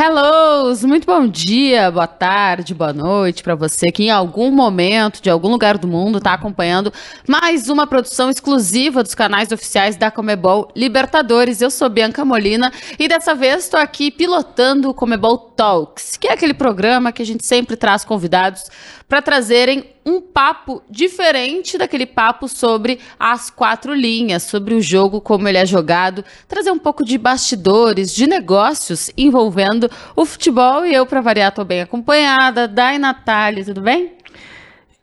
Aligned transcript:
Hellos! 0.00 0.84
Muito 0.84 1.06
bom 1.06 1.26
dia, 1.26 1.90
boa 1.90 2.06
tarde, 2.06 2.72
boa 2.72 2.92
noite 2.92 3.42
para 3.42 3.56
você 3.56 3.90
que 3.90 4.04
em 4.04 4.10
algum 4.10 4.48
momento, 4.48 5.20
de 5.20 5.28
algum 5.28 5.48
lugar 5.48 5.76
do 5.76 5.88
mundo, 5.88 6.18
está 6.18 6.34
acompanhando 6.34 6.92
mais 7.26 7.68
uma 7.68 7.84
produção 7.84 8.30
exclusiva 8.30 9.02
dos 9.02 9.12
canais 9.12 9.50
oficiais 9.50 9.96
da 9.96 10.08
Comebol 10.08 10.70
Libertadores. 10.76 11.60
Eu 11.60 11.68
sou 11.68 11.88
Bianca 11.88 12.24
Molina 12.24 12.72
e 12.96 13.08
dessa 13.08 13.34
vez 13.34 13.64
estou 13.64 13.80
aqui 13.80 14.12
pilotando 14.12 14.88
o 14.88 14.94
Comebol 14.94 15.36
Talks, 15.36 16.16
que 16.16 16.28
é 16.28 16.32
aquele 16.32 16.54
programa 16.54 17.10
que 17.10 17.20
a 17.20 17.26
gente 17.26 17.44
sempre 17.44 17.74
traz 17.74 18.04
convidados 18.04 18.70
para 19.08 19.22
trazerem 19.22 19.84
um 20.04 20.20
papo 20.20 20.82
diferente 20.88 21.78
daquele 21.78 22.04
papo 22.04 22.46
sobre 22.46 23.00
as 23.18 23.48
quatro 23.48 23.94
linhas, 23.94 24.42
sobre 24.42 24.74
o 24.74 24.82
jogo, 24.82 25.20
como 25.20 25.48
ele 25.48 25.58
é 25.58 25.64
jogado, 25.64 26.24
trazer 26.46 26.70
um 26.70 26.78
pouco 26.78 27.04
de 27.04 27.16
bastidores, 27.16 28.14
de 28.14 28.26
negócios 28.26 29.10
envolvendo 29.16 29.90
o 30.14 30.26
futebol. 30.26 30.84
E 30.84 30.94
eu, 30.94 31.06
para 31.06 31.22
variar, 31.22 31.48
estou 31.48 31.64
bem 31.64 31.80
acompanhada. 31.80 32.68
Dai 32.68 32.98
Natália, 32.98 33.64
tudo 33.64 33.80
bem? 33.80 34.12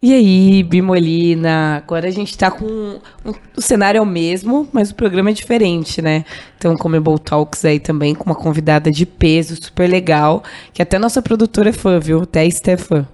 E 0.01 0.13
aí, 0.13 0.61
Bimolina? 0.61 1.77
Agora 1.77 2.07
a 2.07 2.11
gente 2.11 2.29
está 2.29 2.51
com. 2.51 2.99
Um, 3.25 3.33
o 3.57 3.61
cenário 3.61 3.97
é 3.97 4.01
o 4.01 4.05
mesmo, 4.05 4.69
mas 4.71 4.91
o 4.91 4.95
programa 4.95 5.31
é 5.31 5.33
diferente, 5.33 5.99
né? 5.99 6.25
Então, 6.57 6.77
Comebol 6.77 7.17
Talks 7.17 7.65
aí 7.65 7.79
também 7.79 8.13
com 8.13 8.25
uma 8.25 8.35
convidada 8.35 8.91
de 8.91 9.03
peso 9.03 9.55
super 9.59 9.89
legal, 9.89 10.43
que 10.73 10.81
até 10.81 10.99
nossa 10.99 11.23
produtora 11.23 11.69
é 11.69 11.73
fã, 11.73 11.99
viu? 11.99 12.21
Até 12.21 12.41
a 12.41 12.51
Stefan. 12.51 13.07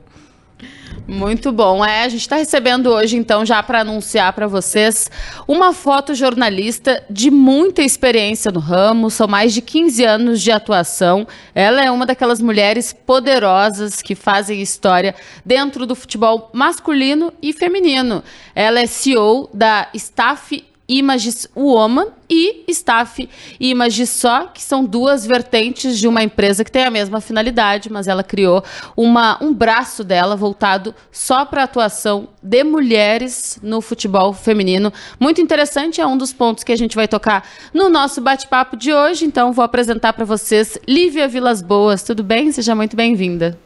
Muito 1.11 1.51
bom. 1.51 1.83
É, 1.83 2.03
a 2.05 2.07
gente 2.07 2.21
está 2.21 2.37
recebendo 2.37 2.87
hoje, 2.87 3.17
então, 3.17 3.45
já 3.45 3.61
para 3.61 3.81
anunciar 3.81 4.31
para 4.31 4.47
vocês, 4.47 5.11
uma 5.45 5.73
fotojornalista 5.73 7.03
de 7.09 7.29
muita 7.29 7.81
experiência 7.81 8.49
no 8.49 8.61
ramo, 8.61 9.11
são 9.11 9.27
mais 9.27 9.53
de 9.53 9.61
15 9.61 10.05
anos 10.05 10.41
de 10.41 10.53
atuação. 10.53 11.27
Ela 11.53 11.83
é 11.83 11.91
uma 11.91 12.05
daquelas 12.05 12.39
mulheres 12.39 12.93
poderosas 12.93 14.01
que 14.01 14.15
fazem 14.15 14.61
história 14.61 15.13
dentro 15.45 15.85
do 15.85 15.95
futebol 15.95 16.49
masculino 16.53 17.33
e 17.41 17.51
feminino. 17.51 18.23
Ela 18.55 18.79
é 18.79 18.85
CEO 18.85 19.49
da 19.53 19.89
Staff 19.93 20.63
Images 20.91 21.47
Woman 21.55 22.07
e 22.29 22.65
Staff 22.67 23.29
Images 23.59 24.09
Só, 24.09 24.47
que 24.47 24.61
são 24.61 24.83
duas 24.83 25.25
vertentes 25.25 25.97
de 25.97 26.05
uma 26.05 26.21
empresa 26.21 26.65
que 26.65 26.71
tem 26.71 26.83
a 26.83 26.91
mesma 26.91 27.21
finalidade, 27.21 27.89
mas 27.89 28.09
ela 28.09 28.23
criou 28.23 28.61
uma, 28.95 29.41
um 29.41 29.53
braço 29.53 30.03
dela 30.03 30.35
voltado 30.35 30.93
só 31.09 31.45
para 31.45 31.61
a 31.61 31.63
atuação 31.63 32.27
de 32.43 32.63
mulheres 32.65 33.57
no 33.63 33.79
futebol 33.79 34.33
feminino. 34.33 34.91
Muito 35.17 35.39
interessante, 35.39 36.01
é 36.01 36.05
um 36.05 36.17
dos 36.17 36.33
pontos 36.33 36.63
que 36.63 36.73
a 36.73 36.77
gente 36.77 36.95
vai 36.95 37.07
tocar 37.07 37.47
no 37.73 37.87
nosso 37.87 38.19
bate-papo 38.19 38.75
de 38.75 38.93
hoje. 38.93 39.23
Então, 39.23 39.53
vou 39.53 39.63
apresentar 39.63 40.11
para 40.11 40.25
vocês 40.25 40.77
Lívia 40.85 41.27
Vilas 41.27 41.61
Boas. 41.61 42.03
Tudo 42.03 42.21
bem? 42.21 42.51
Seja 42.51 42.75
muito 42.75 42.97
bem-vinda. 42.97 43.57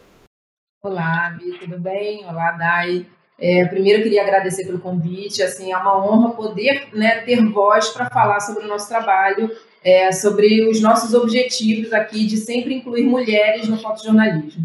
Olá, 0.84 1.32
Bi, 1.32 1.58
tudo 1.58 1.80
bem? 1.80 2.24
Olá, 2.28 2.52
Dai. 2.52 3.08
É, 3.38 3.66
primeiro, 3.66 4.00
eu 4.00 4.04
queria 4.04 4.22
agradecer 4.22 4.66
pelo 4.66 4.80
convite. 4.80 5.44
Assim, 5.44 5.72
é 5.72 5.78
uma 5.78 6.06
honra 6.06 6.32
poder 6.32 6.88
né, 6.94 7.22
ter 7.22 7.44
voz 7.46 7.90
para 7.90 8.10
falar 8.10 8.40
sobre 8.40 8.66
o 8.66 8.68
nosso 8.68 8.88
trabalho, 8.88 9.52
é, 9.84 10.12
sobre 10.12 10.68
os 10.70 10.82
nossos 10.82 11.14
objetivos 11.14 11.94
aqui 11.94 12.26
de 12.26 12.38
sempre 12.38 12.74
incluir 12.74 13.04
mulheres 13.04 13.68
no 13.68 13.78
fotojornalismo. 13.78 14.64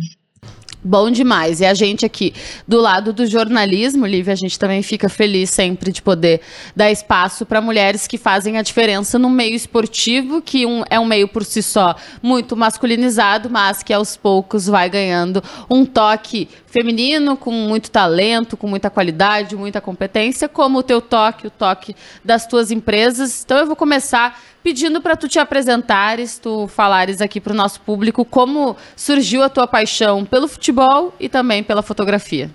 Bom 0.82 1.10
demais. 1.10 1.60
E 1.60 1.66
a 1.66 1.74
gente 1.74 2.06
aqui, 2.06 2.32
do 2.66 2.80
lado 2.80 3.12
do 3.12 3.26
jornalismo, 3.26 4.06
Lívia, 4.06 4.32
a 4.32 4.36
gente 4.36 4.58
também 4.58 4.82
fica 4.82 5.10
feliz 5.10 5.50
sempre 5.50 5.92
de 5.92 6.00
poder 6.00 6.40
dar 6.74 6.90
espaço 6.90 7.44
para 7.44 7.60
mulheres 7.60 8.06
que 8.06 8.16
fazem 8.16 8.56
a 8.56 8.62
diferença 8.62 9.18
no 9.18 9.28
meio 9.28 9.54
esportivo, 9.54 10.40
que 10.40 10.64
um, 10.64 10.82
é 10.88 10.98
um 10.98 11.04
meio 11.04 11.28
por 11.28 11.44
si 11.44 11.62
só 11.62 11.94
muito 12.22 12.56
masculinizado, 12.56 13.50
mas 13.50 13.82
que 13.82 13.92
aos 13.92 14.16
poucos 14.16 14.66
vai 14.68 14.88
ganhando 14.88 15.44
um 15.70 15.84
toque 15.84 16.48
feminino 16.66 17.36
com 17.36 17.52
muito 17.52 17.90
talento, 17.90 18.56
com 18.56 18.66
muita 18.66 18.88
qualidade, 18.88 19.56
muita 19.56 19.82
competência, 19.82 20.48
como 20.48 20.78
o 20.78 20.82
teu 20.82 21.02
toque, 21.02 21.46
o 21.46 21.50
toque 21.50 21.94
das 22.24 22.46
tuas 22.46 22.70
empresas. 22.70 23.42
Então 23.44 23.58
eu 23.58 23.66
vou 23.66 23.76
começar 23.76 24.40
pedindo 24.62 25.00
para 25.00 25.16
tu 25.16 25.28
te 25.28 25.38
apresentares, 25.38 26.38
tu 26.38 26.66
falares 26.68 27.20
aqui 27.20 27.40
para 27.40 27.52
o 27.52 27.56
nosso 27.56 27.80
público 27.80 28.24
como 28.24 28.76
surgiu 28.96 29.42
a 29.42 29.48
tua 29.48 29.66
paixão 29.66 30.24
pelo 30.24 30.48
futebol 30.48 31.14
e 31.18 31.28
também 31.28 31.62
pela 31.62 31.82
fotografia. 31.82 32.50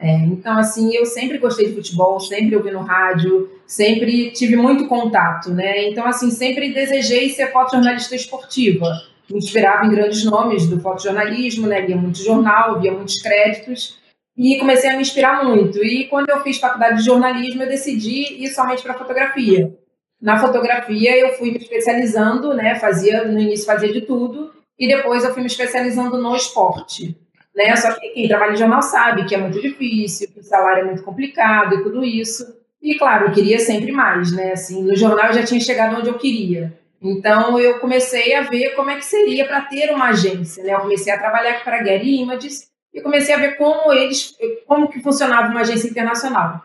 É, 0.00 0.16
então, 0.16 0.58
assim, 0.58 0.94
eu 0.94 1.06
sempre 1.06 1.38
gostei 1.38 1.68
de 1.68 1.74
futebol, 1.74 2.18
sempre 2.20 2.56
ouvi 2.56 2.70
no 2.70 2.80
rádio, 2.80 3.50
sempre 3.66 4.32
tive 4.32 4.56
muito 4.56 4.86
contato, 4.86 5.50
né? 5.50 5.88
Então, 5.88 6.04
assim, 6.06 6.30
sempre 6.30 6.74
desejei 6.74 7.30
ser 7.30 7.52
fotojornalista 7.52 8.14
esportiva. 8.14 9.00
Me 9.30 9.38
inspirava 9.38 9.86
em 9.86 9.90
grandes 9.90 10.24
nomes 10.24 10.66
do 10.66 10.80
fotojornalismo, 10.80 11.66
né? 11.66 11.80
Lia 11.80 11.96
muito 11.96 12.18
jornal, 12.18 12.80
via 12.80 12.92
muitos 12.92 13.22
créditos 13.22 13.98
e 14.36 14.58
comecei 14.58 14.90
a 14.90 14.94
me 14.94 15.02
inspirar 15.02 15.44
muito. 15.44 15.82
E 15.82 16.06
quando 16.08 16.28
eu 16.28 16.42
fiz 16.42 16.58
faculdade 16.58 16.98
de 16.98 17.04
jornalismo, 17.04 17.62
eu 17.62 17.68
decidi 17.68 18.44
ir 18.44 18.48
somente 18.48 18.82
para 18.82 18.94
fotografia. 18.94 19.72
Na 20.24 20.38
fotografia 20.38 21.14
eu 21.18 21.34
fui 21.34 21.50
me 21.50 21.58
especializando, 21.58 22.54
né? 22.54 22.76
Fazia 22.76 23.24
no 23.24 23.38
início 23.38 23.66
fazia 23.66 23.92
de 23.92 24.00
tudo 24.00 24.54
e 24.78 24.88
depois 24.88 25.22
eu 25.22 25.34
fui 25.34 25.42
me 25.42 25.48
especializando 25.48 26.16
no 26.16 26.34
esporte, 26.34 27.14
né? 27.54 27.76
Só 27.76 27.92
que 27.92 28.08
quem 28.08 28.26
trabalha 28.26 28.54
em 28.54 28.56
jornal 28.56 28.80
sabe 28.80 29.26
que 29.26 29.34
é 29.34 29.38
muito 29.38 29.60
difícil, 29.60 30.30
que 30.32 30.40
o 30.40 30.42
salário 30.42 30.80
é 30.80 30.84
muito 30.86 31.02
complicado 31.02 31.74
e 31.74 31.82
tudo 31.82 32.02
isso. 32.02 32.56
E 32.80 32.94
claro, 32.94 33.26
eu 33.26 33.32
queria 33.32 33.58
sempre 33.58 33.92
mais, 33.92 34.32
né? 34.32 34.52
Assim, 34.52 34.82
no 34.82 34.96
jornal 34.96 35.26
eu 35.26 35.34
já 35.34 35.42
tinha 35.42 35.60
chegado 35.60 35.98
onde 35.98 36.08
eu 36.08 36.16
queria. 36.16 36.72
Então 37.02 37.60
eu 37.60 37.78
comecei 37.78 38.34
a 38.34 38.40
ver 38.40 38.70
como 38.70 38.88
é 38.88 38.96
que 38.96 39.04
seria 39.04 39.44
para 39.44 39.60
ter 39.60 39.90
uma 39.90 40.06
agência, 40.06 40.64
né? 40.64 40.72
Eu 40.72 40.80
comecei 40.80 41.12
a 41.12 41.18
trabalhar 41.18 41.62
para 41.62 41.80
a 41.80 41.84
Getty 41.84 42.22
Images 42.22 42.70
e 42.94 43.02
comecei 43.02 43.34
a 43.34 43.38
ver 43.38 43.58
como 43.58 43.92
eles, 43.92 44.34
como 44.66 44.88
que 44.88 45.02
funcionava 45.02 45.50
uma 45.50 45.60
agência 45.60 45.86
internacional. 45.86 46.62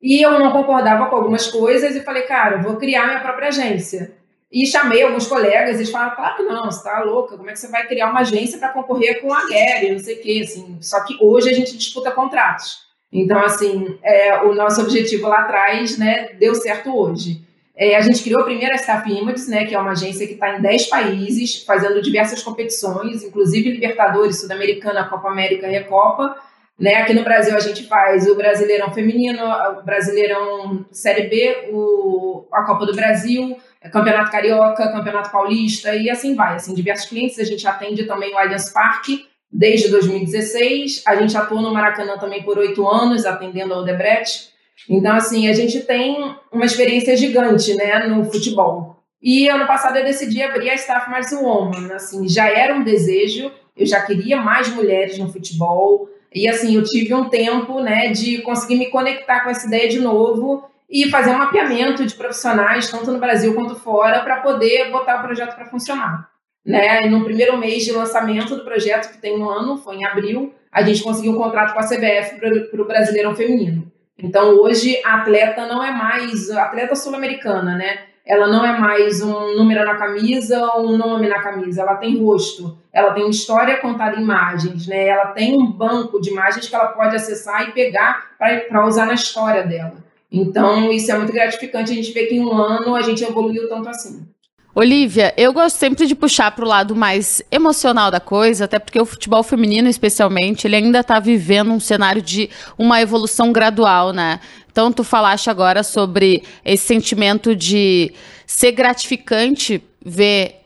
E 0.00 0.22
eu 0.22 0.38
não 0.38 0.52
concordava 0.52 1.06
com 1.06 1.16
algumas 1.16 1.48
coisas 1.48 1.96
e 1.96 2.00
falei, 2.00 2.22
cara, 2.22 2.58
vou 2.58 2.76
criar 2.76 3.06
minha 3.06 3.20
própria 3.20 3.48
agência. 3.48 4.16
E 4.50 4.64
chamei 4.66 5.02
alguns 5.02 5.26
colegas 5.26 5.76
eles 5.76 5.90
falaram, 5.90 6.16
claro 6.16 6.36
que 6.36 6.42
não, 6.42 6.64
você 6.64 6.82
tá 6.82 7.00
louca, 7.00 7.36
como 7.36 7.50
é 7.50 7.52
que 7.52 7.58
você 7.58 7.68
vai 7.68 7.86
criar 7.86 8.10
uma 8.10 8.20
agência 8.20 8.58
para 8.58 8.70
concorrer 8.70 9.20
com 9.20 9.32
a 9.32 9.46
Gary, 9.46 9.90
não 9.90 9.98
sei 9.98 10.16
o 10.16 10.22
quê, 10.22 10.40
assim. 10.42 10.78
Só 10.80 11.04
que 11.04 11.18
hoje 11.20 11.50
a 11.50 11.52
gente 11.52 11.76
disputa 11.76 12.10
contratos. 12.10 12.88
Então, 13.12 13.40
assim, 13.40 13.98
é, 14.02 14.42
o 14.42 14.54
nosso 14.54 14.80
objetivo 14.82 15.28
lá 15.28 15.40
atrás, 15.40 15.98
né, 15.98 16.30
deu 16.38 16.54
certo 16.54 16.96
hoje. 16.96 17.42
É, 17.76 17.94
a 17.96 18.00
gente 18.00 18.22
criou 18.22 18.40
a 18.40 18.44
primeira 18.44 18.74
Staff 18.74 19.10
Images, 19.10 19.48
né, 19.48 19.64
que 19.66 19.74
é 19.74 19.78
uma 19.78 19.92
agência 19.92 20.26
que 20.26 20.34
está 20.34 20.58
em 20.58 20.62
10 20.62 20.86
países, 20.86 21.62
fazendo 21.64 22.02
diversas 22.02 22.42
competições, 22.42 23.22
inclusive 23.22 23.70
Libertadores, 23.70 24.40
Sul-Americana, 24.40 25.08
Copa 25.08 25.28
América 25.28 25.68
Recopa. 25.68 26.36
Né? 26.78 26.94
Aqui 26.94 27.12
no 27.12 27.24
Brasil 27.24 27.56
a 27.56 27.60
gente 27.60 27.86
faz 27.86 28.26
o 28.28 28.36
Brasileirão 28.36 28.92
Feminino, 28.92 29.42
o 29.44 29.82
Brasileirão 29.82 30.86
Série 30.92 31.28
B, 31.28 31.70
o, 31.72 32.46
a 32.52 32.62
Copa 32.62 32.86
do 32.86 32.94
Brasil, 32.94 33.56
Campeonato 33.92 34.30
Carioca, 34.30 34.92
Campeonato 34.92 35.30
Paulista 35.30 35.94
e 35.94 36.08
assim 36.08 36.34
vai. 36.34 36.54
Assim, 36.54 36.74
diversos 36.74 37.08
clientes, 37.08 37.38
a 37.38 37.44
gente 37.44 37.66
atende 37.66 38.04
também 38.04 38.32
o 38.32 38.38
Allianz 38.38 38.72
Parque 38.72 39.26
desde 39.50 39.88
2016, 39.88 41.02
a 41.06 41.16
gente 41.16 41.36
atua 41.36 41.62
no 41.62 41.72
Maracanã 41.72 42.18
também 42.18 42.42
por 42.42 42.58
oito 42.58 42.86
anos, 42.86 43.24
atendendo 43.24 43.74
ao 43.74 43.80
Odebrecht. 43.80 44.50
Então, 44.88 45.16
assim, 45.16 45.48
a 45.48 45.52
gente 45.52 45.80
tem 45.80 46.34
uma 46.52 46.64
experiência 46.64 47.16
gigante 47.16 47.74
né, 47.74 48.06
no 48.06 48.24
futebol. 48.24 48.96
E 49.20 49.48
ano 49.48 49.66
passado 49.66 49.96
eu 49.96 50.04
decidi 50.04 50.42
abrir 50.42 50.70
a 50.70 50.74
Staff 50.74 51.10
Mais 51.10 51.32
Woman. 51.32 51.92
Assim, 51.94 52.28
já 52.28 52.48
era 52.48 52.74
um 52.74 52.84
desejo, 52.84 53.50
eu 53.76 53.86
já 53.86 54.00
queria 54.02 54.36
mais 54.36 54.68
mulheres 54.68 55.18
no 55.18 55.32
futebol, 55.32 56.08
e 56.34 56.48
assim, 56.48 56.74
eu 56.74 56.82
tive 56.84 57.14
um 57.14 57.28
tempo, 57.28 57.80
né, 57.80 58.08
de 58.08 58.42
conseguir 58.42 58.76
me 58.76 58.90
conectar 58.90 59.40
com 59.40 59.50
essa 59.50 59.66
ideia 59.66 59.88
de 59.88 59.98
novo 59.98 60.68
e 60.88 61.10
fazer 61.10 61.30
um 61.30 61.38
mapeamento 61.38 62.04
de 62.04 62.14
profissionais, 62.14 62.90
tanto 62.90 63.10
no 63.12 63.18
Brasil 63.18 63.54
quanto 63.54 63.76
fora, 63.76 64.20
para 64.20 64.40
poder 64.40 64.90
botar 64.90 65.18
o 65.18 65.22
projeto 65.22 65.54
para 65.54 65.66
funcionar. 65.66 66.28
Né? 66.64 67.02
No 67.02 67.24
primeiro 67.24 67.56
mês 67.56 67.84
de 67.84 67.92
lançamento 67.92 68.56
do 68.56 68.64
projeto, 68.64 69.12
que 69.12 69.18
tem 69.18 69.38
um 69.38 69.48
ano, 69.48 69.78
foi 69.78 69.96
em 69.96 70.04
abril, 70.04 70.54
a 70.70 70.82
gente 70.82 71.02
conseguiu 71.02 71.32
um 71.32 71.36
contrato 71.36 71.72
com 71.72 71.80
a 71.80 71.86
CBF 71.86 72.38
para 72.70 72.82
o 72.82 72.86
Brasileirão 72.86 73.34
Feminino. 73.34 73.90
Então, 74.18 74.50
hoje, 74.60 75.00
a 75.04 75.20
atleta 75.20 75.66
não 75.66 75.82
é 75.82 75.90
mais 75.90 76.50
atleta 76.50 76.94
sul-americana, 76.94 77.76
né? 77.76 78.00
Ela 78.28 78.46
não 78.46 78.62
é 78.62 78.78
mais 78.78 79.22
um 79.22 79.56
número 79.56 79.82
na 79.86 79.94
camisa 79.94 80.62
ou 80.74 80.90
um 80.90 80.98
nome 80.98 81.26
na 81.26 81.40
camisa, 81.40 81.80
ela 81.80 81.96
tem 81.96 82.22
rosto, 82.22 82.76
ela 82.92 83.14
tem 83.14 83.30
história 83.30 83.78
contada 83.78 84.16
em 84.16 84.22
imagens, 84.22 84.86
né? 84.86 85.08
Ela 85.08 85.28
tem 85.28 85.58
um 85.58 85.72
banco 85.72 86.20
de 86.20 86.28
imagens 86.28 86.68
que 86.68 86.74
ela 86.74 86.88
pode 86.88 87.16
acessar 87.16 87.66
e 87.66 87.72
pegar 87.72 88.26
para 88.36 88.86
usar 88.86 89.06
na 89.06 89.14
história 89.14 89.66
dela. 89.66 89.94
Então, 90.30 90.92
isso 90.92 91.10
é 91.10 91.16
muito 91.16 91.32
gratificante 91.32 91.90
a 91.90 91.94
gente 91.94 92.12
ver 92.12 92.26
que 92.26 92.34
em 92.34 92.44
um 92.44 92.52
ano 92.52 92.94
a 92.94 93.00
gente 93.00 93.24
evoluiu 93.24 93.66
tanto 93.66 93.88
assim. 93.88 94.28
Olivia, 94.74 95.34
eu 95.36 95.52
gosto 95.52 95.76
sempre 95.76 96.06
de 96.06 96.14
puxar 96.14 96.52
para 96.52 96.64
o 96.64 96.68
lado 96.68 96.94
mais 96.94 97.42
emocional 97.50 98.10
da 98.10 98.20
coisa, 98.20 98.66
até 98.66 98.78
porque 98.78 99.00
o 99.00 99.06
futebol 99.06 99.42
feminino, 99.42 99.88
especialmente, 99.88 100.66
ele 100.66 100.76
ainda 100.76 101.00
está 101.00 101.18
vivendo 101.18 101.72
um 101.72 101.80
cenário 101.80 102.22
de 102.22 102.48
uma 102.78 103.00
evolução 103.00 103.50
gradual, 103.50 104.12
né? 104.12 104.38
Então, 104.78 104.92
tu 104.92 105.02
falaste 105.02 105.50
agora 105.50 105.82
sobre 105.82 106.44
esse 106.64 106.86
sentimento 106.86 107.52
de 107.56 108.12
ser 108.46 108.70
gratificante 108.70 109.82
ver 110.06 110.57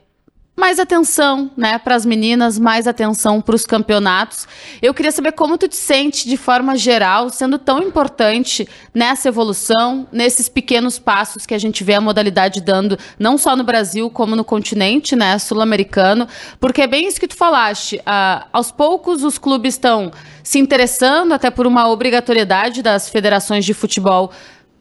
mais 0.62 0.78
atenção, 0.78 1.50
né, 1.56 1.76
para 1.76 1.96
as 1.96 2.06
meninas, 2.06 2.56
mais 2.56 2.86
atenção 2.86 3.40
para 3.40 3.56
os 3.56 3.66
campeonatos. 3.66 4.46
Eu 4.80 4.94
queria 4.94 5.10
saber 5.10 5.32
como 5.32 5.58
tu 5.58 5.66
te 5.66 5.74
sente 5.74 6.28
de 6.28 6.36
forma 6.36 6.76
geral, 6.76 7.30
sendo 7.30 7.58
tão 7.58 7.82
importante 7.82 8.68
nessa 8.94 9.26
evolução, 9.26 10.06
nesses 10.12 10.48
pequenos 10.48 11.00
passos 11.00 11.46
que 11.46 11.52
a 11.52 11.58
gente 11.58 11.82
vê 11.82 11.94
a 11.94 12.00
modalidade 12.00 12.60
dando, 12.60 12.96
não 13.18 13.36
só 13.36 13.56
no 13.56 13.64
Brasil, 13.64 14.08
como 14.08 14.36
no 14.36 14.44
continente, 14.44 15.16
né, 15.16 15.36
sul-americano, 15.36 16.28
porque 16.60 16.82
é 16.82 16.86
bem 16.86 17.08
isso 17.08 17.18
que 17.18 17.26
tu 17.26 17.34
falaste. 17.34 17.96
Uh, 17.96 18.46
aos 18.52 18.70
poucos 18.70 19.24
os 19.24 19.38
clubes 19.38 19.74
estão 19.74 20.12
se 20.44 20.60
interessando 20.60 21.32
até 21.32 21.50
por 21.50 21.66
uma 21.66 21.88
obrigatoriedade 21.88 22.82
das 22.82 23.08
federações 23.08 23.64
de 23.64 23.74
futebol 23.74 24.30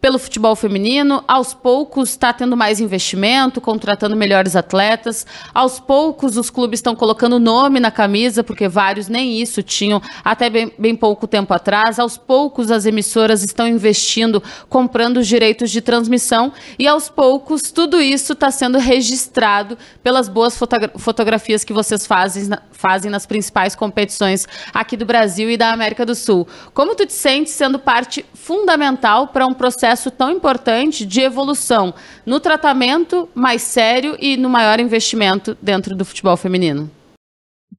pelo 0.02 0.18
futebol 0.18 0.56
feminino, 0.56 1.24
aos 1.28 1.54
poucos 1.54 2.10
está 2.10 2.34
tendo 2.34 2.58
mais 2.58 2.80
investimento, 2.80 3.62
contratando 3.62 4.16
melhores 4.16 4.56
atletas. 4.56 5.28
Aos 5.54 5.80
poucos 5.80 6.38
os 6.38 6.50
clubes 6.50 6.80
estão 6.80 6.96
colocando 6.96 7.40
nome 7.40 7.80
na 7.80 7.92
camisa, 7.92 8.44
porque 8.44 8.68
vários 8.68 9.08
nem 9.08 9.40
isso 9.40 9.62
tinham 9.62 10.02
até 10.26 10.50
bem, 10.50 10.74
bem 10.78 10.96
pouco 10.96 11.28
tempo 11.28 11.54
atrás. 11.54 12.00
Aos 12.00 12.18
poucos 12.18 12.72
as 12.72 12.88
emissoras 12.88 13.44
estão 13.44 13.68
investindo, 13.68 14.42
comprando 14.68 15.18
os 15.18 15.28
direitos 15.28 15.70
de 15.70 15.82
transmissão 15.82 16.52
e 16.80 16.88
aos 16.88 17.08
poucos 17.08 17.62
tudo 17.62 18.02
isso 18.02 18.34
está 18.34 18.50
sendo 18.50 18.80
registrado 18.80 19.78
pelas 20.02 20.28
boas 20.28 20.58
fotogra 20.58 20.92
fotografias 20.96 21.64
que 21.64 21.74
vocês 21.74 22.08
fazem, 22.08 22.50
fazem 22.72 23.12
nas 23.12 23.28
principais 23.28 23.76
competições 23.76 24.48
aqui 24.74 24.98
do 24.98 25.06
Brasil 25.06 25.50
e 25.52 25.58
da 25.58 25.72
América 25.72 26.04
do 26.04 26.16
Sul. 26.16 26.48
Como 26.74 26.96
tu 26.96 27.06
te 27.06 27.14
sentes 27.14 27.54
sendo 27.54 27.78
parte 27.78 28.26
fundamental 28.34 29.28
para 29.28 29.46
um 29.46 29.54
processo 29.54 29.91
processo 29.92 30.10
tão 30.10 30.32
importante 30.32 31.06
de 31.06 31.22
evolução 31.22 31.94
no 32.26 32.40
tratamento 32.40 33.28
mais 33.36 33.62
sério 33.62 34.16
e 34.20 34.38
no 34.38 34.50
maior 34.50 34.80
investimento 34.80 35.58
dentro 35.62 35.96
do 35.96 36.06
futebol 36.06 36.38
feminino? 36.38 36.90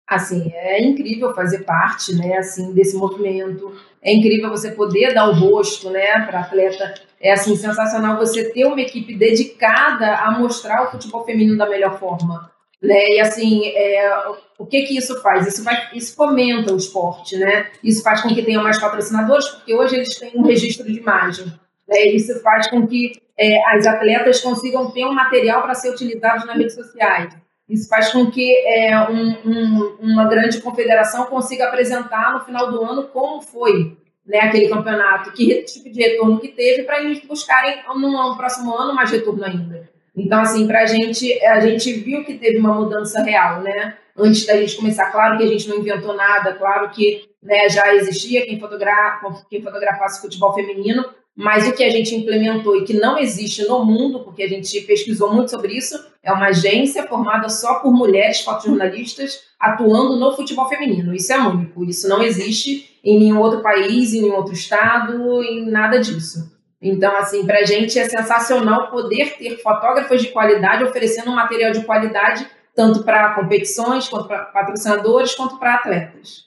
Assim, 0.06 0.52
é 0.54 0.82
incrível 0.82 1.34
fazer 1.34 1.60
parte, 1.60 2.14
né, 2.14 2.36
assim, 2.36 2.72
desse 2.74 2.96
movimento. 2.96 3.72
É 4.02 4.12
incrível 4.12 4.50
você 4.50 4.72
poder 4.72 5.14
dar 5.14 5.28
o 5.28 5.32
rosto, 5.32 5.88
né, 5.88 6.20
para 6.26 6.40
atleta. 6.40 6.94
É 7.18 7.32
assim 7.32 7.56
sensacional 7.56 8.18
você 8.18 8.50
ter 8.50 8.66
uma 8.66 8.80
equipe 8.80 9.14
dedicada 9.16 10.16
a 10.16 10.38
mostrar 10.38 10.82
o 10.82 10.90
futebol 10.90 11.24
feminino 11.24 11.56
da 11.56 11.68
melhor 11.68 11.98
forma, 11.98 12.50
né? 12.82 13.06
E 13.08 13.20
assim, 13.20 13.64
é, 13.68 14.12
o 14.58 14.66
que 14.66 14.82
que 14.82 14.98
isso 14.98 15.22
faz? 15.22 15.46
Isso 15.46 15.64
vai, 15.64 15.88
isso 15.94 16.14
fomenta 16.14 16.74
o 16.74 16.76
esporte, 16.76 17.36
né? 17.38 17.70
Isso 17.82 18.02
faz 18.02 18.20
com 18.20 18.34
que 18.34 18.42
tenha 18.42 18.60
mais 18.60 18.78
patrocinadores, 18.78 19.48
porque 19.48 19.72
hoje 19.72 19.94
eles 19.94 20.18
têm 20.18 20.32
um 20.34 20.42
registro 20.42 20.84
de 20.84 20.98
imagem. 20.98 21.46
É, 21.92 22.08
isso 22.08 22.40
faz 22.40 22.68
com 22.68 22.86
que 22.86 23.12
é, 23.38 23.60
as 23.74 23.86
atletas 23.86 24.40
consigam 24.40 24.90
ter 24.90 25.04
um 25.04 25.12
material 25.12 25.62
para 25.62 25.74
ser 25.74 25.90
utilizado 25.90 26.46
nas 26.46 26.56
redes 26.56 26.74
sociais. 26.74 27.34
Isso 27.68 27.88
faz 27.88 28.12
com 28.12 28.30
que 28.30 28.54
é, 28.66 28.98
um, 29.08 29.36
um, 29.46 29.96
uma 30.00 30.28
grande 30.28 30.60
confederação 30.60 31.26
consiga 31.26 31.68
apresentar 31.68 32.34
no 32.34 32.44
final 32.44 32.70
do 32.70 32.82
ano 32.82 33.04
como 33.08 33.40
foi 33.40 33.96
né, 34.26 34.40
aquele 34.40 34.68
campeonato, 34.68 35.32
que 35.32 35.62
tipo 35.62 35.90
de 35.90 36.00
retorno 36.00 36.38
que 36.38 36.48
teve, 36.48 36.84
para 36.84 37.02
eles 37.02 37.24
buscarem 37.24 37.82
no, 37.94 38.36
próximo 38.36 38.74
ano 38.74 38.94
mais 38.94 39.10
retorno 39.10 39.44
ainda. 39.44 39.90
Então, 40.14 40.40
assim, 40.40 40.66
para 40.66 40.82
a 40.82 40.86
gente, 40.86 41.32
a 41.44 41.60
gente 41.60 41.92
viu 41.94 42.24
que 42.24 42.34
teve 42.34 42.58
uma 42.58 42.74
mudança 42.74 43.22
real, 43.22 43.62
né? 43.62 43.96
Antes 44.16 44.44
da 44.44 44.56
gente 44.56 44.76
começar, 44.76 45.10
claro 45.10 45.38
que 45.38 45.44
a 45.44 45.46
gente 45.46 45.68
não 45.68 45.78
inventou 45.78 46.14
nada, 46.14 46.52
claro 46.52 46.90
que 46.90 47.24
né, 47.42 47.68
já 47.70 47.94
existia 47.94 48.44
quem, 48.44 48.60
fotografa, 48.60 49.46
quem 49.48 49.62
fotografasse 49.62 50.20
futebol 50.20 50.54
feminino, 50.54 51.04
mas 51.36 51.66
o 51.66 51.72
que 51.72 51.82
a 51.82 51.90
gente 51.90 52.14
implementou 52.14 52.76
e 52.76 52.84
que 52.84 52.94
não 52.94 53.18
existe 53.18 53.66
no 53.66 53.84
mundo, 53.84 54.20
porque 54.20 54.42
a 54.42 54.48
gente 54.48 54.80
pesquisou 54.82 55.32
muito 55.32 55.50
sobre 55.50 55.74
isso, 55.74 55.98
é 56.22 56.30
uma 56.30 56.48
agência 56.48 57.06
formada 57.06 57.48
só 57.48 57.80
por 57.80 57.92
mulheres 57.92 58.40
fotojornalistas 58.40 59.40
atuando 59.58 60.16
no 60.16 60.36
futebol 60.36 60.68
feminino. 60.68 61.14
Isso 61.14 61.32
é 61.32 61.38
único, 61.38 61.84
isso 61.84 62.08
não 62.08 62.22
existe 62.22 62.98
em 63.02 63.18
nenhum 63.18 63.40
outro 63.40 63.62
país, 63.62 64.12
em 64.12 64.22
nenhum 64.22 64.36
outro 64.36 64.52
estado, 64.52 65.42
em 65.42 65.70
nada 65.70 65.98
disso. 65.98 66.52
Então, 66.80 67.16
assim, 67.16 67.46
para 67.46 67.60
a 67.60 67.64
gente 67.64 67.98
é 67.98 68.08
sensacional 68.08 68.90
poder 68.90 69.36
ter 69.38 69.56
fotógrafos 69.62 70.20
de 70.20 70.28
qualidade 70.28 70.84
oferecendo 70.84 71.30
um 71.30 71.34
material 71.34 71.72
de 71.72 71.84
qualidade 71.84 72.46
tanto 72.74 73.04
para 73.04 73.34
competições, 73.34 74.08
quanto 74.08 74.26
para 74.26 74.46
patrocinadores, 74.46 75.34
quanto 75.34 75.58
para 75.58 75.74
atletas. 75.74 76.44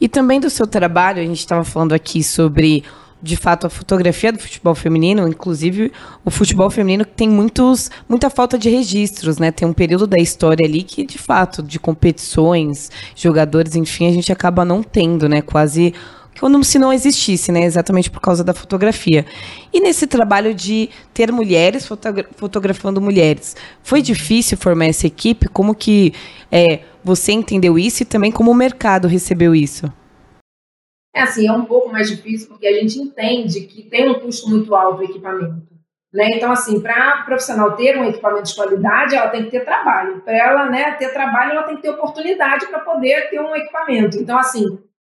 E 0.00 0.08
também 0.08 0.38
do 0.38 0.50
seu 0.50 0.66
trabalho, 0.66 1.20
a 1.20 1.24
gente 1.24 1.38
estava 1.38 1.64
falando 1.64 1.92
aqui 1.92 2.22
sobre 2.22 2.84
de 3.22 3.36
fato 3.36 3.66
a 3.66 3.70
fotografia 3.70 4.32
do 4.32 4.38
futebol 4.38 4.74
feminino, 4.74 5.26
inclusive 5.26 5.92
o 6.24 6.30
futebol 6.30 6.70
feminino 6.70 7.04
tem 7.04 7.28
muitos, 7.28 7.90
muita 8.08 8.30
falta 8.30 8.56
de 8.56 8.68
registros, 8.68 9.38
né? 9.38 9.50
Tem 9.50 9.66
um 9.66 9.72
período 9.72 10.06
da 10.06 10.18
história 10.18 10.64
ali 10.64 10.82
que, 10.82 11.04
de 11.04 11.18
fato, 11.18 11.62
de 11.62 11.78
competições, 11.78 12.90
jogadores, 13.16 13.74
enfim, 13.74 14.06
a 14.06 14.12
gente 14.12 14.30
acaba 14.32 14.64
não 14.64 14.82
tendo, 14.82 15.28
né? 15.28 15.42
Quase 15.42 15.92
como 16.40 16.62
se 16.62 16.78
não 16.78 16.92
existisse, 16.92 17.50
né? 17.50 17.64
Exatamente 17.64 18.10
por 18.10 18.20
causa 18.20 18.44
da 18.44 18.54
fotografia. 18.54 19.26
E 19.72 19.80
nesse 19.80 20.06
trabalho 20.06 20.54
de 20.54 20.88
ter 21.12 21.32
mulheres 21.32 21.86
fotogra 21.86 22.28
fotografando 22.36 23.00
mulheres, 23.00 23.56
foi 23.82 24.00
difícil 24.00 24.56
formar 24.56 24.86
essa 24.86 25.06
equipe? 25.06 25.48
Como 25.48 25.74
que 25.74 26.12
é, 26.50 26.80
você 27.02 27.32
entendeu 27.32 27.78
isso 27.78 28.02
e 28.02 28.06
também 28.06 28.30
como 28.30 28.50
o 28.50 28.54
mercado 28.54 29.08
recebeu 29.08 29.54
isso? 29.54 29.92
É 31.14 31.22
assim, 31.22 31.48
é 31.48 31.52
um 31.52 31.64
pouco 31.64 31.90
mais 31.90 32.08
difícil 32.08 32.48
porque 32.48 32.66
a 32.66 32.72
gente 32.72 32.98
entende 32.98 33.62
que 33.62 33.82
tem 33.82 34.08
um 34.08 34.20
custo 34.20 34.48
muito 34.48 34.74
alto 34.74 35.00
o 35.00 35.04
equipamento. 35.04 35.66
Né? 36.12 36.30
Então, 36.34 36.50
assim, 36.50 36.80
para 36.80 37.14
a 37.14 37.22
profissional 37.22 37.76
ter 37.76 37.98
um 37.98 38.04
equipamento 38.04 38.48
de 38.48 38.54
qualidade, 38.54 39.14
ela 39.14 39.28
tem 39.28 39.44
que 39.44 39.50
ter 39.50 39.64
trabalho. 39.64 40.20
Para 40.22 40.36
ela 40.36 40.70
né, 40.70 40.92
ter 40.92 41.12
trabalho, 41.12 41.52
ela 41.52 41.64
tem 41.64 41.76
que 41.76 41.82
ter 41.82 41.90
oportunidade 41.90 42.66
para 42.66 42.80
poder 42.80 43.28
ter 43.28 43.40
um 43.40 43.54
equipamento. 43.54 44.16
Então, 44.18 44.38
assim, 44.38 44.64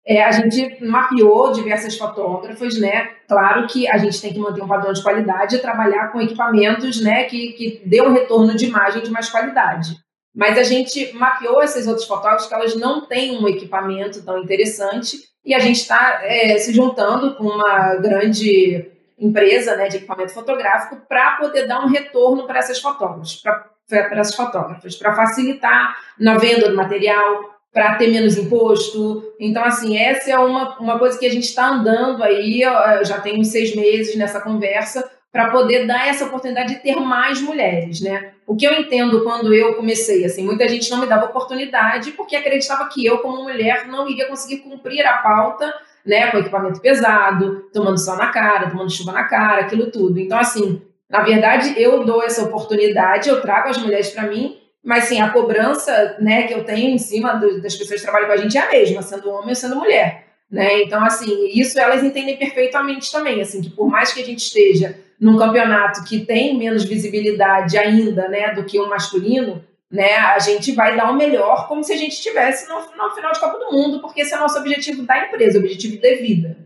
é, 0.06 0.25
a 0.25 0.32
gente 0.32 0.82
mapeou 0.84 1.52
diversas 1.52 1.96
fotógrafas, 1.96 2.78
né? 2.81 3.10
Claro 3.28 3.66
que 3.69 3.88
a 3.88 3.98
gente 3.98 4.20
tem 4.20 4.32
que 4.32 4.40
manter 4.40 4.62
um 4.62 4.69
padrão 4.69 4.93
de 4.93 5.02
qualidade 5.02 5.56
e 5.56 5.60
trabalhar 5.60 6.08
com 6.08 6.20
equipamentos, 6.20 7.00
né, 7.00 7.25
que, 7.25 7.52
que 7.52 7.82
dê 7.86 8.02
um 8.02 8.12
retorno 8.12 8.56
de 8.56 8.66
imagem 8.66 9.02
de 9.02 9.10
mais 9.10 9.28
qualidade. 9.28 9.96
Mas 10.34 10.58
a 10.58 10.62
gente 10.62 11.12
mapeou 11.14 11.62
essas 11.62 11.86
outras 11.86 12.06
fotógrafas 12.06 12.46
que 12.46 12.54
elas 12.54 12.75
não 12.75 13.06
têm 13.06 13.38
um 13.38 13.48
equipamento 13.48 14.25
tão 14.25 14.38
interessante 14.38 15.19
e 15.44 15.54
a 15.54 15.58
gente 15.58 15.81
está 15.81 16.20
é, 16.22 16.56
se 16.58 16.72
juntando 16.72 17.34
com 17.34 17.44
uma 17.44 17.96
grande 17.96 18.90
empresa 19.19 19.76
né, 19.76 19.88
de 19.88 19.98
equipamento 19.98 20.32
fotográfico 20.32 20.96
para 21.08 21.36
poder 21.36 21.67
dar 21.67 21.84
um 21.84 21.88
retorno 21.88 22.46
para 22.46 22.58
essas 22.58 22.81
fotógrafas, 22.81 23.36
para 23.36 24.20
essas 24.20 24.34
fotógrafas, 24.34 24.96
para 24.96 25.15
facilitar 25.15 25.96
na 26.19 26.38
venda 26.38 26.69
do 26.69 26.76
material, 26.76 27.60
para 27.72 27.94
ter 27.96 28.08
menos 28.08 28.36
imposto. 28.36 29.34
Então, 29.38 29.65
assim, 29.65 29.96
essa 29.96 30.31
é 30.31 30.38
uma, 30.38 30.79
uma 30.79 30.98
coisa 30.98 31.19
que 31.19 31.26
a 31.26 31.31
gente 31.31 31.44
está 31.44 31.69
andando 31.69 32.22
aí, 32.22 32.62
já 33.03 33.20
tem 33.20 33.38
uns 33.38 33.48
seis 33.48 33.74
meses 33.76 34.17
nessa 34.17 34.41
conversa, 34.41 35.08
para 35.32 35.51
poder 35.51 35.87
dar 35.87 36.08
essa 36.08 36.25
oportunidade 36.25 36.75
de 36.75 36.81
ter 36.81 36.96
mais 36.96 37.41
mulheres, 37.41 38.01
né? 38.01 38.32
O 38.46 38.56
que 38.56 38.67
eu 38.67 38.72
entendo 38.72 39.22
quando 39.22 39.55
eu 39.55 39.75
comecei, 39.75 40.25
assim, 40.25 40.44
muita 40.44 40.69
gente 40.69 40.91
não 40.91 40.99
me 40.99 41.06
dava 41.06 41.27
oportunidade 41.27 42.10
porque 42.13 42.34
acreditava 42.34 42.89
que 42.89 43.06
eu, 43.06 43.19
como 43.19 43.44
mulher, 43.44 43.87
não 43.87 44.08
iria 44.08 44.27
conseguir 44.27 44.58
cumprir 44.58 45.06
a 45.06 45.19
pauta, 45.19 45.72
né, 46.05 46.31
com 46.31 46.39
equipamento 46.39 46.81
pesado, 46.81 47.69
tomando 47.72 47.99
sol 47.99 48.17
na 48.17 48.29
cara, 48.29 48.70
tomando 48.70 48.91
chuva 48.91 49.13
na 49.13 49.25
cara, 49.25 49.63
aquilo 49.63 49.91
tudo. 49.91 50.19
Então, 50.19 50.39
assim, 50.39 50.82
na 51.08 51.22
verdade, 51.22 51.75
eu 51.81 52.05
dou 52.05 52.22
essa 52.22 52.43
oportunidade, 52.43 53.29
eu 53.29 53.41
trago 53.41 53.69
as 53.69 53.79
mulheres 53.79 54.10
para 54.10 54.25
mim, 54.25 54.56
mas 54.82 55.05
sim, 55.05 55.20
a 55.20 55.31
cobrança, 55.31 56.17
né, 56.19 56.44
que 56.44 56.55
eu 56.55 56.65
tenho 56.65 56.91
em 56.91 56.99
cima 56.99 57.34
do, 57.34 57.60
das 57.60 57.77
pessoas 57.77 58.01
que 58.01 58.06
trabalham 58.06 58.27
com 58.27 58.32
a 58.32 58.37
gente 58.37 58.56
é 58.56 58.63
a 58.63 58.70
mesma, 58.70 59.03
sendo 59.03 59.31
homem 59.31 59.51
ou 59.51 59.55
sendo 59.55 59.77
mulher. 59.77 60.30
Né? 60.50 60.82
Então, 60.82 61.04
assim, 61.04 61.48
isso 61.54 61.78
elas 61.78 62.02
entendem 62.02 62.36
perfeitamente 62.36 63.10
também, 63.12 63.40
assim, 63.40 63.60
que 63.60 63.70
por 63.70 63.88
mais 63.88 64.12
que 64.12 64.20
a 64.20 64.24
gente 64.24 64.40
esteja 64.40 64.98
num 65.20 65.38
campeonato 65.38 66.02
que 66.04 66.24
tem 66.24 66.56
menos 66.58 66.84
visibilidade 66.84 67.78
ainda, 67.78 68.26
né, 68.28 68.52
do 68.54 68.64
que 68.64 68.78
o 68.80 68.88
masculino, 68.88 69.62
né, 69.90 70.16
a 70.16 70.38
gente 70.38 70.72
vai 70.72 70.96
dar 70.96 71.10
o 71.10 71.16
melhor 71.16 71.69
como 71.69 71.84
se 71.84 71.92
a 71.92 71.96
gente 71.96 72.12
estivesse 72.12 72.69
no, 72.69 72.76
no 72.96 73.14
final 73.14 73.32
de 73.32 73.38
Copa 73.38 73.58
do 73.58 73.72
Mundo, 73.72 74.00
porque 74.00 74.22
esse 74.22 74.32
é 74.32 74.36
o 74.36 74.40
nosso 74.40 74.58
objetivo 74.58 75.02
da 75.02 75.26
empresa, 75.26 75.58
objetivo 75.58 76.00
de 76.00 76.14
vida. 76.16 76.56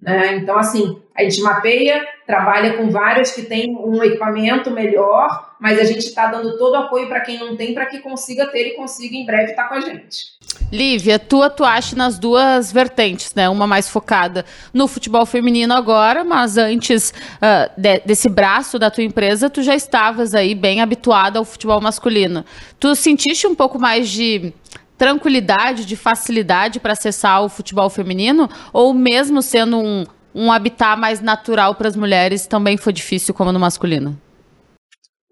Né? 0.00 0.36
Então, 0.36 0.58
assim, 0.58 1.00
a 1.14 1.22
gente 1.22 1.40
mapeia, 1.42 2.04
trabalha 2.26 2.76
com 2.76 2.90
vários 2.90 3.30
que 3.30 3.42
têm 3.42 3.76
um 3.76 4.02
equipamento 4.02 4.70
melhor, 4.70 5.51
mas 5.62 5.78
a 5.78 5.84
gente 5.84 6.00
está 6.00 6.26
dando 6.26 6.58
todo 6.58 6.72
o 6.72 6.76
apoio 6.76 7.06
para 7.06 7.20
quem 7.20 7.38
não 7.38 7.56
tem, 7.56 7.72
para 7.72 7.86
que 7.86 8.00
consiga 8.00 8.48
ter 8.48 8.66
e 8.66 8.70
consiga 8.74 9.14
em 9.14 9.24
breve 9.24 9.52
estar 9.52 9.62
tá 9.62 9.68
com 9.68 9.74
a 9.76 9.80
gente. 9.80 10.32
Lívia, 10.72 11.20
tu 11.20 11.40
atuaste 11.40 11.94
nas 11.94 12.18
duas 12.18 12.72
vertentes, 12.72 13.32
né? 13.32 13.48
Uma 13.48 13.64
mais 13.64 13.88
focada 13.88 14.44
no 14.74 14.88
futebol 14.88 15.24
feminino 15.24 15.72
agora, 15.72 16.24
mas 16.24 16.56
antes 16.56 17.14
uh, 17.36 17.70
de, 17.80 18.00
desse 18.00 18.28
braço 18.28 18.76
da 18.76 18.90
tua 18.90 19.04
empresa, 19.04 19.48
tu 19.48 19.62
já 19.62 19.76
estavas 19.76 20.34
aí 20.34 20.52
bem 20.52 20.80
habituada 20.80 21.38
ao 21.38 21.44
futebol 21.44 21.80
masculino. 21.80 22.44
Tu 22.80 22.96
sentiste 22.96 23.46
um 23.46 23.54
pouco 23.54 23.78
mais 23.78 24.10
de 24.10 24.52
tranquilidade, 24.98 25.84
de 25.84 25.94
facilidade 25.94 26.80
para 26.80 26.94
acessar 26.94 27.40
o 27.40 27.48
futebol 27.48 27.88
feminino? 27.88 28.50
Ou 28.72 28.92
mesmo 28.92 29.40
sendo 29.40 29.78
um, 29.78 30.04
um 30.34 30.50
habitat 30.50 30.98
mais 30.98 31.20
natural 31.20 31.76
para 31.76 31.86
as 31.86 31.94
mulheres, 31.94 32.48
também 32.48 32.76
foi 32.76 32.92
difícil 32.92 33.32
como 33.32 33.52
no 33.52 33.60
masculino? 33.60 34.18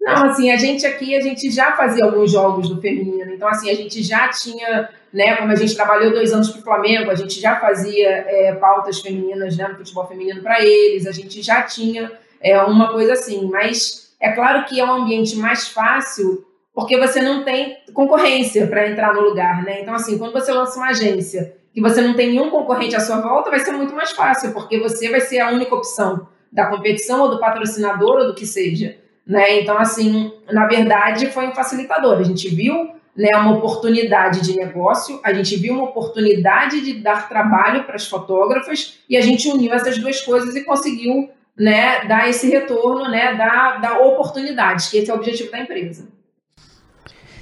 Não, 0.01 0.25
assim, 0.25 0.49
a 0.49 0.57
gente 0.57 0.83
aqui, 0.83 1.15
a 1.15 1.21
gente 1.21 1.51
já 1.51 1.73
fazia 1.73 2.03
alguns 2.03 2.31
jogos 2.31 2.67
do 2.67 2.81
feminino, 2.81 3.31
então 3.31 3.47
assim, 3.47 3.69
a 3.69 3.75
gente 3.75 4.01
já 4.01 4.27
tinha, 4.29 4.89
né, 5.13 5.35
como 5.35 5.51
a 5.51 5.55
gente 5.55 5.75
trabalhou 5.75 6.11
dois 6.11 6.33
anos 6.33 6.49
para 6.49 6.59
o 6.59 6.63
Flamengo, 6.63 7.11
a 7.11 7.15
gente 7.15 7.39
já 7.39 7.59
fazia 7.59 8.09
é, 8.09 8.55
pautas 8.55 8.99
femininas, 8.99 9.55
né, 9.55 9.67
no 9.67 9.77
futebol 9.77 10.07
feminino 10.07 10.41
para 10.41 10.59
eles, 10.59 11.05
a 11.05 11.11
gente 11.11 11.43
já 11.43 11.61
tinha 11.61 12.11
é, 12.41 12.59
uma 12.63 12.91
coisa 12.91 13.13
assim, 13.13 13.47
mas 13.47 14.11
é 14.19 14.31
claro 14.31 14.65
que 14.65 14.79
é 14.79 14.83
um 14.83 15.03
ambiente 15.03 15.35
mais 15.35 15.67
fácil 15.67 16.45
porque 16.73 16.97
você 16.97 17.21
não 17.21 17.43
tem 17.43 17.77
concorrência 17.93 18.65
para 18.65 18.89
entrar 18.89 19.13
no 19.13 19.21
lugar, 19.21 19.63
né, 19.63 19.81
então 19.81 19.93
assim, 19.93 20.17
quando 20.17 20.33
você 20.33 20.51
lança 20.51 20.79
uma 20.79 20.89
agência 20.89 21.55
que 21.71 21.79
você 21.79 22.01
não 22.01 22.15
tem 22.15 22.29
nenhum 22.31 22.49
concorrente 22.49 22.95
à 22.95 22.99
sua 22.99 23.21
volta, 23.21 23.51
vai 23.51 23.59
ser 23.59 23.71
muito 23.71 23.93
mais 23.93 24.11
fácil, 24.11 24.51
porque 24.51 24.79
você 24.79 25.09
vai 25.09 25.21
ser 25.21 25.39
a 25.39 25.51
única 25.51 25.75
opção 25.75 26.27
da 26.51 26.65
competição 26.65 27.21
ou 27.21 27.29
do 27.29 27.39
patrocinador 27.39 28.17
ou 28.17 28.27
do 28.27 28.35
que 28.35 28.45
seja. 28.45 28.97
Né? 29.31 29.61
Então, 29.61 29.77
assim, 29.77 30.29
na 30.51 30.67
verdade, 30.67 31.27
foi 31.27 31.47
um 31.47 31.55
facilitador. 31.55 32.17
A 32.17 32.23
gente 32.23 32.49
viu 32.49 32.89
né, 33.15 33.29
uma 33.37 33.53
oportunidade 33.53 34.41
de 34.41 34.57
negócio, 34.57 35.21
a 35.23 35.31
gente 35.31 35.55
viu 35.55 35.73
uma 35.73 35.85
oportunidade 35.85 36.81
de 36.81 36.95
dar 36.95 37.29
trabalho 37.29 37.85
para 37.85 37.95
as 37.95 38.05
fotógrafas 38.05 38.99
e 39.09 39.15
a 39.15 39.21
gente 39.21 39.49
uniu 39.49 39.71
essas 39.71 39.97
duas 39.97 40.19
coisas 40.19 40.53
e 40.53 40.65
conseguiu 40.65 41.29
né, 41.57 42.03
dar 42.09 42.29
esse 42.29 42.49
retorno 42.49 43.09
né, 43.09 43.33
da, 43.35 43.77
da 43.77 43.99
oportunidade, 43.99 44.89
que 44.89 44.97
esse 44.97 45.09
é 45.09 45.13
o 45.13 45.17
objetivo 45.17 45.49
da 45.49 45.61
empresa. 45.61 46.09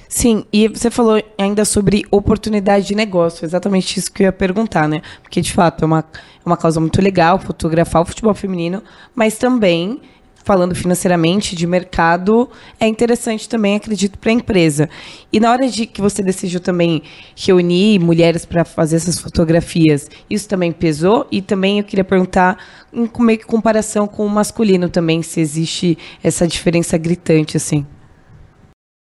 Sim, 0.08 0.44
e 0.52 0.68
você 0.68 0.92
falou 0.92 1.20
ainda 1.36 1.64
sobre 1.64 2.04
oportunidade 2.08 2.86
de 2.86 2.94
negócio, 2.94 3.44
exatamente 3.44 3.98
isso 3.98 4.12
que 4.12 4.22
eu 4.22 4.26
ia 4.26 4.32
perguntar, 4.32 4.88
né? 4.88 5.02
Porque, 5.22 5.40
de 5.40 5.52
fato, 5.52 5.84
é 5.84 5.86
uma, 5.86 6.00
é 6.00 6.46
uma 6.46 6.56
causa 6.56 6.78
muito 6.78 7.02
legal 7.02 7.38
fotografar 7.40 8.02
o 8.02 8.04
futebol 8.04 8.34
feminino, 8.34 8.80
mas 9.12 9.38
também 9.38 10.00
falando 10.44 10.74
financeiramente, 10.74 11.54
de 11.54 11.66
mercado, 11.66 12.48
é 12.78 12.86
interessante 12.86 13.48
também, 13.48 13.76
acredito, 13.76 14.18
para 14.18 14.30
a 14.30 14.34
empresa. 14.34 14.88
E 15.32 15.38
na 15.38 15.50
hora 15.50 15.68
de 15.68 15.86
que 15.86 16.00
você 16.00 16.22
decidiu 16.22 16.60
também 16.60 17.02
reunir 17.36 17.98
mulheres 17.98 18.44
para 18.44 18.64
fazer 18.64 18.96
essas 18.96 19.18
fotografias, 19.18 20.08
isso 20.28 20.48
também 20.48 20.72
pesou? 20.72 21.26
E 21.30 21.42
também 21.42 21.78
eu 21.78 21.84
queria 21.84 22.04
perguntar, 22.04 22.58
em 22.92 23.06
como 23.06 23.30
é 23.30 23.36
que 23.36 23.44
comparação 23.44 24.06
com 24.06 24.24
o 24.24 24.30
masculino 24.30 24.88
também, 24.88 25.22
se 25.22 25.40
existe 25.40 25.98
essa 26.22 26.46
diferença 26.46 26.96
gritante, 26.96 27.56
assim. 27.56 27.86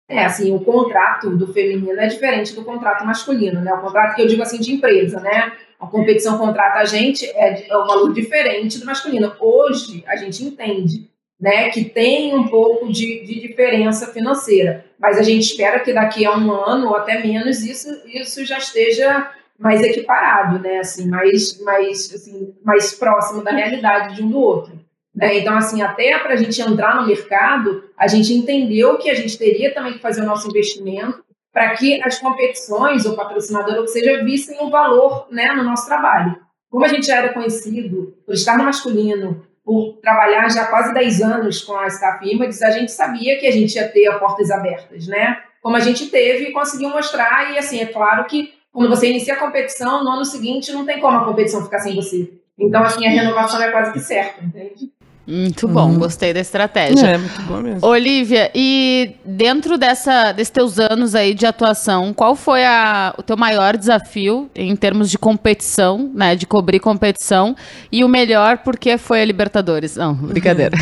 É, 0.09 0.25
assim, 0.25 0.55
o 0.55 0.61
contrato 0.61 1.37
do 1.37 1.53
feminino 1.53 1.99
é 1.99 2.07
diferente 2.07 2.55
do 2.55 2.65
contrato 2.65 3.05
masculino, 3.05 3.61
né? 3.61 3.73
O 3.75 3.81
contrato 3.81 4.15
que 4.15 4.23
eu 4.23 4.29
digo 4.29 4.41
assim 4.41 4.61
de 4.61 4.73
empresa, 4.73 5.19
né? 5.19 5.53
A 5.81 5.87
competição 5.87 6.39
contrata 6.39 6.79
a 6.79 6.85
gente 6.85 7.27
é, 7.27 7.69
é 7.69 7.77
um 7.77 7.87
valor 7.87 8.13
diferente 8.13 8.79
do 8.79 8.87
masculino. 8.87 9.33
Hoje 9.41 10.05
a 10.07 10.15
gente 10.15 10.45
entende 10.45 11.11
né, 11.41 11.71
que 11.71 11.85
tem 11.85 12.35
um 12.35 12.49
pouco 12.49 12.91
de, 12.91 13.25
de, 13.25 13.41
diferença 13.41 14.07
financeira. 14.07 14.87
Mas 14.99 15.19
a 15.19 15.23
gente 15.23 15.43
espera 15.43 15.81
que 15.81 15.93
daqui 15.93 16.25
a 16.25 16.37
um 16.37 16.51
ano 16.51 16.89
ou 16.89 16.97
até 16.97 17.23
menos 17.23 17.63
isso, 17.63 17.89
isso 18.07 18.45
já 18.45 18.59
esteja 18.59 19.31
mais 19.59 19.83
equiparado, 19.83 20.59
né, 20.59 20.79
assim, 20.79 21.09
mais, 21.09 21.61
mais, 21.63 22.13
assim, 22.15 22.55
mais 22.65 22.93
próximo 22.93 23.43
da 23.43 23.51
realidade 23.51 24.17
de 24.17 24.23
um 24.23 24.31
do 24.31 24.39
outro. 24.39 24.79
Né? 25.15 25.39
Então, 25.39 25.57
assim, 25.57 25.81
até 25.81 26.19
para 26.19 26.35
a 26.35 26.37
gente 26.37 26.61
entrar 26.61 27.01
no 27.01 27.07
mercado, 27.07 27.85
a 27.97 28.07
gente 28.07 28.35
entendeu 28.35 28.99
que 28.99 29.09
a 29.09 29.15
gente 29.15 29.39
teria 29.39 29.73
também 29.73 29.95
que 29.95 30.01
fazer 30.01 30.23
o 30.23 30.27
nosso 30.27 30.49
investimento 30.49 31.25
para 31.53 31.75
que 31.75 32.03
as 32.05 32.19
competições, 32.19 33.07
ou 33.07 33.17
patrocinador, 33.17 33.77
ou 33.77 33.85
que 33.85 33.91
seja, 33.91 34.23
vissem 34.23 34.59
o 34.61 34.67
um 34.67 34.71
valor 34.71 35.27
né, 35.31 35.55
no 35.55 35.65
nosso 35.65 35.87
trabalho. 35.87 36.37
Como 36.71 36.85
a 36.85 36.89
gente 36.89 37.07
já 37.07 37.17
era 37.17 37.33
conhecido 37.33 38.15
por 38.27 38.35
estar 38.35 38.59
no 38.59 38.65
masculino, 38.65 39.47
por 39.67 39.99
trabalhar 40.01 40.49
já 40.49 40.65
quase 40.67 40.95
10 40.95 41.23
anos 41.23 41.65
com 41.65 41.77
a 41.77 41.89
Staff 41.89 42.25
Images, 42.25 42.63
a 42.63 42.71
gente 42.71 42.93
sabia 42.93 43.37
que 43.37 43.49
a 43.49 43.51
gente 43.51 43.75
ia 43.75 43.89
ter 43.89 44.17
portas 44.21 44.49
abertas, 44.49 45.09
né? 45.09 45.43
Como 45.61 45.75
a 45.75 45.81
gente 45.81 46.07
teve 46.07 46.45
e 46.45 46.53
conseguiu 46.53 46.91
mostrar, 46.91 47.53
e 47.53 47.59
assim, 47.59 47.81
é 47.81 47.87
claro 47.87 48.25
que 48.27 48.55
quando 48.73 48.89
você 48.89 49.11
inicia 49.11 49.35
a 49.35 49.39
competição, 49.39 50.05
no 50.05 50.11
ano 50.11 50.25
seguinte 50.25 50.73
não 50.73 50.87
tem 50.87 51.01
como 51.01 51.19
a 51.19 51.25
competição 51.25 51.65
ficar 51.65 51.81
sem 51.81 51.97
você. 51.97 52.31
Então, 52.57 52.85
assim, 52.85 53.05
a 53.07 53.11
renovação 53.11 53.61
é 53.61 53.73
quase 53.73 53.93
que 53.93 53.99
certa, 53.99 54.45
entende? 54.45 54.93
Muito 55.27 55.67
bom, 55.67 55.91
uhum. 55.91 55.99
gostei 55.99 56.33
da 56.33 56.39
estratégia. 56.39 57.05
É, 57.05 57.19
muito 57.19 57.43
bom 57.43 57.61
mesmo. 57.61 57.85
Olivia, 57.89 58.49
e 58.55 59.17
dentro 59.25 59.77
dessa, 59.77 60.31
desses 60.31 60.51
teus 60.51 60.79
anos 60.79 61.17
aí 61.17 61.35
de 61.35 61.45
atuação, 61.45 62.15
qual 62.15 62.37
foi 62.37 62.65
a, 62.65 63.13
o 63.19 63.23
teu 63.25 63.37
maior 63.37 63.77
desafio 63.77 64.49
em 64.55 64.77
termos 64.77 65.11
de 65.11 65.19
competição, 65.19 66.13
né, 66.15 66.37
de 66.37 66.47
cobrir 66.47 66.79
competição, 66.79 67.57
e 67.91 68.05
o 68.05 68.09
melhor 68.09 68.59
porque 68.59 68.97
foi 68.97 69.21
a 69.21 69.25
Libertadores? 69.25 69.97
Não, 69.97 70.15
brincadeira. 70.27 70.77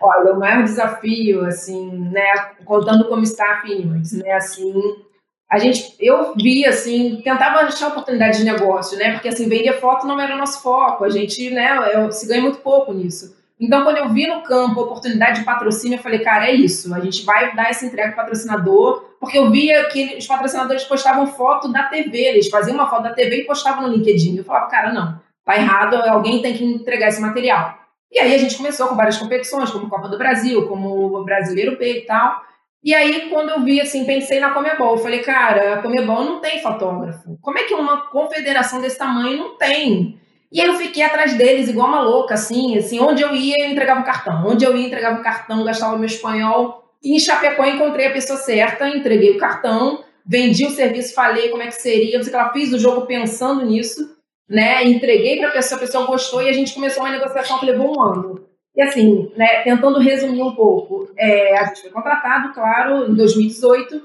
Olha, 0.00 0.32
o 0.32 0.38
maior 0.38 0.62
desafio, 0.62 1.44
assim, 1.44 1.90
né, 2.10 2.24
contando 2.64 3.04
como 3.04 3.22
staff 3.22 3.68
né, 4.14 4.32
assim, 4.32 4.72
a 5.50 5.58
gente, 5.58 5.94
eu 6.00 6.34
vi, 6.34 6.66
assim, 6.66 7.20
tentava 7.22 7.60
achar 7.60 7.88
oportunidade 7.88 8.38
de 8.38 8.44
negócio, 8.44 8.98
né? 8.98 9.12
Porque, 9.12 9.28
assim, 9.28 9.48
vender 9.48 9.74
foto 9.74 10.06
não 10.06 10.20
era 10.20 10.34
o 10.34 10.38
nosso 10.38 10.62
foco. 10.62 11.04
A 11.04 11.10
gente, 11.10 11.50
né, 11.50 11.76
eu, 11.94 12.10
se 12.10 12.26
ganha 12.26 12.42
muito 12.42 12.58
pouco 12.58 12.92
nisso. 12.92 13.36
Então, 13.60 13.84
quando 13.84 13.98
eu 13.98 14.08
vi 14.08 14.26
no 14.26 14.42
campo 14.42 14.80
oportunidade 14.80 15.40
de 15.40 15.44
patrocínio, 15.44 15.96
eu 15.96 16.02
falei, 16.02 16.18
cara, 16.18 16.48
é 16.48 16.52
isso. 16.52 16.92
A 16.94 17.00
gente 17.00 17.24
vai 17.24 17.54
dar 17.54 17.70
essa 17.70 17.86
entrega 17.86 18.12
para 18.12 18.24
patrocinador, 18.24 19.16
porque 19.20 19.38
eu 19.38 19.50
via 19.50 19.84
que 19.88 20.16
os 20.16 20.26
patrocinadores 20.26 20.84
postavam 20.84 21.26
foto 21.26 21.70
da 21.70 21.84
TV, 21.84 22.18
eles 22.18 22.48
faziam 22.48 22.74
uma 22.74 22.90
foto 22.90 23.04
da 23.04 23.14
TV 23.14 23.42
e 23.42 23.46
postavam 23.46 23.86
no 23.86 23.94
LinkedIn. 23.94 24.36
Eu 24.36 24.44
falava, 24.44 24.66
cara, 24.66 24.92
não, 24.92 25.20
tá 25.44 25.56
errado, 25.56 25.94
alguém 25.94 26.42
tem 26.42 26.54
que 26.54 26.64
entregar 26.64 27.08
esse 27.08 27.20
material. 27.20 27.78
E 28.10 28.18
aí 28.18 28.34
a 28.34 28.38
gente 28.38 28.56
começou 28.56 28.88
com 28.88 28.96
várias 28.96 29.18
competições, 29.18 29.70
como 29.70 29.88
Copa 29.88 30.08
do 30.08 30.18
Brasil, 30.18 30.66
como 30.66 31.16
o 31.16 31.24
Brasileiro 31.24 31.76
P 31.76 31.98
e 31.98 32.00
tal. 32.06 32.42
E 32.84 32.94
aí, 32.94 33.30
quando 33.30 33.48
eu 33.48 33.62
vi, 33.62 33.80
assim, 33.80 34.04
pensei 34.04 34.38
na 34.38 34.50
Comebol. 34.50 34.96
Eu 34.96 35.02
falei, 35.02 35.20
cara, 35.20 35.74
a 35.74 35.82
Comebol 35.82 36.22
não 36.22 36.40
tem 36.40 36.60
fotógrafo. 36.60 37.38
Como 37.40 37.58
é 37.58 37.64
que 37.64 37.72
uma 37.72 38.08
confederação 38.10 38.78
desse 38.78 38.98
tamanho 38.98 39.38
não 39.38 39.56
tem? 39.56 40.20
E 40.52 40.60
aí 40.60 40.66
eu 40.66 40.74
fiquei 40.74 41.02
atrás 41.02 41.32
deles, 41.32 41.70
igual 41.70 41.88
uma 41.88 42.02
louca, 42.02 42.34
assim, 42.34 42.76
assim, 42.76 43.00
onde 43.00 43.22
eu 43.22 43.34
ia, 43.34 43.64
eu 43.64 43.70
entregava 43.70 44.02
o 44.02 44.04
cartão. 44.04 44.46
Onde 44.46 44.66
eu 44.66 44.76
ia, 44.76 44.86
entregava 44.86 45.18
o 45.18 45.22
cartão, 45.22 45.64
gastava 45.64 45.96
meu 45.96 46.04
espanhol. 46.04 46.84
E 47.02 47.16
em 47.16 47.18
Chapecó 47.18 47.64
encontrei 47.64 48.06
a 48.06 48.12
pessoa 48.12 48.38
certa, 48.38 48.86
entreguei 48.86 49.30
o 49.30 49.38
cartão, 49.38 50.04
vendi 50.26 50.66
o 50.66 50.70
serviço, 50.70 51.14
falei 51.14 51.48
como 51.48 51.62
é 51.62 51.68
que 51.68 51.72
seria, 51.72 52.20
que 52.20 52.34
ela 52.34 52.52
fiz 52.52 52.70
o 52.72 52.78
jogo 52.78 53.06
pensando 53.06 53.64
nisso, 53.64 54.14
né? 54.48 54.84
Entreguei 54.84 55.38
para 55.38 55.48
a 55.48 55.52
pessoa, 55.52 55.78
a 55.78 55.80
pessoa 55.80 56.06
gostou 56.06 56.42
e 56.42 56.50
a 56.50 56.52
gente 56.52 56.74
começou 56.74 57.02
uma 57.02 57.12
negociação 57.12 57.58
que 57.58 57.66
levou 57.66 57.96
um 57.96 58.02
ano. 58.02 58.53
E 58.76 58.82
assim, 58.82 59.32
né, 59.36 59.62
tentando 59.62 59.98
resumir 59.98 60.42
um 60.42 60.54
pouco, 60.54 61.08
é, 61.16 61.56
a 61.56 61.64
gente 61.66 61.82
foi 61.82 61.90
contratado, 61.90 62.52
claro, 62.52 63.10
em 63.10 63.14
2018, 63.14 64.02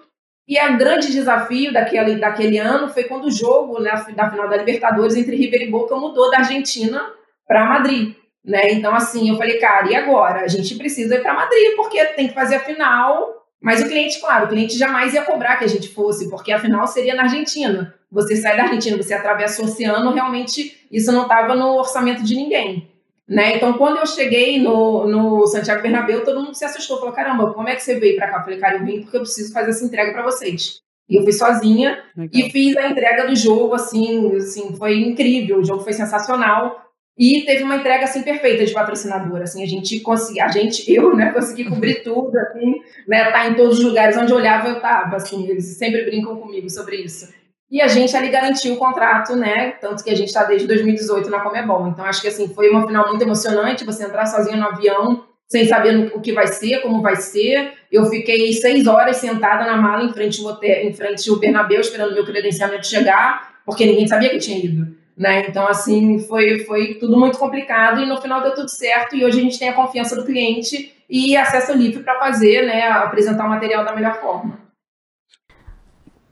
e 0.48 0.60
o 0.60 0.78
grande 0.78 1.12
desafio 1.12 1.72
daquele, 1.72 2.16
daquele 2.20 2.58
ano 2.58 2.90
foi 2.90 3.04
quando 3.04 3.26
o 3.26 3.32
jogo 3.32 3.80
né, 3.80 3.92
da 4.16 4.30
final 4.32 4.50
da 4.50 4.58
Libertadores 4.58 5.16
entre 5.16 5.36
River 5.36 5.62
e 5.62 5.70
Boca 5.70 5.96
mudou 5.96 6.32
da 6.32 6.40
Argentina 6.40 7.08
para 7.48 7.66
Madrid. 7.66 8.16
Né? 8.44 8.72
Então, 8.72 8.96
assim, 8.96 9.30
eu 9.30 9.38
falei, 9.38 9.60
cara, 9.60 9.92
e 9.92 9.96
agora? 9.96 10.42
A 10.42 10.48
gente 10.48 10.76
precisa 10.76 11.16
ir 11.16 11.22
para 11.22 11.36
Madrid, 11.36 11.76
porque 11.76 12.04
tem 12.08 12.28
que 12.28 12.34
fazer 12.34 12.56
a 12.56 12.60
final. 12.62 13.36
Mas 13.62 13.82
o 13.82 13.88
cliente, 13.88 14.20
claro, 14.20 14.46
o 14.46 14.50
cliente 14.50 14.76
jamais 14.76 15.14
ia 15.14 15.22
cobrar 15.22 15.58
que 15.58 15.66
a 15.66 15.68
gente 15.70 15.90
fosse, 15.90 16.30
porque 16.30 16.52
a 16.52 16.60
final 16.60 16.88
seria 16.88 17.14
na 17.14 17.24
Argentina. 17.24 17.94
Você 18.12 18.36
sai 18.36 18.58
da 18.58 18.64
Argentina, 18.64 18.98
você 18.98 19.14
atravessa 19.14 19.62
o 19.62 19.66
oceano, 19.66 20.14
realmente 20.14 20.88
isso 20.92 21.12
não 21.12 21.24
estava 21.24 21.56
no 21.56 21.76
orçamento 21.76 22.24
de 22.24 22.36
ninguém. 22.36 22.89
Né? 23.30 23.58
Então, 23.58 23.74
quando 23.74 23.98
eu 23.98 24.08
cheguei 24.08 24.60
no, 24.60 25.06
no 25.06 25.46
Santiago 25.46 25.84
Bernabéu, 25.84 26.24
todo 26.24 26.42
mundo 26.42 26.56
se 26.56 26.66
assustou. 26.66 26.98
Falou, 26.98 27.14
caramba, 27.14 27.54
como 27.54 27.70
é 27.70 27.76
que 27.76 27.84
você 27.84 28.00
veio 28.00 28.16
para 28.16 28.28
cá? 28.28 28.38
Eu 28.38 28.44
falei, 28.44 28.60
cara, 28.60 28.78
eu 28.78 28.86
vim 28.86 29.02
porque 29.02 29.18
eu 29.18 29.22
preciso 29.22 29.54
fazer 29.54 29.70
essa 29.70 29.86
entrega 29.86 30.12
para 30.12 30.24
vocês. 30.24 30.80
E 31.08 31.16
eu 31.16 31.24
fui 31.24 31.32
sozinha 31.32 32.04
Legal. 32.18 32.32
e 32.34 32.50
fiz 32.50 32.76
a 32.76 32.90
entrega 32.90 33.28
do 33.28 33.36
jogo, 33.36 33.76
assim, 33.76 34.36
assim, 34.36 34.76
foi 34.76 34.98
incrível. 34.98 35.60
O 35.60 35.64
jogo 35.64 35.84
foi 35.84 35.94
sensacional. 35.94 36.90
E 37.16 37.44
teve 37.46 37.64
uma 37.64 37.76
entrega, 37.76 38.06
assim, 38.06 38.24
perfeita 38.24 38.66
de 38.66 38.74
patrocinador, 38.74 39.42
assim, 39.42 39.62
a 39.62 39.66
gente 39.66 40.00
conseguia, 40.00 40.46
a 40.46 40.48
gente, 40.48 40.90
eu, 40.90 41.14
né, 41.14 41.34
consegui 41.34 41.66
cobrir 41.66 41.96
tudo, 42.02 42.34
assim, 42.38 42.76
né, 43.06 43.30
tá 43.30 43.46
em 43.46 43.56
todos 43.56 43.80
os 43.80 43.84
lugares 43.84 44.16
onde 44.16 44.32
eu 44.32 44.38
olhava, 44.38 44.70
eu 44.70 44.80
tava, 44.80 45.18
assim, 45.18 45.46
eles 45.50 45.66
sempre 45.78 46.06
brincam 46.06 46.38
comigo 46.38 46.70
sobre 46.70 46.96
isso. 46.96 47.28
E 47.72 47.82
a 47.82 47.88
gente 47.88 48.16
ali 48.18 48.30
garantiu 48.30 48.74
o 48.74 48.78
contrato, 48.78 49.36
né? 49.36 49.72
Tanto 49.80 50.04
que 50.04 50.10
a 50.10 50.16
gente 50.16 50.30
está 50.30 50.44
desde 50.44 50.68
2018 50.68 51.30
na 51.30 51.40
Comebol. 51.40 51.88
Então 51.88 52.04
acho 52.04 52.22
que 52.22 52.28
assim 52.28 52.48
foi 52.48 52.70
uma 52.70 52.86
final 52.88 53.08
muito 53.08 53.22
emocionante. 53.22 53.86
Você 53.86 54.04
entrar 54.04 54.26
sozinho 54.26 54.58
no 54.58 54.66
avião, 54.66 55.24
sem 55.48 55.68
saber 55.68 56.12
o 56.16 56.20
que 56.20 56.34
vai 56.34 56.48
ser, 56.48 56.82
como 56.82 57.02
vai 57.02 57.16
ser. 57.16 57.74
Eu 57.92 58.06
fiquei 58.06 58.52
seis 58.54 58.88
horas 58.88 59.18
sentada 59.18 59.66
na 59.66 59.78
mala 59.78 60.04
em 60.04 60.14
frente 60.14 60.42
ao 60.42 60.48
hotel, 60.48 60.84
em 60.84 60.94
frente 60.94 61.30
ao 61.30 61.38
Bernabéu, 61.38 61.80
esperando 61.80 62.14
meu 62.14 62.26
credenciamento 62.26 62.88
chegar, 62.88 63.60
porque 63.66 63.86
ninguém 63.86 64.08
sabia 64.08 64.30
que 64.30 64.38
eu 64.38 64.42
tinha 64.42 64.58
ido. 64.58 64.98
Né? 65.16 65.46
Então, 65.48 65.68
assim, 65.68 66.18
foi, 66.20 66.60
foi 66.60 66.94
tudo 66.96 67.20
muito 67.20 67.38
complicado 67.38 68.02
e 68.02 68.06
no 68.06 68.22
final 68.22 68.42
deu 68.42 68.56
tudo 68.56 68.70
certo. 68.70 69.16
E 69.16 69.24
hoje 69.26 69.40
a 69.40 69.44
gente 69.44 69.60
tem 69.60 69.70
a 69.70 69.74
confiança 69.74 70.16
do 70.16 70.26
cliente 70.26 70.96
e 71.10 71.36
acesso 71.36 71.74
livre 71.74 72.02
para 72.02 72.20
fazer, 72.20 72.66
né, 72.66 72.88
apresentar 72.88 73.46
o 73.46 73.50
material 73.50 73.84
da 73.84 73.94
melhor 73.94 74.22
forma. 74.22 74.69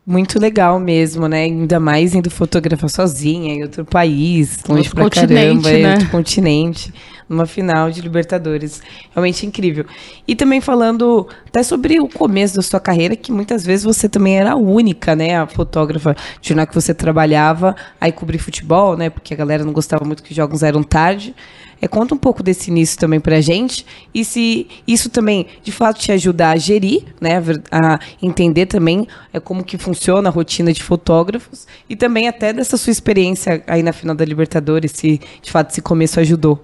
Muito 0.10 0.40
legal 0.40 0.80
mesmo, 0.80 1.28
né? 1.28 1.44
Ainda 1.44 1.82
mais 1.82 2.16
indo 2.16 2.32
fotografar 2.32 2.90
sozinha 2.90 3.54
em 3.54 3.62
outro 3.62 3.84
país, 3.84 4.64
longe 4.64 4.84
outro 4.84 4.96
pra 4.96 5.10
caramba, 5.10 5.70
né? 5.70 5.96
outro 5.96 6.10
continente. 6.10 6.94
numa 7.28 7.46
final 7.46 7.92
de 7.92 8.00
Libertadores. 8.00 8.82
Realmente 9.12 9.46
incrível. 9.46 9.86
E 10.26 10.34
também 10.34 10.62
falando 10.62 11.28
até 11.46 11.62
sobre 11.62 12.00
o 12.00 12.08
começo 12.08 12.56
da 12.56 12.62
sua 12.62 12.80
carreira, 12.80 13.16
que 13.16 13.34
muitas 13.34 13.66
vezes 13.66 13.84
você 13.84 14.08
também 14.08 14.38
era 14.38 14.54
a 14.54 14.56
única, 14.56 15.16
né, 15.16 15.38
a 15.38 15.46
fotógrafa 15.46 16.16
de 16.42 16.48
jornal 16.48 16.68
que 16.68 16.76
você 16.76 16.94
trabalhava, 16.94 17.76
aí 18.00 18.12
cobrir 18.12 18.38
futebol, 18.38 18.96
né, 18.96 19.10
porque 19.10 19.34
a 19.34 19.38
galera 19.38 19.66
não 19.66 19.74
gostava 19.74 20.06
muito 20.06 20.24
que 20.24 20.32
os 20.32 20.36
jogos 20.36 20.64
eram 20.64 20.84
tarde. 20.84 21.36
É, 21.82 21.88
conta 21.88 22.16
um 22.16 22.18
pouco 22.18 22.42
desse 22.42 22.72
início 22.72 23.00
também 23.00 23.20
para 23.20 23.38
a 23.38 23.42
gente 23.42 23.86
e 24.14 24.26
se 24.26 24.68
isso 24.88 25.10
também, 25.10 25.48
de 25.62 25.72
fato, 25.72 26.00
te 26.00 26.12
ajuda 26.12 26.50
a 26.50 26.56
gerir, 26.56 27.04
né, 27.22 27.42
a 27.72 28.00
entender 28.22 28.66
também 28.66 29.08
é, 29.32 29.40
como 29.40 29.64
que 29.64 29.78
funciona 29.78 30.30
a 30.30 30.32
rotina 30.32 30.74
de 30.74 30.84
fotógrafos 30.84 31.68
e 31.90 31.96
também 31.96 32.28
até 32.28 32.52
dessa 32.52 32.78
sua 32.78 32.92
experiência 32.92 33.64
aí 33.68 33.84
na 33.84 33.94
final 33.94 34.16
da 34.16 34.26
Libertadores, 34.26 34.92
se 34.92 35.20
de 35.42 35.52
fato 35.52 35.72
esse 35.72 35.82
começo 35.82 36.20
ajudou. 36.20 36.64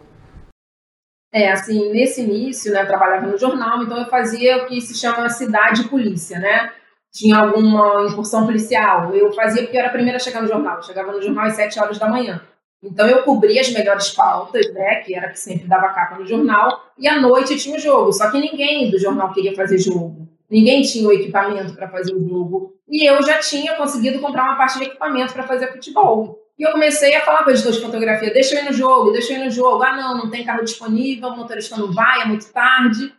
É, 1.31 1.51
assim, 1.51 1.91
nesse 1.91 2.21
início, 2.21 2.71
né, 2.71 2.83
eu 2.83 2.87
trabalhava 2.87 3.25
no 3.25 3.37
jornal, 3.37 3.81
então 3.81 3.97
eu 3.97 4.05
fazia 4.05 4.57
o 4.57 4.65
que 4.67 4.79
se 4.79 4.93
chama 4.95 5.27
cidade 5.29 5.89
polícia, 5.89 6.37
né? 6.37 6.71
Tinha 7.11 7.37
alguma 7.37 8.05
incursão 8.07 8.45
policial, 8.45 9.15
eu 9.15 9.31
fazia 9.33 9.63
porque 9.63 9.75
eu 9.75 9.79
era 9.79 9.89
a 9.89 9.91
primeira 9.91 10.17
a 10.17 10.19
chegar 10.19 10.41
no 10.41 10.47
jornal, 10.47 10.77
eu 10.77 10.83
chegava 10.83 11.11
no 11.11 11.21
jornal 11.21 11.45
às 11.45 11.55
7 11.55 11.79
horas 11.79 11.97
da 11.97 12.07
manhã. 12.07 12.39
Então 12.83 13.07
eu 13.07 13.23
cobria 13.23 13.61
as 13.61 13.71
melhores 13.71 14.09
pautas, 14.09 14.71
né, 14.73 14.95
que 14.95 15.15
era 15.15 15.29
que 15.29 15.39
sempre 15.39 15.67
dava 15.67 15.93
capa 15.93 16.17
no 16.19 16.25
jornal, 16.25 16.91
e 16.99 17.07
à 17.07 17.19
noite 17.19 17.57
tinha 17.57 17.77
o 17.77 17.79
jogo. 17.79 18.11
Só 18.11 18.29
que 18.29 18.39
ninguém 18.39 18.91
do 18.91 18.99
jornal 18.99 19.31
queria 19.31 19.55
fazer 19.55 19.77
jogo. 19.77 20.27
Ninguém 20.49 20.81
tinha 20.81 21.07
o 21.07 21.13
equipamento 21.13 21.73
para 21.73 21.87
fazer 21.87 22.13
o 22.13 22.27
jogo. 22.27 22.73
E 22.87 23.09
eu 23.09 23.23
já 23.23 23.39
tinha 23.39 23.75
conseguido 23.75 24.19
comprar 24.19 24.43
uma 24.43 24.57
parte 24.57 24.77
de 24.77 24.85
equipamento 24.85 25.33
para 25.33 25.47
fazer 25.47 25.71
futebol. 25.71 26.39
E 26.59 26.63
eu 26.63 26.71
comecei 26.71 27.15
a 27.15 27.21
falar 27.21 27.43
com 27.43 27.49
o 27.49 27.53
editor 27.53 27.71
de 27.71 27.81
fotografia: 27.81 28.33
deixa 28.33 28.55
eu 28.55 28.61
ir 28.61 28.65
no 28.65 28.73
jogo, 28.73 29.11
deixa 29.11 29.33
eu 29.33 29.37
ir 29.39 29.45
no 29.45 29.49
jogo. 29.49 29.81
Ah, 29.81 29.95
não, 29.95 30.17
não 30.17 30.29
tem 30.29 30.43
carro 30.43 30.63
disponível, 30.63 31.29
o 31.29 31.37
motorista 31.37 31.77
não 31.77 31.91
vai, 31.91 32.21
é 32.21 32.25
muito 32.25 32.51
tarde. 32.51 33.11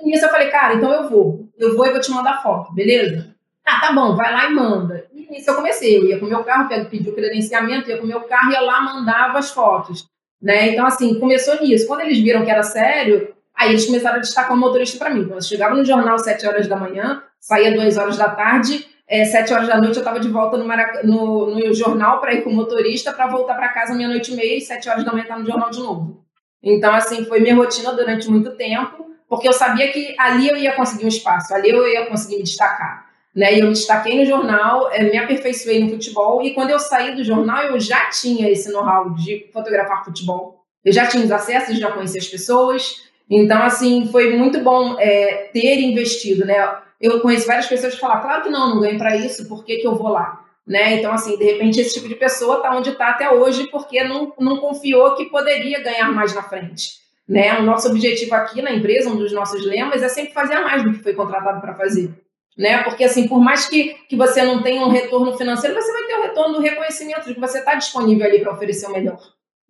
E 0.00 0.04
nisso 0.04 0.24
eu 0.24 0.30
falei: 0.30 0.48
cara, 0.48 0.74
então 0.74 0.92
eu 0.92 1.08
vou. 1.08 1.48
Eu 1.56 1.76
vou 1.76 1.86
e 1.86 1.90
vou 1.90 2.00
te 2.00 2.10
mandar 2.10 2.42
foto, 2.42 2.72
beleza? 2.72 3.36
Ah, 3.66 3.80
tá 3.80 3.92
bom, 3.92 4.16
vai 4.16 4.32
lá 4.32 4.46
e 4.46 4.54
manda. 4.54 5.06
E 5.12 5.30
nisso 5.30 5.50
eu 5.50 5.54
comecei. 5.54 5.98
Eu 5.98 6.04
ia 6.04 6.18
com 6.18 6.26
o 6.26 6.28
meu 6.28 6.42
carro, 6.44 6.68
pedi 6.68 7.08
o 7.08 7.14
credenciamento, 7.14 7.88
ia 7.88 7.98
com 7.98 8.04
o 8.04 8.08
meu 8.08 8.22
carro, 8.22 8.52
ia 8.52 8.60
lá, 8.60 8.80
mandava 8.80 9.38
as 9.38 9.50
fotos. 9.50 10.06
Né? 10.42 10.70
Então, 10.70 10.86
assim, 10.86 11.18
começou 11.20 11.60
nisso. 11.60 11.86
Quando 11.86 12.00
eles 12.00 12.18
viram 12.18 12.44
que 12.44 12.50
era 12.50 12.62
sério, 12.62 13.34
aí 13.54 13.70
eles 13.70 13.86
começaram 13.86 14.16
a 14.16 14.20
destacar 14.20 14.52
o 14.52 14.56
motorista 14.56 14.98
para 14.98 15.14
mim. 15.14 15.24
Quando 15.24 15.34
eu 15.34 15.42
chegava 15.42 15.74
no 15.74 15.84
jornal 15.84 16.14
às 16.14 16.24
7 16.24 16.46
horas 16.46 16.66
da 16.66 16.76
manhã, 16.76 17.22
saía 17.38 17.74
2 17.74 17.96
horas 17.96 18.16
da 18.16 18.30
tarde, 18.30 18.86
é, 19.10 19.24
sete 19.24 19.52
horas 19.52 19.66
da 19.66 19.76
noite 19.76 19.96
eu 19.96 20.02
estava 20.02 20.20
de 20.20 20.28
volta 20.28 20.56
no, 20.56 20.64
Marac... 20.64 21.04
no, 21.04 21.52
no 21.52 21.74
jornal 21.74 22.20
para 22.20 22.32
ir 22.32 22.44
com 22.44 22.50
o 22.50 22.54
motorista 22.54 23.12
para 23.12 23.26
voltar 23.26 23.56
para 23.56 23.68
casa 23.70 23.92
meia-noite 23.92 24.32
e 24.32 24.36
meia 24.36 24.56
e 24.56 24.60
sete 24.60 24.88
horas 24.88 25.04
da 25.04 25.10
manhã 25.10 25.24
tá 25.24 25.36
no 25.36 25.44
jornal 25.44 25.68
de 25.68 25.80
novo. 25.80 26.24
Então, 26.62 26.94
assim, 26.94 27.24
foi 27.24 27.40
minha 27.40 27.56
rotina 27.56 27.92
durante 27.92 28.30
muito 28.30 28.52
tempo, 28.52 29.10
porque 29.28 29.48
eu 29.48 29.52
sabia 29.52 29.90
que 29.90 30.14
ali 30.16 30.48
eu 30.48 30.56
ia 30.56 30.76
conseguir 30.76 31.06
um 31.06 31.08
espaço, 31.08 31.52
ali 31.52 31.70
eu 31.70 31.84
ia 31.88 32.06
conseguir 32.06 32.36
me 32.36 32.44
destacar. 32.44 33.09
Né? 33.34 33.54
E 33.54 33.60
eu 33.60 33.66
me 33.66 33.72
destaquei 33.72 34.18
no 34.18 34.24
jornal, 34.24 34.90
é, 34.90 35.02
me 35.02 35.16
aperfeiçoei 35.16 35.82
no 35.82 35.90
futebol, 35.90 36.42
e 36.42 36.52
quando 36.52 36.70
eu 36.70 36.78
saí 36.78 37.14
do 37.14 37.22
jornal, 37.22 37.62
eu 37.64 37.78
já 37.78 38.10
tinha 38.10 38.50
esse 38.50 38.72
know-how 38.72 39.10
de 39.10 39.48
fotografar 39.52 40.04
futebol. 40.04 40.64
Eu 40.84 40.92
já 40.92 41.06
tinha 41.06 41.24
os 41.24 41.30
acessos, 41.30 41.78
já 41.78 41.92
conhecia 41.92 42.20
as 42.20 42.28
pessoas. 42.28 43.02
Então, 43.28 43.62
assim, 43.62 44.08
foi 44.10 44.36
muito 44.36 44.60
bom 44.60 44.96
é, 44.98 45.50
ter 45.52 45.80
investido, 45.80 46.44
né? 46.44 46.56
eu 47.00 47.20
conheço 47.20 47.46
várias 47.46 47.66
pessoas 47.66 47.94
que 47.94 48.00
falam, 48.00 48.20
claro 48.20 48.42
que 48.42 48.50
não, 48.50 48.74
não 48.74 48.80
ganho 48.80 48.98
para 48.98 49.16
isso, 49.16 49.48
por 49.48 49.64
que, 49.64 49.78
que 49.78 49.86
eu 49.86 49.94
vou 49.94 50.08
lá? 50.08 50.44
Né? 50.66 50.96
Então, 50.96 51.12
assim, 51.12 51.36
de 51.38 51.44
repente 51.44 51.80
esse 51.80 51.94
tipo 51.94 52.06
de 52.06 52.14
pessoa 52.14 52.56
está 52.56 52.76
onde 52.76 52.90
está 52.90 53.08
até 53.08 53.30
hoje 53.30 53.66
porque 53.68 54.04
não, 54.04 54.32
não 54.38 54.58
confiou 54.58 55.14
que 55.16 55.24
poderia 55.24 55.82
ganhar 55.82 56.12
mais 56.12 56.34
na 56.34 56.42
frente. 56.42 57.00
Né? 57.26 57.58
O 57.58 57.62
nosso 57.62 57.88
objetivo 57.88 58.34
aqui 58.34 58.60
na 58.60 58.72
empresa, 58.72 59.08
um 59.08 59.16
dos 59.16 59.32
nossos 59.32 59.64
lemas, 59.64 60.02
é 60.02 60.08
sempre 60.08 60.34
fazer 60.34 60.60
mais 60.60 60.84
do 60.84 60.92
que 60.92 61.02
foi 61.02 61.14
contratado 61.14 61.60
para 61.60 61.74
fazer. 61.74 62.12
Né? 62.60 62.82
Porque, 62.82 63.04
assim, 63.04 63.26
por 63.26 63.40
mais 63.40 63.66
que, 63.66 63.96
que 64.06 64.14
você 64.14 64.42
não 64.42 64.62
tenha 64.62 64.84
um 64.84 64.90
retorno 64.90 65.34
financeiro, 65.34 65.74
você 65.74 65.90
vai 65.90 66.02
ter 66.02 66.14
o 66.14 66.22
retorno 66.24 66.54
do 66.56 66.60
reconhecimento 66.60 67.26
de 67.26 67.32
que 67.32 67.40
você 67.40 67.60
está 67.60 67.74
disponível 67.74 68.26
ali 68.26 68.38
para 68.38 68.52
oferecer 68.52 68.86
o 68.86 68.92
melhor. 68.92 69.18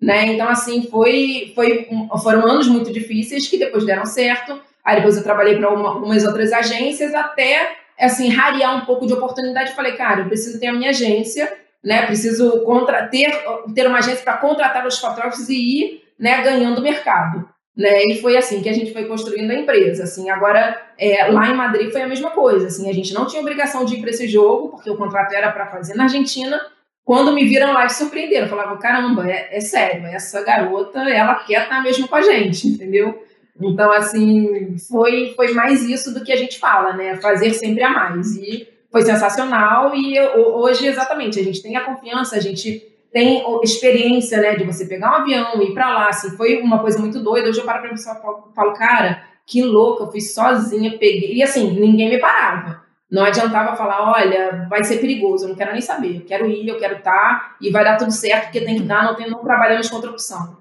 Né? 0.02 0.26
Então, 0.26 0.48
assim, 0.48 0.88
foi, 0.90 1.52
foi, 1.54 1.88
foram 2.20 2.44
anos 2.44 2.66
muito 2.66 2.92
difíceis 2.92 3.46
que 3.46 3.56
depois 3.56 3.86
deram 3.86 4.04
certo. 4.04 4.60
Aí 4.84 4.96
depois 4.96 5.16
eu 5.16 5.22
trabalhei 5.22 5.56
para 5.56 5.68
algumas 5.68 6.24
outras 6.24 6.52
agências 6.52 7.14
até 7.14 7.76
assim 7.96 8.28
rarear 8.28 8.76
um 8.76 8.84
pouco 8.84 9.06
de 9.06 9.12
oportunidade. 9.12 9.72
Falei, 9.72 9.92
cara, 9.92 10.22
eu 10.22 10.26
preciso 10.26 10.58
ter 10.58 10.66
a 10.66 10.72
minha 10.72 10.90
agência, 10.90 11.52
né? 11.84 12.06
Preciso 12.06 12.64
contra, 12.64 13.06
ter, 13.06 13.30
ter 13.72 13.86
uma 13.86 13.98
agência 13.98 14.24
para 14.24 14.38
contratar 14.38 14.84
os 14.84 14.98
fotógrafos 14.98 15.48
e 15.48 15.54
ir, 15.54 16.02
né, 16.18 16.42
ganhando 16.42 16.82
mercado. 16.82 17.48
Né? 17.76 18.02
E 18.04 18.20
foi 18.20 18.36
assim 18.36 18.62
que 18.62 18.68
a 18.68 18.72
gente 18.72 18.92
foi 18.92 19.04
construindo 19.06 19.50
a 19.50 19.54
empresa. 19.54 20.04
Assim, 20.04 20.28
agora 20.28 20.80
é, 20.98 21.26
lá 21.26 21.48
em 21.48 21.54
Madrid 21.54 21.90
foi 21.90 22.02
a 22.02 22.08
mesma 22.08 22.30
coisa. 22.30 22.66
Assim, 22.66 22.90
a 22.90 22.92
gente 22.92 23.14
não 23.14 23.26
tinha 23.26 23.40
obrigação 23.40 23.84
de 23.84 23.94
ir 23.94 24.00
para 24.00 24.10
esse 24.10 24.26
jogo 24.28 24.70
porque 24.70 24.90
o 24.90 24.96
contrato 24.96 25.32
era 25.32 25.50
para 25.50 25.66
fazer 25.66 25.94
na 25.94 26.04
Argentina. 26.04 26.60
Quando 27.04 27.32
me 27.32 27.44
viram 27.46 27.72
lá, 27.72 27.82
eles 27.82 27.96
surpreenderam. 27.96 28.48
Falavam, 28.48 28.78
caramba, 28.78 29.28
é, 29.28 29.56
é 29.56 29.60
sério, 29.60 30.06
essa 30.06 30.42
garota, 30.42 31.00
ela 31.00 31.34
quer 31.36 31.62
estar 31.62 31.82
mesmo 31.82 32.06
com 32.06 32.16
a 32.16 32.22
gente, 32.22 32.68
entendeu? 32.68 33.24
Então, 33.60 33.92
assim, 33.92 34.76
foi, 34.88 35.34
foi 35.34 35.52
mais 35.52 35.82
isso 35.82 36.14
do 36.14 36.24
que 36.24 36.32
a 36.32 36.36
gente 36.36 36.58
fala, 36.58 36.94
né? 36.94 37.16
Fazer 37.16 37.52
sempre 37.52 37.82
a 37.82 37.90
mais. 37.90 38.36
E 38.36 38.66
foi 38.90 39.02
sensacional. 39.02 39.94
E 39.94 40.18
hoje, 40.20 40.86
exatamente, 40.86 41.38
a 41.38 41.44
gente 41.44 41.62
tem 41.62 41.76
a 41.76 41.84
confiança, 41.84 42.36
a 42.36 42.40
gente 42.40 42.89
tem 43.12 43.42
experiência, 43.62 44.40
né, 44.40 44.54
de 44.54 44.64
você 44.64 44.86
pegar 44.86 45.10
um 45.10 45.22
avião 45.22 45.60
e 45.60 45.70
ir 45.70 45.74
para 45.74 45.90
lá. 45.90 46.08
Assim, 46.08 46.30
foi 46.36 46.60
uma 46.60 46.78
coisa 46.78 46.98
muito 46.98 47.20
doida. 47.20 47.48
Hoje 47.48 47.58
eu 47.58 47.64
paro 47.64 47.80
pra 47.80 47.90
pessoa 47.90 48.16
e 48.16 48.54
falo, 48.54 48.72
cara, 48.72 49.22
que 49.46 49.62
louca, 49.62 50.04
eu 50.04 50.10
fui 50.10 50.20
sozinha, 50.20 50.92
peguei. 50.92 51.34
E 51.34 51.42
assim, 51.42 51.72
ninguém 51.72 52.08
me 52.08 52.18
parava. 52.18 52.82
Não 53.10 53.24
adiantava 53.24 53.76
falar, 53.76 54.12
olha, 54.12 54.66
vai 54.70 54.84
ser 54.84 54.98
perigoso, 54.98 55.44
eu 55.44 55.48
não 55.48 55.56
quero 55.56 55.72
nem 55.72 55.80
saber. 55.80 56.18
Eu 56.18 56.24
quero 56.24 56.46
ir, 56.46 56.68
eu 56.68 56.78
quero 56.78 56.98
estar, 56.98 57.12
tá, 57.12 57.56
e 57.60 57.70
vai 57.70 57.82
dar 57.82 57.96
tudo 57.96 58.12
certo, 58.12 58.44
porque 58.44 58.60
tem 58.60 58.76
que 58.76 58.84
dar, 58.84 59.04
não, 59.04 59.16
tem, 59.16 59.28
não 59.28 59.42
trabalhamos 59.42 59.90
contra 59.90 60.10
opção. 60.10 60.59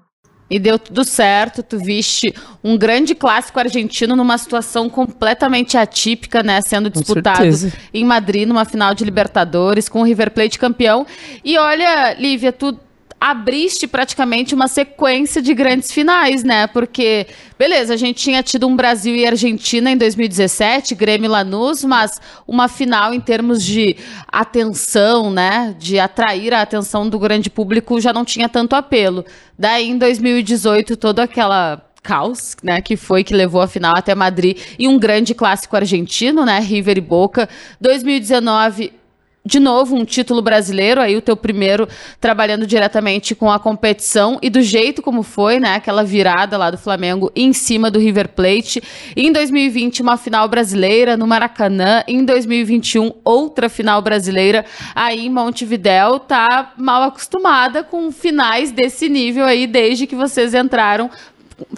E 0.50 0.58
deu 0.58 0.78
tudo 0.78 1.04
certo, 1.04 1.62
tu 1.62 1.78
viste 1.78 2.34
um 2.62 2.76
grande 2.76 3.14
clássico 3.14 3.60
argentino 3.60 4.16
numa 4.16 4.36
situação 4.36 4.90
completamente 4.90 5.76
atípica, 5.76 6.42
né? 6.42 6.60
Sendo 6.60 6.90
disputado 6.90 7.46
em 7.94 8.04
Madrid, 8.04 8.48
numa 8.48 8.64
final 8.64 8.92
de 8.92 9.04
Libertadores, 9.04 9.88
com 9.88 10.00
o 10.00 10.04
River 10.04 10.32
Plate 10.32 10.58
campeão. 10.58 11.06
E 11.44 11.56
olha, 11.56 12.14
Lívia, 12.14 12.52
tu 12.52 12.76
abriste 13.20 13.86
praticamente 13.86 14.54
uma 14.54 14.66
sequência 14.66 15.42
de 15.42 15.52
grandes 15.52 15.92
finais, 15.92 16.42
né? 16.42 16.66
Porque, 16.66 17.26
beleza, 17.58 17.92
a 17.92 17.96
gente 17.96 18.22
tinha 18.22 18.42
tido 18.42 18.66
um 18.66 18.74
Brasil 18.74 19.14
e 19.14 19.26
Argentina 19.26 19.90
em 19.90 19.96
2017, 19.96 20.94
Grêmio 20.94 21.26
e 21.26 21.28
Lanús, 21.28 21.84
mas 21.84 22.18
uma 22.48 22.66
final 22.66 23.12
em 23.12 23.20
termos 23.20 23.62
de 23.62 23.94
atenção, 24.26 25.30
né? 25.30 25.76
De 25.78 25.98
atrair 25.98 26.54
a 26.54 26.62
atenção 26.62 27.08
do 27.08 27.18
grande 27.18 27.50
público 27.50 28.00
já 28.00 28.12
não 28.12 28.24
tinha 28.24 28.48
tanto 28.48 28.74
apelo. 28.74 29.24
Daí, 29.58 29.90
em 29.90 29.98
2018, 29.98 30.96
toda 30.96 31.24
aquela 31.24 31.86
caos, 32.02 32.56
né, 32.62 32.80
que 32.80 32.96
foi 32.96 33.22
que 33.22 33.34
levou 33.34 33.60
a 33.60 33.68
final 33.68 33.94
até 33.94 34.14
Madrid 34.14 34.58
e 34.78 34.88
um 34.88 34.98
grande 34.98 35.34
clássico 35.34 35.76
argentino, 35.76 36.46
né, 36.46 36.58
River 36.58 36.96
e 36.96 37.00
Boca. 37.02 37.46
2019 37.78 38.99
de 39.44 39.58
novo, 39.58 39.96
um 39.96 40.04
título 40.04 40.42
brasileiro, 40.42 41.00
aí 41.00 41.16
o 41.16 41.22
teu 41.22 41.34
primeiro 41.34 41.88
trabalhando 42.20 42.66
diretamente 42.66 43.34
com 43.34 43.50
a 43.50 43.58
competição 43.58 44.38
e 44.42 44.50
do 44.50 44.60
jeito 44.60 45.00
como 45.00 45.22
foi, 45.22 45.58
né? 45.58 45.76
Aquela 45.76 46.04
virada 46.04 46.58
lá 46.58 46.70
do 46.70 46.76
Flamengo 46.76 47.32
em 47.34 47.52
cima 47.54 47.90
do 47.90 47.98
River 47.98 48.28
Plate. 48.28 48.82
Em 49.16 49.32
2020, 49.32 50.02
uma 50.02 50.18
final 50.18 50.46
brasileira 50.46 51.16
no 51.16 51.26
Maracanã. 51.26 52.04
Em 52.06 52.22
2021, 52.22 53.12
outra 53.24 53.70
final 53.70 54.02
brasileira 54.02 54.66
aí 54.94 55.24
em 55.24 55.30
Montevidéu. 55.30 56.18
Tá 56.18 56.74
mal 56.76 57.02
acostumada 57.04 57.82
com 57.82 58.12
finais 58.12 58.70
desse 58.70 59.08
nível 59.08 59.46
aí 59.46 59.66
desde 59.66 60.06
que 60.06 60.14
vocês 60.14 60.52
entraram, 60.52 61.10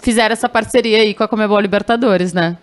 fizeram 0.01 0.33
essa 0.33 0.49
parceria 0.49 0.97
aí 0.97 1.13
com 1.13 1.23
a 1.23 1.29
Comebol 1.29 1.61
Libertadores, 1.61 2.33
né? 2.33 2.57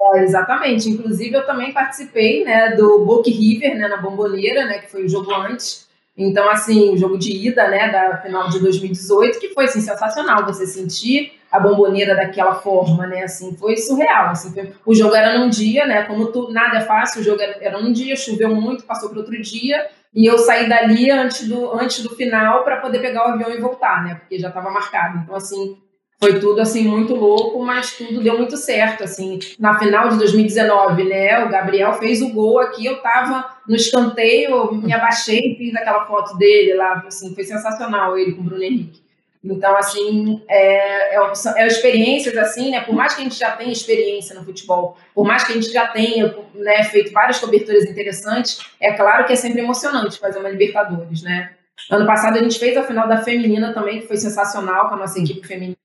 É, 0.00 0.22
exatamente. 0.22 0.88
Inclusive, 0.88 1.34
eu 1.34 1.46
também 1.46 1.72
participei 1.72 2.44
né, 2.44 2.74
do 2.74 3.04
Book 3.04 3.30
River, 3.30 3.76
né, 3.76 3.88
na 3.88 3.98
Bomboneira, 3.98 4.64
né, 4.64 4.78
que 4.78 4.90
foi 4.90 5.04
o 5.04 5.08
jogo 5.08 5.32
antes. 5.32 5.88
Então, 6.16 6.48
assim, 6.50 6.92
o 6.92 6.96
jogo 6.96 7.18
de 7.18 7.30
ida, 7.48 7.68
né, 7.68 7.90
da 7.90 8.18
final 8.18 8.48
de 8.48 8.58
2018, 8.60 9.38
que 9.38 9.54
foi, 9.54 9.64
assim, 9.64 9.80
sensacional. 9.80 10.44
Você 10.46 10.66
sentir 10.66 11.32
a 11.50 11.58
bomboneira 11.58 12.14
daquela 12.14 12.54
forma, 12.54 13.06
né, 13.06 13.24
assim, 13.24 13.56
foi 13.56 13.76
surreal. 13.76 14.30
Assim, 14.30 14.52
foi... 14.52 14.72
O 14.86 14.94
jogo 14.94 15.14
era 15.14 15.38
num 15.38 15.48
dia, 15.48 15.86
né, 15.86 16.04
como 16.04 16.32
tu... 16.32 16.50
nada 16.50 16.78
é 16.78 16.80
fácil, 16.82 17.20
o 17.20 17.24
jogo 17.24 17.40
era 17.42 17.80
num 17.80 17.92
dia, 17.92 18.16
choveu 18.16 18.54
muito, 18.54 18.84
passou 18.84 19.10
para 19.10 19.18
outro 19.18 19.40
dia, 19.40 19.88
e 20.14 20.26
eu 20.26 20.38
saí 20.38 20.68
dali 20.68 21.10
antes 21.10 21.46
do, 21.48 21.72
antes 21.72 22.02
do 22.02 22.10
final 22.10 22.64
para 22.64 22.78
poder 22.78 23.00
pegar 23.00 23.28
o 23.28 23.32
avião 23.32 23.50
e 23.50 23.60
voltar, 23.60 24.04
né, 24.04 24.14
porque 24.16 24.38
já 24.38 24.48
estava 24.48 24.70
marcado. 24.70 25.18
Então, 25.18 25.34
assim, 25.34 25.76
foi 26.22 26.38
tudo 26.38 26.60
assim 26.60 26.86
muito 26.86 27.14
louco, 27.14 27.62
mas 27.62 27.96
tudo 27.96 28.22
deu 28.22 28.36
muito 28.36 28.56
certo 28.56 29.04
assim. 29.04 29.38
Na 29.58 29.78
final 29.78 30.10
de 30.10 30.18
2019, 30.18 31.04
né, 31.04 31.44
o 31.44 31.48
Gabriel 31.48 31.94
fez 31.94 32.20
o 32.20 32.28
gol 32.28 32.58
aqui, 32.58 32.84
eu 32.84 33.00
tava 33.00 33.56
no 33.66 33.74
escanteio, 33.74 34.74
me 34.74 34.92
abaixei 34.92 35.52
e 35.52 35.56
fiz 35.56 35.74
aquela 35.74 36.04
foto 36.04 36.36
dele 36.36 36.74
lá, 36.74 37.02
assim, 37.06 37.34
foi 37.34 37.44
sensacional 37.44 38.18
ele 38.18 38.32
com 38.32 38.42
o 38.42 38.44
Bruno 38.44 38.62
Henrique. 38.62 39.00
Então, 39.42 39.74
assim, 39.74 40.42
é, 40.48 41.16
é, 41.16 41.32
é, 41.56 41.66
experiências 41.66 42.36
assim, 42.36 42.70
né? 42.70 42.82
Por 42.82 42.94
mais 42.94 43.14
que 43.14 43.22
a 43.22 43.24
gente 43.24 43.38
já 43.38 43.52
tenha 43.52 43.72
experiência 43.72 44.38
no 44.38 44.44
futebol, 44.44 44.98
por 45.14 45.24
mais 45.24 45.44
que 45.44 45.52
a 45.52 45.54
gente 45.54 45.72
já 45.72 45.86
tenha 45.86 46.36
né, 46.54 46.84
feito 46.84 47.10
várias 47.10 47.38
coberturas 47.38 47.84
interessantes, 47.84 48.60
é 48.78 48.92
claro 48.92 49.24
que 49.24 49.32
é 49.32 49.36
sempre 49.36 49.62
emocionante 49.62 50.18
fazer 50.18 50.40
uma 50.40 50.50
Libertadores, 50.50 51.22
né? 51.22 51.52
Ano 51.90 52.06
passado 52.06 52.36
a 52.36 52.42
gente 52.42 52.58
fez 52.58 52.76
a 52.76 52.82
final 52.82 53.08
da 53.08 53.22
feminina 53.22 53.72
também, 53.72 54.00
que 54.00 54.06
foi 54.06 54.18
sensacional 54.18 54.88
com 54.88 54.96
a 54.96 54.98
nossa 54.98 55.18
equipe 55.18 55.46
feminina. 55.46 55.76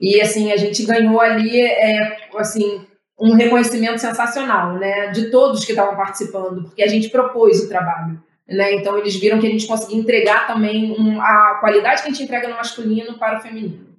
E 0.00 0.20
assim, 0.20 0.50
a 0.50 0.56
gente 0.56 0.84
ganhou 0.84 1.20
ali, 1.20 1.60
é, 1.60 2.28
assim, 2.36 2.84
um 3.18 3.34
reconhecimento 3.34 4.00
sensacional, 4.00 4.74
né? 4.74 5.08
De 5.08 5.30
todos 5.30 5.64
que 5.64 5.72
estavam 5.72 5.96
participando, 5.96 6.64
porque 6.64 6.82
a 6.82 6.88
gente 6.88 7.08
propôs 7.08 7.60
o 7.60 7.68
trabalho. 7.68 8.20
Né? 8.48 8.74
Então 8.74 8.98
eles 8.98 9.16
viram 9.16 9.38
que 9.38 9.46
a 9.46 9.50
gente 9.50 9.66
conseguia 9.66 9.96
entregar 9.96 10.46
também 10.46 10.94
um, 10.98 11.20
a 11.20 11.58
qualidade 11.60 12.02
que 12.02 12.08
a 12.08 12.10
gente 12.10 12.24
entrega 12.24 12.48
no 12.48 12.56
masculino 12.56 13.16
para 13.18 13.38
o 13.38 13.40
feminino. 13.40 13.92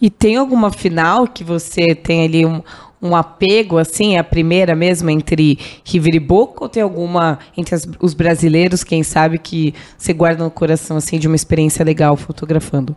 E 0.00 0.08
tem 0.08 0.36
alguma 0.36 0.70
final 0.70 1.26
que 1.26 1.44
você 1.44 1.94
tem 1.94 2.24
ali 2.24 2.46
um, 2.46 2.62
um 3.02 3.14
apego, 3.14 3.78
assim, 3.78 4.16
a 4.16 4.24
primeira 4.24 4.74
mesmo 4.74 5.10
entre 5.10 5.58
River 5.84 6.14
e 6.14 6.20
Boca, 6.20 6.64
ou 6.64 6.68
tem 6.68 6.82
alguma 6.82 7.38
entre 7.56 7.74
as, 7.74 7.86
os 8.00 8.14
brasileiros, 8.14 8.84
quem 8.84 9.02
sabe, 9.02 9.38
que 9.38 9.74
você 9.96 10.12
guarda 10.12 10.44
no 10.44 10.50
coração, 10.50 10.96
assim, 10.96 11.18
de 11.18 11.26
uma 11.26 11.36
experiência 11.36 11.84
legal 11.84 12.16
fotografando? 12.16 12.96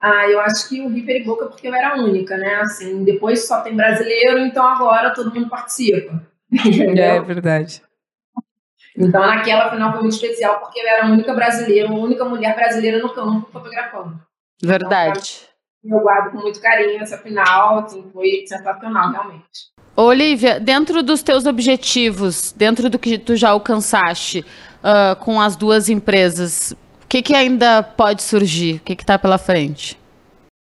Ah, 0.00 0.26
eu 0.28 0.40
acho 0.40 0.68
que 0.68 0.80
o 0.80 0.88
River 0.88 1.20
e 1.20 1.24
Boca 1.24 1.46
porque 1.46 1.68
eu 1.68 1.74
era 1.74 2.00
única, 2.02 2.36
né? 2.36 2.56
Assim, 2.56 3.04
depois 3.04 3.46
só 3.46 3.60
tem 3.60 3.76
brasileiro, 3.76 4.38
então 4.38 4.64
agora 4.66 5.12
todo 5.12 5.32
mundo 5.32 5.48
participa. 5.48 6.22
É 6.98 7.20
verdade. 7.20 7.82
Então, 8.96 9.20
naquela 9.20 9.70
final 9.70 9.92
foi 9.92 10.00
muito 10.02 10.14
especial, 10.14 10.58
porque 10.58 10.80
eu 10.80 10.86
era 10.86 11.06
a 11.06 11.10
única 11.10 11.32
brasileira, 11.32 11.88
a 11.88 11.92
única 11.92 12.24
mulher 12.24 12.54
brasileira 12.54 12.98
no 12.98 13.14
campo 13.14 13.48
fotografando. 13.52 14.20
Verdade. 14.62 15.46
Então, 15.84 15.98
eu 15.98 16.02
guardo 16.02 16.32
com 16.32 16.38
muito 16.38 16.60
carinho 16.60 17.00
essa 17.00 17.16
final, 17.16 17.78
assim, 17.78 18.10
foi 18.12 18.44
sensacional, 18.46 19.12
realmente. 19.12 19.70
Olivia, 19.96 20.58
dentro 20.58 21.02
dos 21.02 21.22
teus 21.22 21.46
objetivos, 21.46 22.52
dentro 22.52 22.90
do 22.90 22.98
que 22.98 23.18
tu 23.18 23.36
já 23.36 23.50
alcançaste 23.50 24.40
uh, 24.40 25.16
com 25.16 25.40
as 25.40 25.56
duas 25.56 25.88
empresas, 25.88 26.74
que, 27.10 27.22
que 27.22 27.34
ainda 27.34 27.82
pode 27.82 28.22
surgir? 28.22 28.76
O 28.76 28.80
que 28.80 28.92
está 28.92 29.18
pela 29.18 29.36
frente? 29.36 30.00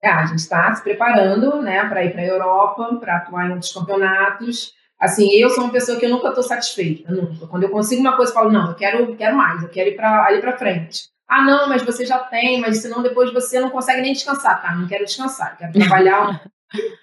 É, 0.03 0.09
a 0.09 0.25
gente 0.25 0.39
está 0.39 0.75
se 0.75 0.83
preparando 0.83 1.61
né, 1.61 1.85
para 1.85 2.05
ir 2.05 2.11
para 2.11 2.23
a 2.23 2.27
Europa, 2.27 2.97
para 2.99 3.19
atuar 3.19 3.47
em 3.47 3.53
outros 3.53 3.73
campeonatos. 3.73 4.73
Assim, 4.99 5.31
eu 5.33 5.51
sou 5.51 5.65
uma 5.65 5.73
pessoa 5.73 5.99
que 5.99 6.07
eu 6.07 6.11
nunca 6.11 6.29
estou 6.29 6.43
satisfeita, 6.43 7.13
nunca. 7.13 7.47
Quando 7.47 7.65
eu 7.65 7.69
consigo 7.69 8.01
uma 8.01 8.17
coisa, 8.17 8.31
eu 8.31 8.35
falo, 8.35 8.51
não, 8.51 8.69
eu 8.69 8.75
quero, 8.75 9.15
quero 9.15 9.37
mais, 9.37 9.63
eu 9.63 9.69
quero 9.69 9.91
ir 9.91 9.97
para 9.97 10.25
ali 10.25 10.41
para 10.41 10.57
frente. 10.57 11.03
Ah, 11.29 11.43
não, 11.43 11.69
mas 11.69 11.83
você 11.83 12.07
já 12.07 12.19
tem, 12.19 12.61
mas 12.61 12.79
senão 12.79 13.03
depois 13.03 13.33
você 13.33 13.61
não 13.61 13.71
consegue 13.71 14.01
nem 14.01 14.13
descansar. 14.13 14.63
Tá, 14.63 14.75
não 14.75 14.89
quero 14.89 15.05
descansar, 15.05 15.57
quero 15.59 15.73
trabalhar. 15.73 16.43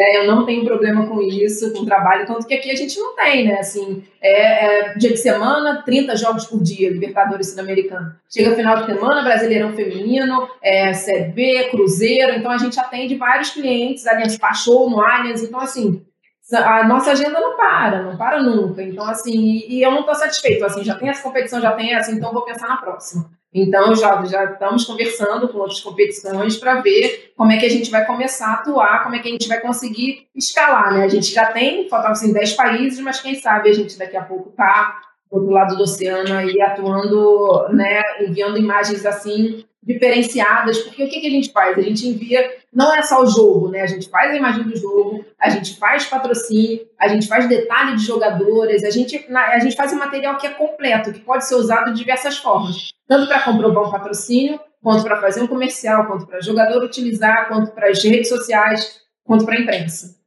né, 0.00 0.16
eu 0.16 0.26
não 0.26 0.46
tenho 0.46 0.64
problema 0.64 1.06
com 1.06 1.20
isso, 1.20 1.74
com 1.74 1.84
trabalho, 1.84 2.26
tanto 2.26 2.46
que 2.46 2.54
aqui 2.54 2.70
a 2.70 2.74
gente 2.74 2.98
não 2.98 3.14
tem, 3.14 3.46
né? 3.46 3.58
Assim, 3.58 4.02
é, 4.18 4.92
é 4.92 4.94
dia 4.94 5.10
de 5.10 5.18
semana, 5.18 5.82
30 5.84 6.16
jogos 6.16 6.46
por 6.46 6.62
dia, 6.62 6.88
Libertadores 6.88 7.50
Sul-Americano. 7.50 8.14
Chega 8.32 8.56
final 8.56 8.78
de 8.78 8.86
semana, 8.86 9.22
Brasileirão 9.22 9.74
Feminino, 9.74 10.48
é, 10.62 10.94
Série 10.94 11.32
B, 11.32 11.68
Cruzeiro, 11.70 12.32
então 12.32 12.50
a 12.50 12.56
gente 12.56 12.80
atende 12.80 13.14
vários 13.16 13.50
clientes, 13.50 14.06
Allianz 14.06 14.38
Pachou, 14.38 14.88
no 14.88 15.02
Allianz, 15.02 15.42
então 15.42 15.60
assim, 15.60 16.02
a 16.50 16.82
nossa 16.88 17.10
agenda 17.10 17.38
não 17.38 17.54
para, 17.54 18.02
não 18.02 18.16
para 18.16 18.42
nunca. 18.42 18.82
Então, 18.82 19.04
assim, 19.04 19.64
e, 19.68 19.82
eu 19.82 19.90
não 19.90 20.00
estou 20.00 20.14
satisfeito. 20.14 20.64
Assim, 20.64 20.82
já 20.82 20.94
tem 20.94 21.10
essa 21.10 21.22
competição, 21.22 21.60
já 21.60 21.72
tem 21.72 21.94
essa, 21.94 22.10
então 22.10 22.32
vou 22.32 22.44
pensar 22.44 22.68
na 22.68 22.78
próxima. 22.78 23.30
Então, 23.52 23.94
já, 23.96 24.24
já 24.24 24.44
estamos 24.44 24.84
conversando 24.84 25.48
com 25.48 25.58
outras 25.58 25.80
competições 25.80 26.56
para 26.56 26.80
ver 26.80 27.32
como 27.36 27.50
é 27.50 27.56
que 27.56 27.66
a 27.66 27.70
gente 27.70 27.90
vai 27.90 28.06
começar 28.06 28.46
a 28.46 28.54
atuar, 28.54 29.02
como 29.02 29.16
é 29.16 29.18
que 29.18 29.28
a 29.28 29.32
gente 29.32 29.48
vai 29.48 29.60
conseguir 29.60 30.28
escalar, 30.34 30.94
né? 30.94 31.04
A 31.04 31.08
gente 31.08 31.32
já 31.32 31.46
tem, 31.46 31.88
faltam 31.88 32.12
assim, 32.12 32.32
10 32.32 32.52
países, 32.52 33.00
mas 33.00 33.20
quem 33.20 33.34
sabe 33.34 33.68
a 33.68 33.72
gente 33.72 33.98
daqui 33.98 34.16
a 34.16 34.22
pouco 34.22 34.50
está 34.50 35.00
do 35.30 35.38
outro 35.38 35.52
lado 35.52 35.76
do 35.76 35.82
oceano 35.82 36.34
aí 36.34 36.60
atuando, 36.60 37.68
né, 37.70 38.02
enviando 38.20 38.58
imagens 38.58 39.06
assim 39.06 39.64
diferenciadas, 39.82 40.78
porque 40.80 41.04
o 41.04 41.08
que, 41.08 41.20
que 41.20 41.26
a 41.26 41.30
gente 41.30 41.50
faz? 41.50 41.76
A 41.78 41.80
gente 41.80 42.06
envia, 42.06 42.56
não 42.72 42.94
é 42.94 43.02
só 43.02 43.22
o 43.22 43.26
jogo, 43.26 43.70
né? 43.70 43.80
A 43.80 43.86
gente 43.86 44.08
faz 44.08 44.30
a 44.30 44.36
imagem 44.36 44.64
do 44.64 44.76
jogo, 44.76 45.24
a 45.38 45.48
gente 45.48 45.76
faz 45.78 46.04
patrocínio, 46.04 46.86
a 46.98 47.08
gente 47.08 47.26
faz 47.26 47.48
detalhe 47.48 47.96
de 47.96 48.04
jogadoras, 48.04 48.84
a 48.84 48.90
gente, 48.90 49.26
a 49.34 49.58
gente 49.58 49.74
faz 49.74 49.92
um 49.92 49.98
material 49.98 50.36
que 50.36 50.46
é 50.46 50.50
completo, 50.50 51.12
que 51.12 51.20
pode 51.20 51.46
ser 51.46 51.54
usado 51.54 51.92
de 51.92 51.98
diversas 51.98 52.36
formas, 52.36 52.92
tanto 53.08 53.26
para 53.26 53.40
comprovar 53.40 53.88
um 53.88 53.90
patrocínio, 53.90 54.60
quanto 54.82 55.02
para 55.02 55.20
fazer 55.20 55.42
um 55.42 55.46
comercial, 55.46 56.06
quanto 56.06 56.26
para 56.26 56.40
jogador 56.40 56.82
utilizar, 56.84 57.48
quanto 57.48 57.72
para 57.72 57.88
as 57.88 58.02
redes 58.02 58.28
sociais, 58.28 59.00
quanto 59.24 59.44
para 59.44 59.56
a 59.56 59.60
imprensa. 59.60 60.20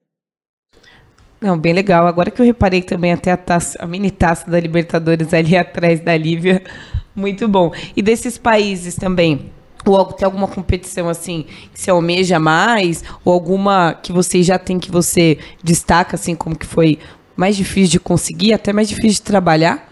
Não, 1.44 1.58
bem 1.58 1.74
legal. 1.74 2.08
Agora 2.08 2.32
que 2.32 2.42
eu 2.42 2.46
reparei 2.46 2.82
também 2.82 3.12
até 3.12 3.30
a, 3.30 3.36
taça, 3.36 3.78
a 3.82 3.86
mini 3.86 4.10
taça 4.10 4.50
da 4.50 4.58
Libertadores 4.58 5.34
ali 5.34 5.58
atrás 5.58 6.00
da 6.00 6.16
Lívia, 6.16 6.64
muito 7.16 7.48
bom. 7.48 7.72
E 7.96 8.02
desses 8.02 8.38
países 8.38 8.96
também, 8.96 9.52
ou 9.86 10.06
tem 10.06 10.26
alguma 10.26 10.48
competição 10.48 11.10
assim 11.10 11.46
que 11.74 11.80
você 11.80 11.92
almeja 11.92 12.40
mais, 12.40 13.04
ou 13.24 13.34
alguma 13.34 13.94
que 13.94 14.12
você 14.12 14.42
já 14.42 14.58
tem 14.58 14.80
que 14.80 14.92
você 14.92 15.38
destaca 15.64 16.16
assim 16.16 16.36
como 16.36 16.58
que 16.58 16.66
foi 16.66 17.00
mais 17.36 17.56
difícil 17.56 17.92
de 17.92 18.00
conseguir, 18.00 18.54
até 18.54 18.72
mais 18.72 18.88
difícil 18.88 19.14
de 19.16 19.24
trabalhar? 19.24 19.90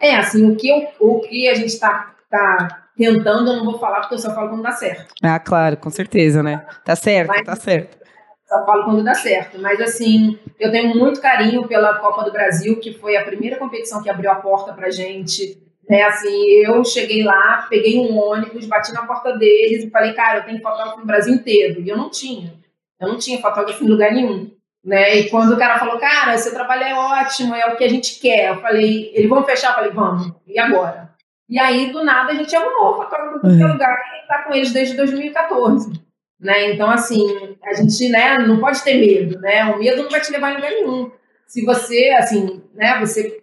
É, 0.00 0.16
assim, 0.16 0.50
o 0.50 0.56
que, 0.56 0.68
eu, 0.68 0.88
o 1.00 1.20
que 1.20 1.48
a 1.48 1.54
gente 1.54 1.68
está 1.68 2.14
tá 2.30 2.86
tentando, 2.96 3.50
eu 3.50 3.56
não 3.56 3.64
vou 3.64 3.78
falar 3.78 4.00
porque 4.00 4.14
eu 4.14 4.18
só 4.18 4.34
falo 4.34 4.50
quando 4.50 4.62
dá 4.62 4.72
certo. 4.72 5.14
Ah, 5.22 5.38
claro, 5.38 5.76
com 5.76 5.90
certeza, 5.90 6.42
né? 6.42 6.66
Tá 6.84 6.96
certo, 6.96 7.28
Mas, 7.28 7.44
tá 7.44 7.56
certo. 7.56 7.98
Só 8.46 8.64
falo 8.64 8.84
quando 8.84 9.04
dá 9.04 9.14
certo. 9.14 9.58
Mas, 9.60 9.80
assim, 9.80 10.38
eu 10.58 10.70
tenho 10.70 10.96
muito 10.96 11.20
carinho 11.20 11.66
pela 11.66 11.98
Copa 11.98 12.24
do 12.24 12.32
Brasil, 12.32 12.78
que 12.78 12.94
foi 12.94 13.16
a 13.16 13.24
primeira 13.24 13.58
competição 13.58 14.02
que 14.02 14.10
abriu 14.10 14.30
a 14.30 14.36
porta 14.36 14.72
pra 14.72 14.90
gente. 14.90 15.58
Né, 15.88 16.02
assim, 16.02 16.34
eu 16.64 16.84
cheguei 16.84 17.22
lá, 17.22 17.66
peguei 17.70 17.98
um 17.98 18.18
ônibus, 18.18 18.66
bati 18.66 18.92
na 18.92 19.06
porta 19.06 19.36
deles 19.36 19.84
e 19.84 19.90
falei, 19.90 20.12
cara, 20.14 20.40
eu 20.40 20.44
tenho 20.44 20.60
fotógrafo 20.60 20.98
no 20.98 21.06
Brasil 21.06 21.34
inteiro. 21.34 21.80
E 21.80 21.88
eu 21.88 21.96
não 21.96 22.10
tinha. 22.10 22.54
Eu 23.00 23.08
não 23.08 23.18
tinha 23.18 23.40
fotógrafo 23.40 23.84
em 23.84 23.88
lugar 23.88 24.12
nenhum. 24.12 24.50
Né? 24.84 25.16
E 25.18 25.30
quando 25.30 25.52
o 25.52 25.58
cara 25.58 25.78
falou, 25.78 25.98
cara, 25.98 26.38
seu 26.38 26.52
trabalho 26.52 26.84
é 26.84 26.94
ótimo, 26.94 27.54
é 27.54 27.66
o 27.66 27.76
que 27.76 27.84
a 27.84 27.88
gente 27.88 28.20
quer. 28.20 28.50
Eu 28.50 28.60
falei, 28.60 29.12
eles 29.14 29.28
vão 29.28 29.44
fechar? 29.44 29.70
Eu 29.70 29.74
falei, 29.74 29.90
vamos. 29.90 30.32
E 30.46 30.58
agora? 30.58 31.10
E 31.48 31.58
aí, 31.58 31.92
do 31.92 32.02
nada, 32.04 32.32
a 32.32 32.34
gente 32.34 32.54
arrumou 32.54 32.96
fotógrafo 32.96 33.36
em 33.36 33.40
qualquer 33.40 33.64
uhum. 33.64 33.72
lugar 33.72 33.96
e 34.14 34.22
está 34.22 34.42
com 34.42 34.54
eles 34.54 34.72
desde 34.72 34.96
2014. 34.96 35.92
Né? 36.40 36.72
Então, 36.72 36.90
assim, 36.90 37.56
a 37.64 37.74
gente 37.74 38.08
né, 38.08 38.38
não 38.38 38.58
pode 38.58 38.82
ter 38.82 38.94
medo, 38.94 39.40
né? 39.40 39.64
O 39.66 39.78
medo 39.78 40.02
não 40.02 40.10
vai 40.10 40.20
te 40.20 40.32
levar 40.32 40.52
a 40.52 40.54
lugar 40.54 40.70
nenhum. 40.70 41.10
Se 41.46 41.64
você, 41.64 42.10
assim, 42.18 42.62
né, 42.74 42.98
você 43.00 43.42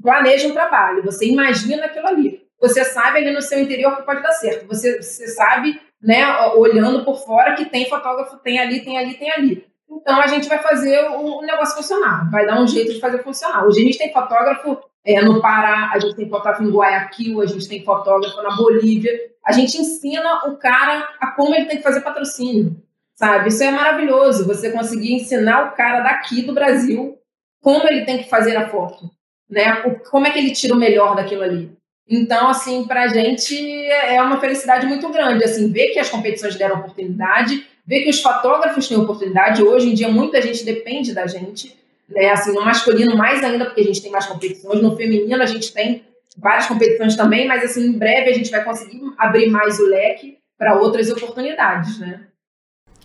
planeja 0.00 0.48
um 0.48 0.52
trabalho, 0.52 1.02
você 1.02 1.26
imagina 1.26 1.86
aquilo 1.86 2.06
ali. 2.06 2.42
Você 2.60 2.84
sabe 2.84 3.18
ali 3.18 3.32
no 3.32 3.42
seu 3.42 3.58
interior 3.58 3.96
que 3.96 4.04
pode 4.04 4.22
dar 4.22 4.30
certo. 4.30 4.66
Você, 4.68 5.02
você 5.02 5.26
sabe, 5.28 5.80
né, 6.00 6.24
olhando 6.54 7.04
por 7.04 7.16
fora, 7.24 7.56
que 7.56 7.64
tem 7.64 7.88
fotógrafo, 7.88 8.38
tem 8.38 8.58
ali, 8.60 8.84
tem 8.84 8.96
ali, 8.96 9.14
tem 9.14 9.32
ali. 9.32 9.66
Então 9.90 10.20
a 10.20 10.26
gente 10.28 10.48
vai 10.48 10.58
fazer 10.58 11.00
o 11.10 11.42
negócio 11.42 11.76
funcionar, 11.76 12.30
vai 12.30 12.46
dar 12.46 12.60
um 12.60 12.66
jeito 12.66 12.94
de 12.94 13.00
fazer 13.00 13.22
funcionar. 13.22 13.66
Hoje 13.66 13.80
a 13.80 13.84
gente 13.84 13.98
tem 13.98 14.12
fotógrafo 14.12 14.78
é, 15.04 15.20
no 15.20 15.42
Pará, 15.42 15.90
a 15.92 15.98
gente 15.98 16.14
tem 16.14 16.28
fotógrafo 16.28 16.62
em 16.62 16.70
Guayaquil, 16.70 17.42
a 17.42 17.46
gente 17.46 17.68
tem 17.68 17.84
fotógrafo 17.84 18.40
na 18.42 18.56
Bolívia. 18.56 19.12
A 19.44 19.52
gente 19.52 19.76
ensina 19.76 20.46
o 20.46 20.56
cara 20.56 21.08
a 21.20 21.32
como 21.32 21.54
ele 21.54 21.66
tem 21.66 21.78
que 21.78 21.82
fazer 21.82 22.00
patrocínio, 22.00 22.76
sabe? 23.16 23.48
Isso 23.48 23.62
é 23.62 23.72
maravilhoso, 23.72 24.46
você 24.46 24.70
conseguir 24.70 25.14
ensinar 25.14 25.68
o 25.68 25.72
cara 25.72 26.00
daqui 26.00 26.42
do 26.42 26.54
Brasil 26.54 27.18
como 27.60 27.86
ele 27.86 28.04
tem 28.04 28.18
que 28.18 28.30
fazer 28.30 28.56
a 28.56 28.68
foto 28.68 29.10
né? 29.52 29.76
Como 30.10 30.26
é 30.26 30.30
que 30.30 30.38
ele 30.38 30.50
tira 30.50 30.74
o 30.74 30.78
melhor 30.78 31.14
daquilo 31.14 31.42
ali? 31.42 31.70
Então, 32.08 32.48
assim, 32.48 32.84
para 32.84 33.04
a 33.04 33.08
gente 33.08 33.54
é 33.86 34.20
uma 34.20 34.40
felicidade 34.40 34.86
muito 34.86 35.08
grande, 35.10 35.44
assim, 35.44 35.70
ver 35.70 35.88
que 35.88 35.98
as 35.98 36.08
competições 36.08 36.56
deram 36.56 36.76
oportunidade, 36.76 37.64
ver 37.86 38.02
que 38.02 38.10
os 38.10 38.20
fotógrafos 38.20 38.88
têm 38.88 38.96
oportunidade. 38.96 39.62
Hoje 39.62 39.90
em 39.90 39.94
dia, 39.94 40.08
muita 40.08 40.40
gente 40.40 40.64
depende 40.64 41.14
da 41.14 41.26
gente, 41.26 41.76
né? 42.08 42.30
Assim, 42.30 42.52
no 42.52 42.64
masculino 42.64 43.16
mais 43.16 43.44
ainda, 43.44 43.66
porque 43.66 43.82
a 43.82 43.84
gente 43.84 44.02
tem 44.02 44.10
mais 44.10 44.26
competições. 44.26 44.82
No 44.82 44.96
feminino, 44.96 45.42
a 45.42 45.46
gente 45.46 45.72
tem 45.72 46.02
várias 46.36 46.66
competições 46.66 47.14
também, 47.14 47.46
mas, 47.46 47.62
assim, 47.62 47.86
em 47.86 47.92
breve 47.92 48.30
a 48.30 48.34
gente 48.34 48.50
vai 48.50 48.64
conseguir 48.64 49.00
abrir 49.18 49.50
mais 49.50 49.78
o 49.78 49.86
leque 49.86 50.38
para 50.58 50.78
outras 50.78 51.10
oportunidades, 51.10 51.98
né? 51.98 52.20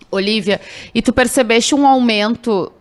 Olivia, 0.10 0.62
e 0.96 1.02
tu 1.02 1.12
percebeste 1.12 1.76
um 1.76 1.86
aumento 1.86 2.72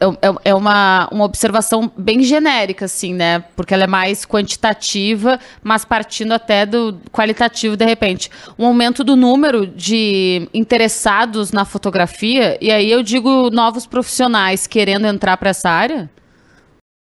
é, 0.00 0.28
é, 0.28 0.34
é 0.50 0.54
uma, 0.54 1.08
uma 1.10 1.24
observação 1.24 1.90
bem 1.96 2.22
genérica, 2.22 2.84
assim, 2.84 3.14
né? 3.14 3.40
Porque 3.54 3.72
ela 3.72 3.84
é 3.84 3.86
mais 3.86 4.24
quantitativa, 4.24 5.38
mas 5.62 5.84
partindo 5.84 6.32
até 6.32 6.66
do 6.66 6.98
qualitativo, 7.12 7.76
de 7.76 7.84
repente. 7.84 8.30
Um 8.58 8.66
aumento 8.66 9.02
do 9.02 9.16
número 9.16 9.66
de 9.66 10.48
interessados 10.52 11.52
na 11.52 11.64
fotografia, 11.64 12.58
e 12.60 12.70
aí 12.70 12.90
eu 12.90 13.02
digo 13.02 13.50
novos 13.50 13.86
profissionais 13.86 14.66
querendo 14.66 15.06
entrar 15.06 15.36
para 15.36 15.50
essa 15.50 15.70
área? 15.70 16.10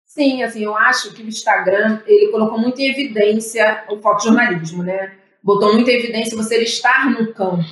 Sim, 0.04 0.42
assim, 0.42 0.62
eu 0.62 0.76
acho 0.76 1.12
que 1.12 1.22
o 1.22 1.28
Instagram, 1.28 2.00
ele 2.06 2.30
colocou 2.30 2.58
muito 2.58 2.80
em 2.80 2.88
evidência 2.88 3.84
o 3.90 3.98
fotojornalismo, 3.98 4.82
né? 4.82 5.12
botou 5.46 5.72
muita 5.74 5.92
evidência 5.92 6.36
você 6.36 6.60
estar 6.64 7.08
no 7.08 7.32
campo, 7.32 7.62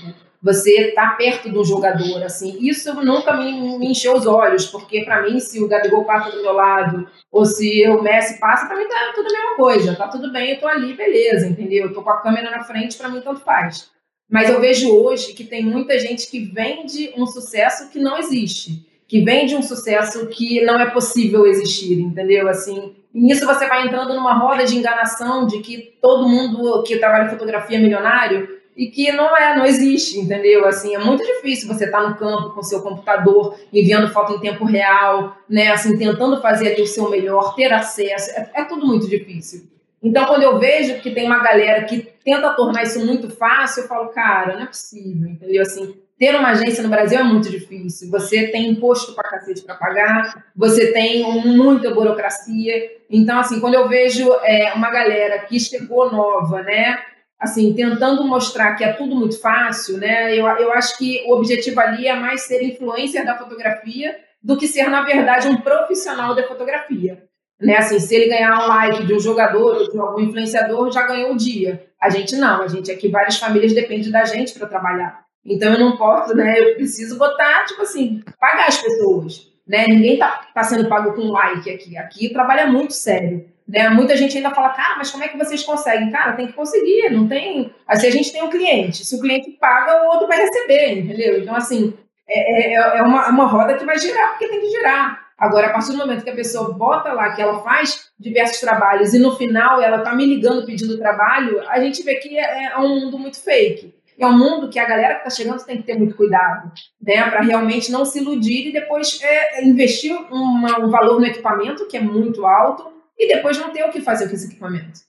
você 0.44 0.92
tá 0.94 1.08
perto 1.16 1.48
do 1.48 1.64
jogador, 1.64 2.22
assim. 2.22 2.58
Isso 2.60 2.92
nunca 3.02 3.34
me, 3.34 3.78
me 3.78 3.86
encheu 3.86 4.14
os 4.14 4.26
olhos, 4.26 4.66
porque 4.66 5.02
para 5.02 5.22
mim, 5.22 5.40
se 5.40 5.58
o 5.62 5.66
Gabigol 5.66 6.04
passa 6.04 6.36
do 6.36 6.42
meu 6.42 6.52
lado, 6.52 7.08
ou 7.32 7.46
se 7.46 7.88
o 7.88 8.02
Messi 8.02 8.38
passa, 8.38 8.66
para 8.66 8.76
mim 8.76 8.86
tá 8.86 9.10
tudo 9.14 9.26
a 9.26 9.32
mesma 9.32 9.56
coisa, 9.56 9.96
tá 9.96 10.06
tudo 10.06 10.30
bem, 10.30 10.50
eu 10.50 10.60
tô 10.60 10.68
ali, 10.68 10.92
beleza, 10.92 11.46
entendeu? 11.46 11.86
Eu 11.86 11.94
tô 11.94 12.02
com 12.02 12.10
a 12.10 12.20
câmera 12.20 12.50
na 12.50 12.62
frente, 12.62 12.98
para 12.98 13.08
mim 13.08 13.22
tanto 13.22 13.40
faz. 13.40 13.90
Mas 14.30 14.50
eu 14.50 14.60
vejo 14.60 14.94
hoje 14.94 15.32
que 15.32 15.44
tem 15.44 15.64
muita 15.64 15.98
gente 15.98 16.30
que 16.30 16.40
vende 16.40 17.14
um 17.16 17.26
sucesso 17.26 17.88
que 17.88 17.98
não 17.98 18.18
existe, 18.18 18.86
que 19.08 19.24
vende 19.24 19.56
um 19.56 19.62
sucesso 19.62 20.26
que 20.26 20.62
não 20.62 20.78
é 20.78 20.90
possível 20.90 21.46
existir, 21.46 21.98
entendeu? 21.98 22.48
Assim, 22.48 22.94
nisso 23.14 23.46
você 23.46 23.66
vai 23.66 23.86
entrando 23.86 24.12
numa 24.12 24.34
roda 24.34 24.66
de 24.66 24.76
enganação 24.76 25.46
de 25.46 25.60
que 25.60 25.96
todo 26.02 26.28
mundo 26.28 26.82
que 26.82 26.98
trabalha 26.98 27.28
em 27.28 27.30
fotografia 27.30 27.78
é 27.78 27.80
milionário 27.80 28.62
e 28.76 28.86
que 28.88 29.12
não 29.12 29.36
é, 29.36 29.56
não 29.56 29.64
existe, 29.64 30.18
entendeu? 30.18 30.66
Assim, 30.66 30.94
é 30.94 30.98
muito 30.98 31.24
difícil 31.24 31.68
você 31.68 31.84
estar 31.84 32.02
tá 32.02 32.08
no 32.08 32.16
campo 32.16 32.50
com 32.50 32.62
seu 32.62 32.82
computador, 32.82 33.56
enviando 33.72 34.12
foto 34.12 34.34
em 34.34 34.40
tempo 34.40 34.64
real, 34.64 35.36
né? 35.48 35.68
Assim, 35.68 35.96
tentando 35.96 36.40
fazer 36.40 36.72
ali 36.72 36.82
o 36.82 36.86
seu 36.86 37.08
melhor, 37.08 37.54
ter 37.54 37.72
acesso, 37.72 38.30
é, 38.30 38.50
é 38.54 38.64
tudo 38.64 38.86
muito 38.86 39.08
difícil. 39.08 39.68
Então, 40.02 40.26
quando 40.26 40.42
eu 40.42 40.58
vejo 40.58 41.00
que 41.00 41.10
tem 41.12 41.24
uma 41.24 41.42
galera 41.42 41.84
que 41.84 42.00
tenta 42.24 42.50
tornar 42.50 42.82
isso 42.82 43.04
muito 43.06 43.30
fácil, 43.30 43.84
eu 43.84 43.88
falo, 43.88 44.08
cara, 44.08 44.54
não 44.54 44.64
é 44.64 44.66
possível, 44.66 45.30
entendeu? 45.30 45.62
Assim, 45.62 45.94
ter 46.18 46.34
uma 46.36 46.50
agência 46.50 46.82
no 46.82 46.90
Brasil 46.90 47.18
é 47.18 47.22
muito 47.22 47.50
difícil. 47.50 48.10
Você 48.10 48.48
tem 48.48 48.68
imposto 48.68 49.14
para 49.14 49.30
cacete 49.30 49.62
para 49.62 49.74
pagar, 49.74 50.44
você 50.54 50.92
tem 50.92 51.22
muita 51.46 51.92
burocracia. 51.94 52.90
Então, 53.08 53.38
assim, 53.38 53.60
quando 53.60 53.74
eu 53.74 53.88
vejo 53.88 54.30
é, 54.42 54.74
uma 54.74 54.90
galera 54.90 55.40
que 55.40 55.58
chegou 55.58 56.12
nova, 56.12 56.62
né? 56.62 56.98
Assim, 57.44 57.74
tentando 57.74 58.24
mostrar 58.24 58.74
que 58.74 58.82
é 58.82 58.94
tudo 58.94 59.14
muito 59.14 59.38
fácil, 59.38 59.98
né? 59.98 60.34
Eu, 60.34 60.46
eu 60.46 60.72
acho 60.72 60.96
que 60.96 61.22
o 61.26 61.34
objetivo 61.34 61.78
ali 61.78 62.08
é 62.08 62.16
mais 62.16 62.40
ser 62.40 62.62
influencer 62.62 63.22
da 63.22 63.36
fotografia 63.36 64.16
do 64.42 64.56
que 64.56 64.66
ser, 64.66 64.88
na 64.88 65.02
verdade, 65.02 65.46
um 65.46 65.60
profissional 65.60 66.34
da 66.34 66.48
fotografia. 66.48 67.22
Né? 67.60 67.76
Assim, 67.76 67.98
se 68.00 68.14
ele 68.14 68.30
ganhar 68.30 68.64
um 68.64 68.66
like 68.66 69.04
de 69.04 69.12
um 69.12 69.20
jogador 69.20 69.76
ou 69.76 69.90
de 69.90 69.98
algum 69.98 70.20
influenciador, 70.20 70.90
já 70.90 71.06
ganhou 71.06 71.32
o 71.32 71.36
dia. 71.36 71.84
A 72.00 72.08
gente 72.08 72.34
não, 72.34 72.62
a 72.62 72.66
gente 72.66 72.90
aqui, 72.90 73.08
várias 73.08 73.36
famílias 73.36 73.74
dependem 73.74 74.10
da 74.10 74.24
gente 74.24 74.58
para 74.58 74.66
trabalhar. 74.66 75.22
Então 75.44 75.70
eu 75.70 75.78
não 75.78 75.98
posso, 75.98 76.34
né? 76.34 76.58
Eu 76.58 76.76
preciso 76.76 77.18
botar, 77.18 77.66
tipo 77.66 77.82
assim, 77.82 78.22
pagar 78.40 78.68
as 78.68 78.80
pessoas. 78.80 79.52
Né? 79.68 79.84
Ninguém 79.86 80.18
tá, 80.18 80.46
tá 80.54 80.62
sendo 80.62 80.88
pago 80.88 81.12
com 81.12 81.30
like 81.30 81.70
aqui. 81.70 81.98
Aqui 81.98 82.30
trabalha 82.30 82.66
muito 82.66 82.94
sério. 82.94 83.52
Né? 83.66 83.88
Muita 83.88 84.16
gente 84.16 84.36
ainda 84.36 84.50
fala, 84.50 84.70
cara, 84.70 84.96
mas 84.96 85.10
como 85.10 85.24
é 85.24 85.28
que 85.28 85.38
vocês 85.38 85.62
conseguem? 85.62 86.10
Cara, 86.10 86.34
tem 86.34 86.46
que 86.46 86.52
conseguir, 86.52 87.10
não 87.10 87.26
tem. 87.26 87.72
Assim, 87.86 88.06
a 88.06 88.10
gente 88.10 88.32
tem 88.32 88.42
um 88.42 88.50
cliente. 88.50 89.04
Se 89.04 89.16
o 89.16 89.20
cliente 89.20 89.50
paga, 89.52 90.04
o 90.04 90.10
outro 90.10 90.28
vai 90.28 90.38
receber, 90.38 90.98
entendeu? 90.98 91.40
Então, 91.40 91.54
assim, 91.54 91.94
é, 92.28 92.74
é, 92.74 92.98
é 92.98 93.02
uma, 93.02 93.28
uma 93.28 93.46
roda 93.46 93.74
que 93.74 93.84
vai 93.84 93.98
girar 93.98 94.30
porque 94.30 94.48
tem 94.48 94.60
que 94.60 94.70
girar. 94.70 95.24
Agora, 95.36 95.66
a 95.66 95.70
partir 95.70 95.92
do 95.92 95.98
momento 95.98 96.22
que 96.22 96.30
a 96.30 96.34
pessoa 96.34 96.72
bota 96.72 97.12
lá 97.12 97.34
que 97.34 97.42
ela 97.42 97.62
faz 97.62 98.10
diversos 98.18 98.60
trabalhos 98.60 99.14
e 99.14 99.18
no 99.18 99.34
final 99.36 99.82
ela 99.82 99.98
tá 99.98 100.14
me 100.14 100.24
ligando 100.24 100.64
pedindo 100.64 100.96
trabalho, 100.96 101.60
a 101.68 101.80
gente 101.80 102.02
vê 102.02 102.14
que 102.16 102.38
é, 102.38 102.72
é 102.72 102.78
um 102.78 103.00
mundo 103.00 103.18
muito 103.18 103.42
fake. 103.42 103.92
É 104.16 104.26
um 104.26 104.38
mundo 104.38 104.68
que 104.68 104.78
a 104.78 104.86
galera 104.86 105.14
que 105.14 105.26
está 105.26 105.30
chegando 105.30 105.64
tem 105.64 105.78
que 105.78 105.82
ter 105.82 105.98
muito 105.98 106.14
cuidado, 106.14 106.70
né, 107.02 107.28
para 107.28 107.40
realmente 107.40 107.90
não 107.90 108.04
se 108.04 108.20
iludir 108.20 108.68
e 108.68 108.72
depois 108.72 109.20
é, 109.20 109.64
investir 109.64 110.16
uma, 110.30 110.78
um 110.78 110.88
valor 110.88 111.18
no 111.18 111.26
equipamento 111.26 111.88
que 111.88 111.96
é 111.96 112.00
muito 112.00 112.46
alto 112.46 112.93
e 113.18 113.28
depois 113.28 113.58
não 113.58 113.70
ter 113.70 113.84
o 113.84 113.90
que 113.90 114.00
fazer 114.00 114.28
com 114.28 114.34
esse 114.34 114.46
equipamento. 114.46 115.00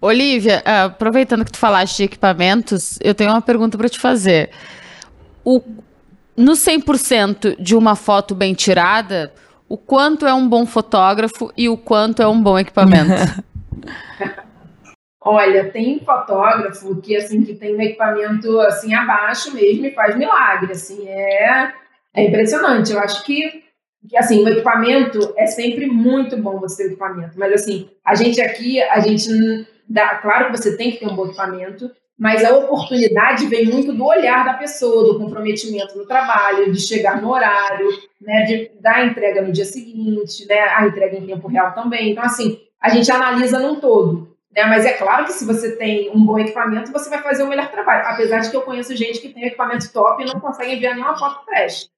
Olivia, 0.00 0.62
aproveitando 0.84 1.44
que 1.44 1.52
tu 1.52 1.58
falaste 1.58 1.98
de 1.98 2.04
equipamentos, 2.04 2.98
eu 3.02 3.14
tenho 3.14 3.30
uma 3.30 3.42
pergunta 3.42 3.76
para 3.76 3.88
te 3.88 3.98
fazer. 3.98 4.50
O, 5.44 5.60
no 6.36 6.52
100% 6.52 7.60
de 7.60 7.76
uma 7.76 7.94
foto 7.94 8.34
bem 8.34 8.54
tirada, 8.54 9.32
o 9.68 9.76
quanto 9.76 10.26
é 10.26 10.32
um 10.32 10.48
bom 10.48 10.64
fotógrafo 10.64 11.52
e 11.56 11.68
o 11.68 11.76
quanto 11.76 12.22
é 12.22 12.26
um 12.26 12.40
bom 12.40 12.58
equipamento? 12.58 13.12
Olha, 15.22 15.70
tem 15.70 16.00
fotógrafo 16.00 16.98
que 17.02 17.14
assim 17.14 17.42
que 17.42 17.54
tem 17.54 17.76
um 17.76 17.80
equipamento 17.80 18.58
assim 18.60 18.94
abaixo 18.94 19.54
mesmo 19.54 19.84
e 19.84 19.92
faz 19.92 20.16
milagre, 20.16 20.72
assim, 20.72 21.06
é 21.06 21.74
é 22.14 22.24
impressionante. 22.24 22.92
Eu 22.92 23.00
acho 23.00 23.24
que, 23.24 23.64
que 24.08 24.16
assim, 24.16 24.42
o 24.42 24.48
equipamento 24.48 25.34
é 25.36 25.46
sempre 25.46 25.86
muito 25.86 26.36
bom 26.36 26.58
você 26.58 26.84
ter 26.84 26.88
o 26.88 26.92
equipamento, 26.92 27.38
mas 27.38 27.52
assim, 27.52 27.90
a 28.04 28.14
gente 28.14 28.40
aqui, 28.40 28.82
a 28.82 29.00
gente 29.00 29.28
dá, 29.88 30.16
claro 30.16 30.46
que 30.46 30.56
você 30.56 30.76
tem 30.76 30.90
que 30.90 30.98
ter 30.98 31.06
um 31.06 31.14
bom 31.14 31.26
equipamento, 31.26 31.90
mas 32.18 32.44
a 32.44 32.54
oportunidade 32.54 33.46
vem 33.46 33.64
muito 33.64 33.94
do 33.94 34.04
olhar 34.04 34.44
da 34.44 34.52
pessoa, 34.54 35.10
do 35.10 35.18
comprometimento 35.18 35.96
no 35.96 36.06
trabalho, 36.06 36.70
de 36.70 36.78
chegar 36.78 37.20
no 37.20 37.30
horário, 37.30 37.88
né, 38.20 38.42
de 38.42 38.70
dar 38.78 38.96
a 38.96 39.06
entrega 39.06 39.40
no 39.40 39.50
dia 39.50 39.64
seguinte, 39.64 40.46
né, 40.46 40.60
a 40.60 40.86
entrega 40.86 41.16
em 41.16 41.26
tempo 41.26 41.48
real 41.48 41.72
também. 41.72 42.10
Então, 42.10 42.22
assim, 42.22 42.60
a 42.78 42.90
gente 42.90 43.10
analisa 43.10 43.58
num 43.58 43.80
todo. 43.80 44.36
Né, 44.54 44.64
mas 44.64 44.84
é 44.84 44.92
claro 44.92 45.24
que 45.24 45.32
se 45.32 45.46
você 45.46 45.76
tem 45.76 46.10
um 46.10 46.22
bom 46.22 46.38
equipamento, 46.38 46.92
você 46.92 47.08
vai 47.08 47.22
fazer 47.22 47.42
o 47.42 47.48
melhor 47.48 47.70
trabalho. 47.70 48.06
Apesar 48.06 48.40
de 48.40 48.50
que 48.50 48.56
eu 48.56 48.62
conheço 48.62 48.94
gente 48.94 49.20
que 49.20 49.30
tem 49.30 49.46
equipamento 49.46 49.90
top 49.90 50.22
e 50.22 50.26
não 50.26 50.40
consegue 50.40 50.74
enviar 50.74 50.94
nenhuma 50.94 51.16
foto 51.16 51.46
trash. 51.46 51.88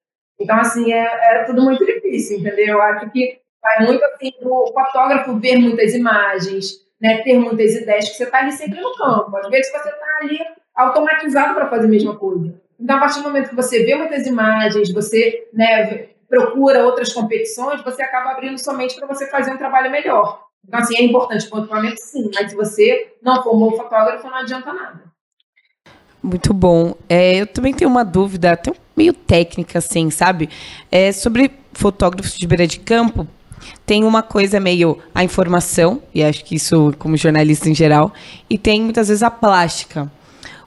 Então, 0.42 0.59
assim, 0.59 0.92
é, 0.92 1.05
é 1.05 1.44
tudo 1.44 1.62
muito 1.62 1.85
difícil, 1.85 2.38
entendeu? 2.38 2.74
Eu 2.74 2.83
acho 2.83 3.11
que 3.11 3.40
vai 3.62 3.87
muito 3.87 4.05
assim 4.05 4.33
do 4.40 4.66
fotógrafo 4.72 5.38
ver 5.38 5.57
muitas 5.57 5.94
imagens, 5.94 6.83
né, 7.00 7.22
ter 7.22 7.38
muitas 7.38 7.74
ideias, 7.74 8.09
que 8.09 8.16
você 8.16 8.24
está 8.24 8.38
ali 8.38 8.52
sempre 8.52 8.81
no 8.81 8.94
campo. 8.94 9.37
Às 9.37 9.48
vezes 9.48 9.70
você 9.70 9.88
está 9.88 10.18
ali 10.20 10.38
automatizado 10.74 11.55
para 11.55 11.68
fazer 11.68 11.87
a 11.87 11.90
mesma 11.90 12.16
coisa. 12.16 12.55
Então, 12.78 12.96
a 12.96 13.00
partir 13.00 13.20
do 13.20 13.24
momento 13.24 13.50
que 13.50 13.57
você 13.57 13.85
vê 13.85 13.94
muitas 13.94 14.26
imagens, 14.26 14.92
você 14.92 15.48
né, 15.52 16.09
procura 16.28 16.85
outras 16.85 17.12
competições, 17.12 17.83
você 17.83 18.02
acaba 18.02 18.31
abrindo 18.31 18.59
somente 18.59 18.96
para 18.96 19.07
você 19.07 19.28
fazer 19.28 19.52
um 19.52 19.59
trabalho 19.59 19.90
melhor. 19.90 20.44
Então, 20.66 20.81
assim, 20.81 20.96
é 20.96 21.02
importante 21.02 21.48
o 21.50 21.59
equipamento, 21.59 22.00
sim, 22.00 22.31
mas 22.35 22.50
se 22.50 22.57
você 22.57 23.14
não 23.22 23.42
for 23.42 23.55
um 23.55 23.59
bom 23.59 23.72
fotógrafo, 23.72 24.26
não 24.28 24.37
adianta 24.37 24.72
nada. 24.72 25.12
Muito 26.22 26.54
bom. 26.54 26.94
É, 27.08 27.35
eu 27.37 27.46
também 27.46 27.74
tenho 27.74 27.90
uma 27.90 28.04
dúvida, 28.04 28.52
até 28.52 28.72
meio 28.96 29.12
técnica, 29.12 29.78
assim, 29.78 30.11
sabe? 30.11 30.48
É, 30.90 31.11
sobre 31.11 31.50
fotógrafos 31.72 32.37
de 32.37 32.46
beira 32.46 32.66
de 32.66 32.78
campo, 32.78 33.26
tem 33.85 34.04
uma 34.04 34.22
coisa 34.22 34.61
meio 34.61 34.98
a 35.14 35.24
informação, 35.24 36.02
e 36.14 36.22
acho 36.22 36.44
que 36.44 36.54
isso 36.54 36.94
como 36.98 37.16
jornalista 37.16 37.68
em 37.68 37.74
geral, 37.74 38.12
e 38.48 38.56
tem 38.56 38.82
muitas 38.82 39.08
vezes 39.08 39.22
a 39.22 39.30
plástica. 39.30 40.11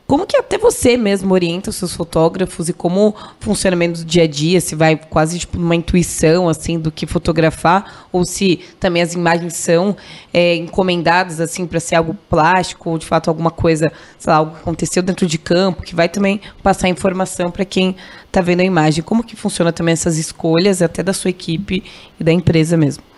Como 0.08 0.28
que 0.28 0.38
até 0.38 0.56
você 0.56 0.98
mesmo 0.98 1.34
orienta 1.34 1.72
os 1.72 1.78
seus 1.78 1.96
fotógrafos 1.96 2.70
e 2.70 2.74
como 2.74 3.10
o 3.10 3.16
funcionamento 3.40 4.02
do 4.02 4.06
dia 4.06 4.24
a 4.24 4.28
dia, 4.28 4.62
se 4.62 4.76
vai 4.76 4.96
quase 4.96 5.40
tipo 5.40 5.58
uma 5.58 5.76
intuição 5.76 6.48
assim 6.48 6.78
do 6.78 6.92
que 6.92 7.08
fotografar 7.08 8.08
ou 8.12 8.24
se 8.24 8.60
também 8.80 9.02
as 9.02 9.16
imagens 9.16 9.56
são 9.56 9.98
é, 10.32 10.56
encomendadas 10.58 11.42
assim 11.42 11.66
para 11.66 11.80
ser 11.80 11.96
algo 11.96 12.16
plástico 12.30 12.92
ou 12.92 13.00
de 13.00 13.06
fato 13.06 13.30
alguma 13.30 13.50
coisa, 13.50 13.92
sei 14.20 14.32
lá, 14.32 14.38
algo 14.38 14.52
que 14.52 14.62
aconteceu 14.62 15.02
dentro 15.02 15.26
de 15.26 15.40
campo 15.40 15.82
que 15.82 15.96
vai 15.96 16.08
também 16.08 16.40
passar 16.62 16.88
informação 16.88 17.50
para 17.50 17.66
quem 17.66 17.96
está 18.28 18.42
vendo 18.42 18.60
a 18.60 18.64
imagem. 18.64 19.04
Como 19.04 19.24
que 19.24 19.36
funciona 19.36 19.74
também 19.74 19.94
essas 19.94 20.20
escolhas 20.20 20.84
até 20.84 21.02
da 21.02 21.14
sua 21.14 21.32
equipe 21.32 21.84
e 22.20 22.24
da 22.24 22.32
empresa 22.32 22.78
mesmo? 22.78 23.15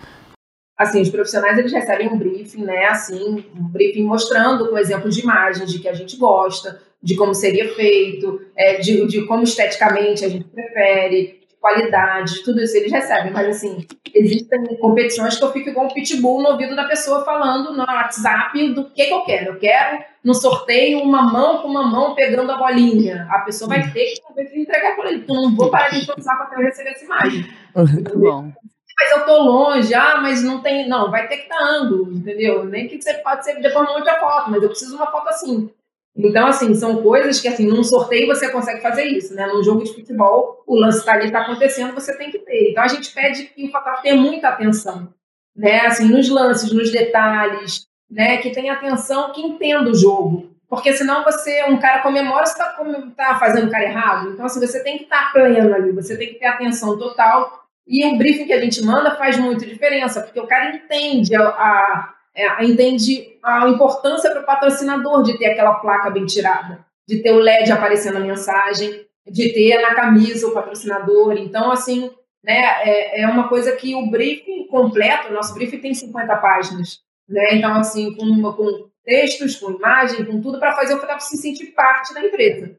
Assim, 0.78 1.02
os 1.02 1.10
profissionais 1.10 1.58
eles 1.58 1.74
recebem 1.74 2.08
um 2.08 2.18
briefing, 2.18 2.64
né, 2.64 2.86
assim, 2.86 3.44
um 3.58 3.68
briefing 3.68 4.04
mostrando 4.04 4.70
com 4.70 4.78
exemplos 4.78 5.16
de 5.16 5.22
imagens 5.22 5.72
de 5.72 5.80
que 5.80 5.90
a 5.90 5.94
gente 5.94 6.16
gosta, 6.18 6.80
de 7.02 7.16
como 7.16 7.34
seria 7.34 7.74
feito, 7.74 8.42
é, 8.56 8.80
de, 8.80 9.08
de 9.08 9.26
como 9.26 9.44
esteticamente 9.44 10.24
a 10.24 10.30
gente 10.30 10.46
prefere, 10.46 11.40
de 11.48 11.56
qualidade, 11.60 12.44
tudo 12.44 12.62
isso 12.62 12.78
eles 12.78 12.92
recebem. 12.92 13.32
Mas, 13.32 13.48
assim, 13.48 13.88
existem 14.14 14.66
competições 14.80 15.38
que 15.38 15.44
eu 15.44 15.52
fico 15.52 15.70
igual 15.70 15.88
um 15.88 15.94
pitbull 15.94 16.42
no 16.42 16.50
ouvido 16.50 16.76
da 16.76 16.86
pessoa 16.86 17.24
falando 17.24 17.74
no 17.74 17.84
WhatsApp 17.84 18.74
do 18.74 18.86
que, 18.90 19.06
que 19.06 19.14
eu 19.14 19.22
quero. 19.24 19.54
Eu 19.54 19.60
quero, 19.60 20.04
no 20.24 20.34
sorteio, 20.34 21.02
uma 21.02 21.22
mão 21.24 21.62
com 21.62 21.68
uma 21.68 21.84
mão 21.84 22.14
pegando 22.14 22.52
a 22.52 22.58
bolinha. 22.58 23.28
A 23.30 23.40
pessoa 23.40 23.70
vai 23.70 23.92
ter 23.92 24.14
que 24.14 24.60
entregar 24.60 24.96
por 24.96 25.06
ele. 25.06 25.18
Então, 25.18 25.36
não 25.36 25.56
vou 25.56 25.70
parar 25.70 25.90
de 25.90 26.06
pensar 26.06 26.36
para 26.36 26.62
receber 26.62 26.90
essa 26.90 27.06
imagem. 27.06 27.46
Muito 27.76 28.20
bom 28.20 28.52
mas 29.00 29.12
eu 29.12 29.26
tô 29.26 29.44
longe, 29.44 29.94
ah, 29.94 30.18
mas 30.22 30.42
não 30.42 30.60
tem. 30.60 30.90
Não, 30.90 31.12
vai 31.12 31.28
ter 31.28 31.38
que 31.38 31.50
dar 31.50 31.62
ângulo, 31.62 32.12
entendeu? 32.12 32.66
Nem 32.66 32.88
que 32.88 33.00
você 33.00 33.14
pode 33.16 33.46
ser 33.46 33.62
depois 33.62 33.88
monte 33.88 34.10
a 34.10 34.20
foto, 34.20 34.50
mas 34.50 34.64
eu 34.64 34.70
preciso 34.70 34.92
de 34.92 34.98
uma 34.98 35.12
foto 35.12 35.30
assim. 35.30 35.70
Então, 36.16 36.48
assim, 36.48 36.74
são 36.74 37.04
coisas 37.04 37.40
que, 37.40 37.48
assim, 37.48 37.68
num 37.68 37.84
sorteio 37.84 38.26
você 38.26 38.50
consegue 38.50 38.82
fazer 38.82 39.04
isso, 39.04 39.36
né? 39.36 39.46
Num 39.46 39.64
jogo 39.64 39.84
de 39.84 39.94
futebol, 39.94 40.64
o 40.66 40.76
lance 40.76 41.06
tá 41.06 41.14
ali, 41.14 41.32
tá 41.32 41.42
acontecendo, 41.42 41.94
você 41.94 42.18
tem 42.18 42.32
que 42.32 42.40
ter. 42.40 42.72
Então, 42.72 42.84
a 42.84 42.88
gente 42.88 43.14
pede 43.14 43.44
que 43.44 43.68
o 43.68 43.72
fotógrafo 43.72 44.02
tenha 44.02 44.16
muita 44.16 44.50
atenção, 44.50 45.14
né? 45.56 45.82
Assim, 45.82 46.06
nos 46.06 46.28
lances, 46.28 46.74
nos 46.74 46.92
detalhes, 46.92 47.86
né? 48.10 48.38
Que 48.38 48.50
tenha 48.50 48.74
atenção, 48.74 49.32
que 49.32 49.42
entenda 49.42 49.92
o 49.92 49.96
jogo. 49.96 50.50
Porque 50.68 50.92
senão 50.94 51.24
você, 51.24 51.66
um 51.66 51.78
cara 51.78 52.02
comemora, 52.02 52.48
você 52.48 52.58
tá, 52.58 52.76
tá 53.16 53.38
fazendo 53.40 53.68
o 53.68 53.72
cara 53.72 53.84
errado. 53.84 54.32
Então, 54.32 54.48
assim, 54.48 54.60
você 54.60 54.84
tem 54.84 54.98
que 54.98 55.04
estar 55.04 55.26
tá 55.28 55.32
pleno 55.32 55.76
ali, 55.76 55.92
você 55.92 56.18
tem 56.18 56.30
que 56.30 56.40
ter 56.40 56.48
atenção 56.48 56.98
total 56.98 57.67
e 57.88 58.06
o 58.06 58.18
briefing 58.18 58.46
que 58.46 58.54
a 58.54 58.60
gente 58.60 58.84
manda 58.84 59.16
faz 59.16 59.38
muita 59.38 59.66
diferença, 59.66 60.22
porque 60.22 60.40
o 60.40 60.48
cara 60.48 60.76
entende 60.76 61.36
a, 61.36 61.48
a 61.48 62.14
é, 62.38 62.64
entende 62.64 63.40
a 63.44 63.68
importância 63.68 64.30
para 64.30 64.42
o 64.42 64.46
patrocinador 64.46 65.24
de 65.24 65.40
ter 65.40 65.48
aquela 65.48 65.76
placa 65.76 66.12
bem 66.12 66.26
tirada, 66.26 66.86
de 67.08 67.24
ter 67.24 67.32
o 67.32 67.40
LED 67.40 67.72
aparecendo 67.72 68.20
na 68.20 68.26
mensagem, 68.26 69.08
de 69.26 69.54
ter 69.54 69.82
na 69.82 69.96
camisa 69.96 70.48
o 70.48 70.54
patrocinador. 70.54 71.34
Então, 71.34 71.72
assim, 71.72 72.12
né, 72.44 72.62
é, 72.84 73.22
é 73.22 73.28
uma 73.28 73.50
coisa 73.50 73.76
que 73.76 73.96
o 73.96 74.12
briefing 74.12 74.68
completo, 74.68 75.30
o 75.30 75.34
nosso 75.34 75.56
briefing 75.56 75.80
tem 75.80 75.94
50 75.96 76.36
páginas. 76.38 77.00
Né? 77.28 77.56
Então, 77.56 77.74
assim, 77.74 78.14
com, 78.16 78.54
com 78.54 78.90
textos, 79.04 79.56
com 79.56 79.72
imagem, 79.72 80.24
com 80.26 80.40
tudo, 80.40 80.60
para 80.60 80.76
fazer 80.76 80.94
o 80.94 81.00
para 81.00 81.20
se 81.20 81.38
sentir 81.38 81.68
parte 81.68 82.14
da 82.14 82.24
empresa. 82.24 82.78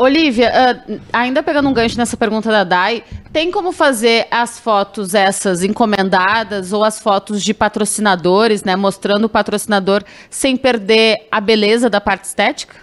Olivia, 0.00 0.48
uh, 0.48 1.00
ainda 1.12 1.42
pegando 1.42 1.68
um 1.68 1.72
gancho 1.72 1.98
nessa 1.98 2.16
pergunta 2.16 2.48
da 2.52 2.62
Dai, 2.62 3.02
tem 3.32 3.50
como 3.50 3.72
fazer 3.72 4.28
as 4.30 4.56
fotos 4.56 5.12
essas 5.12 5.64
encomendadas 5.64 6.72
ou 6.72 6.84
as 6.84 7.00
fotos 7.00 7.42
de 7.42 7.52
patrocinadores, 7.52 8.62
né, 8.62 8.76
mostrando 8.76 9.24
o 9.24 9.28
patrocinador 9.28 10.04
sem 10.30 10.56
perder 10.56 11.26
a 11.32 11.40
beleza 11.40 11.90
da 11.90 12.00
parte 12.00 12.26
estética? 12.26 12.76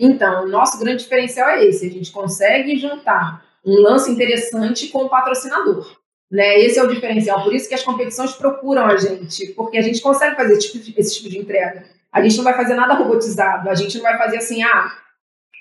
Então, 0.00 0.44
o 0.44 0.48
nosso 0.48 0.78
grande 0.78 1.02
diferencial 1.02 1.50
é 1.50 1.66
esse, 1.66 1.86
a 1.86 1.90
gente 1.90 2.10
consegue 2.10 2.78
juntar 2.78 3.44
um 3.62 3.78
lance 3.82 4.10
interessante 4.10 4.88
com 4.88 5.04
o 5.04 5.10
patrocinador. 5.10 5.86
Né? 6.30 6.60
Esse 6.60 6.78
é 6.78 6.82
o 6.82 6.88
diferencial, 6.88 7.44
por 7.44 7.54
isso 7.54 7.68
que 7.68 7.74
as 7.74 7.82
competições 7.82 8.32
procuram 8.32 8.86
a 8.86 8.96
gente, 8.96 9.48
porque 9.48 9.76
a 9.76 9.82
gente 9.82 10.00
consegue 10.00 10.34
fazer 10.34 10.54
esse 10.54 10.72
tipo 10.72 10.82
de, 10.82 10.94
esse 10.98 11.16
tipo 11.16 11.28
de 11.28 11.38
entrega. 11.38 11.84
A 12.10 12.22
gente 12.22 12.38
não 12.38 12.44
vai 12.44 12.54
fazer 12.54 12.74
nada 12.74 12.94
robotizado, 12.94 13.68
a 13.68 13.74
gente 13.74 13.96
não 13.96 14.02
vai 14.02 14.16
fazer 14.16 14.38
assim, 14.38 14.62
ah, 14.62 14.90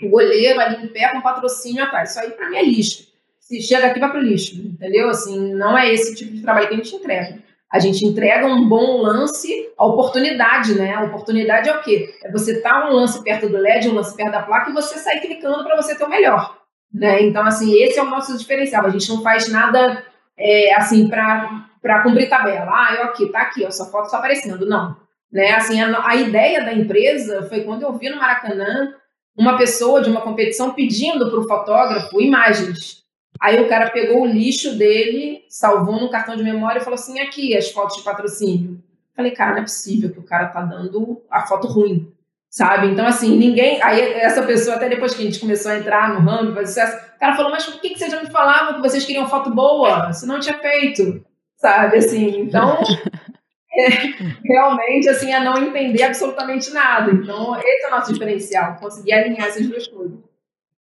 o 0.01 0.09
goleiro 0.09 0.59
ali 0.59 0.85
em 0.85 0.87
pé 0.87 1.09
com 1.09 1.21
patrocínio 1.21 1.83
atrás. 1.83 2.11
Isso 2.11 2.19
aí 2.19 2.31
para 2.31 2.49
mim 2.49 2.57
é 2.57 2.63
lixo. 2.63 3.07
Se 3.39 3.61
chega 3.61 3.87
aqui, 3.87 3.99
vai 3.99 4.09
pro 4.09 4.19
lixo, 4.19 4.55
entendeu? 4.55 5.09
Assim, 5.09 5.53
não 5.53 5.77
é 5.77 5.93
esse 5.93 6.15
tipo 6.15 6.33
de 6.33 6.41
trabalho 6.41 6.67
que 6.67 6.73
a 6.73 6.77
gente 6.77 6.95
entrega. 6.95 7.39
A 7.71 7.79
gente 7.79 8.05
entrega 8.05 8.47
um 8.47 8.67
bom 8.67 9.01
lance, 9.01 9.69
a 9.77 9.85
oportunidade, 9.85 10.75
né? 10.75 10.93
A 10.93 11.03
oportunidade 11.03 11.69
é 11.69 11.75
o 11.75 11.81
quê? 11.81 12.13
É 12.23 12.31
você 12.31 12.53
estar 12.53 12.81
tá 12.81 12.89
um 12.89 12.93
lance 12.93 13.23
perto 13.23 13.49
do 13.49 13.57
LED, 13.57 13.89
um 13.89 13.93
lance 13.93 14.15
perto 14.15 14.31
da 14.31 14.43
placa 14.43 14.69
e 14.69 14.73
você 14.73 14.97
sair 14.97 15.19
clicando 15.19 15.63
para 15.63 15.75
você 15.75 15.95
ter 15.95 16.03
o 16.03 16.09
melhor. 16.09 16.57
Né? 16.93 17.23
Então, 17.23 17.43
assim, 17.43 17.73
esse 17.83 17.99
é 17.99 18.03
o 18.03 18.09
nosso 18.09 18.37
diferencial. 18.37 18.85
A 18.85 18.89
gente 18.89 19.09
não 19.09 19.21
faz 19.21 19.49
nada 19.49 20.03
é, 20.37 20.73
assim 20.75 21.07
para 21.07 22.01
cumprir 22.03 22.29
tabela. 22.29 22.71
Ah, 22.71 22.95
eu 22.95 23.03
aqui, 23.03 23.29
tá 23.29 23.41
aqui, 23.41 23.65
ó, 23.65 23.69
sua 23.69 23.87
foto 23.87 24.05
está 24.05 24.17
aparecendo. 24.19 24.65
Não. 24.65 24.95
Né? 25.31 25.51
Assim, 25.51 25.81
a, 25.81 26.07
a 26.07 26.15
ideia 26.15 26.63
da 26.63 26.73
empresa 26.73 27.43
foi 27.49 27.61
quando 27.61 27.81
eu 27.81 27.93
vi 27.93 28.09
no 28.09 28.17
Maracanã 28.17 28.93
uma 29.37 29.57
pessoa 29.57 30.01
de 30.01 30.09
uma 30.09 30.21
competição 30.21 30.73
pedindo 30.73 31.29
para 31.29 31.39
o 31.39 31.47
fotógrafo 31.47 32.21
imagens. 32.21 33.03
Aí 33.39 33.61
o 33.61 33.67
cara 33.67 33.89
pegou 33.89 34.21
o 34.21 34.25
lixo 34.25 34.77
dele, 34.77 35.43
salvou 35.49 35.99
no 35.99 36.09
cartão 36.09 36.35
de 36.35 36.43
memória 36.43 36.79
e 36.79 36.83
falou 36.83 36.95
assim: 36.95 37.19
aqui 37.19 37.55
as 37.55 37.69
fotos 37.69 37.97
de 37.97 38.03
patrocínio. 38.03 38.81
Falei, 39.15 39.31
cara, 39.31 39.51
não 39.51 39.59
é 39.59 39.63
possível 39.63 40.11
que 40.11 40.19
o 40.19 40.23
cara 40.23 40.47
tá 40.47 40.61
dando 40.61 41.21
a 41.29 41.45
foto 41.45 41.67
ruim, 41.67 42.11
sabe? 42.49 42.87
Então, 42.87 43.05
assim, 43.05 43.37
ninguém. 43.37 43.81
Aí 43.81 44.01
essa 44.01 44.43
pessoa, 44.43 44.75
até 44.75 44.89
depois 44.89 45.13
que 45.13 45.21
a 45.21 45.25
gente 45.25 45.39
começou 45.39 45.71
a 45.71 45.77
entrar 45.77 46.13
no 46.13 46.19
ramo, 46.19 46.53
fazer 46.53 46.67
sucesso, 46.67 46.97
o 47.15 47.19
cara 47.19 47.35
falou: 47.35 47.51
mas 47.51 47.65
por 47.65 47.79
que, 47.81 47.89
que 47.89 47.99
vocês 47.99 48.11
já 48.11 48.21
me 48.21 48.29
falavam 48.29 48.75
que 48.75 48.81
vocês 48.81 49.05
queriam 49.05 49.27
foto 49.27 49.49
boa? 49.49 50.11
Se 50.13 50.25
não 50.25 50.39
tinha 50.39 50.57
feito, 50.57 51.23
sabe? 51.57 51.97
Assim, 51.97 52.39
então. 52.39 52.79
realmente 54.43 55.09
assim 55.09 55.33
a 55.33 55.43
não 55.43 55.57
entender 55.57 56.03
absolutamente 56.03 56.71
nada. 56.71 57.11
Então, 57.11 57.57
esse 57.59 57.85
é 57.85 57.87
o 57.87 57.91
nosso 57.91 58.13
diferencial, 58.13 58.75
conseguir 58.75 59.13
alinhar 59.13 59.47
essas 59.47 59.67
duas 59.67 59.87
coisas. 59.87 60.17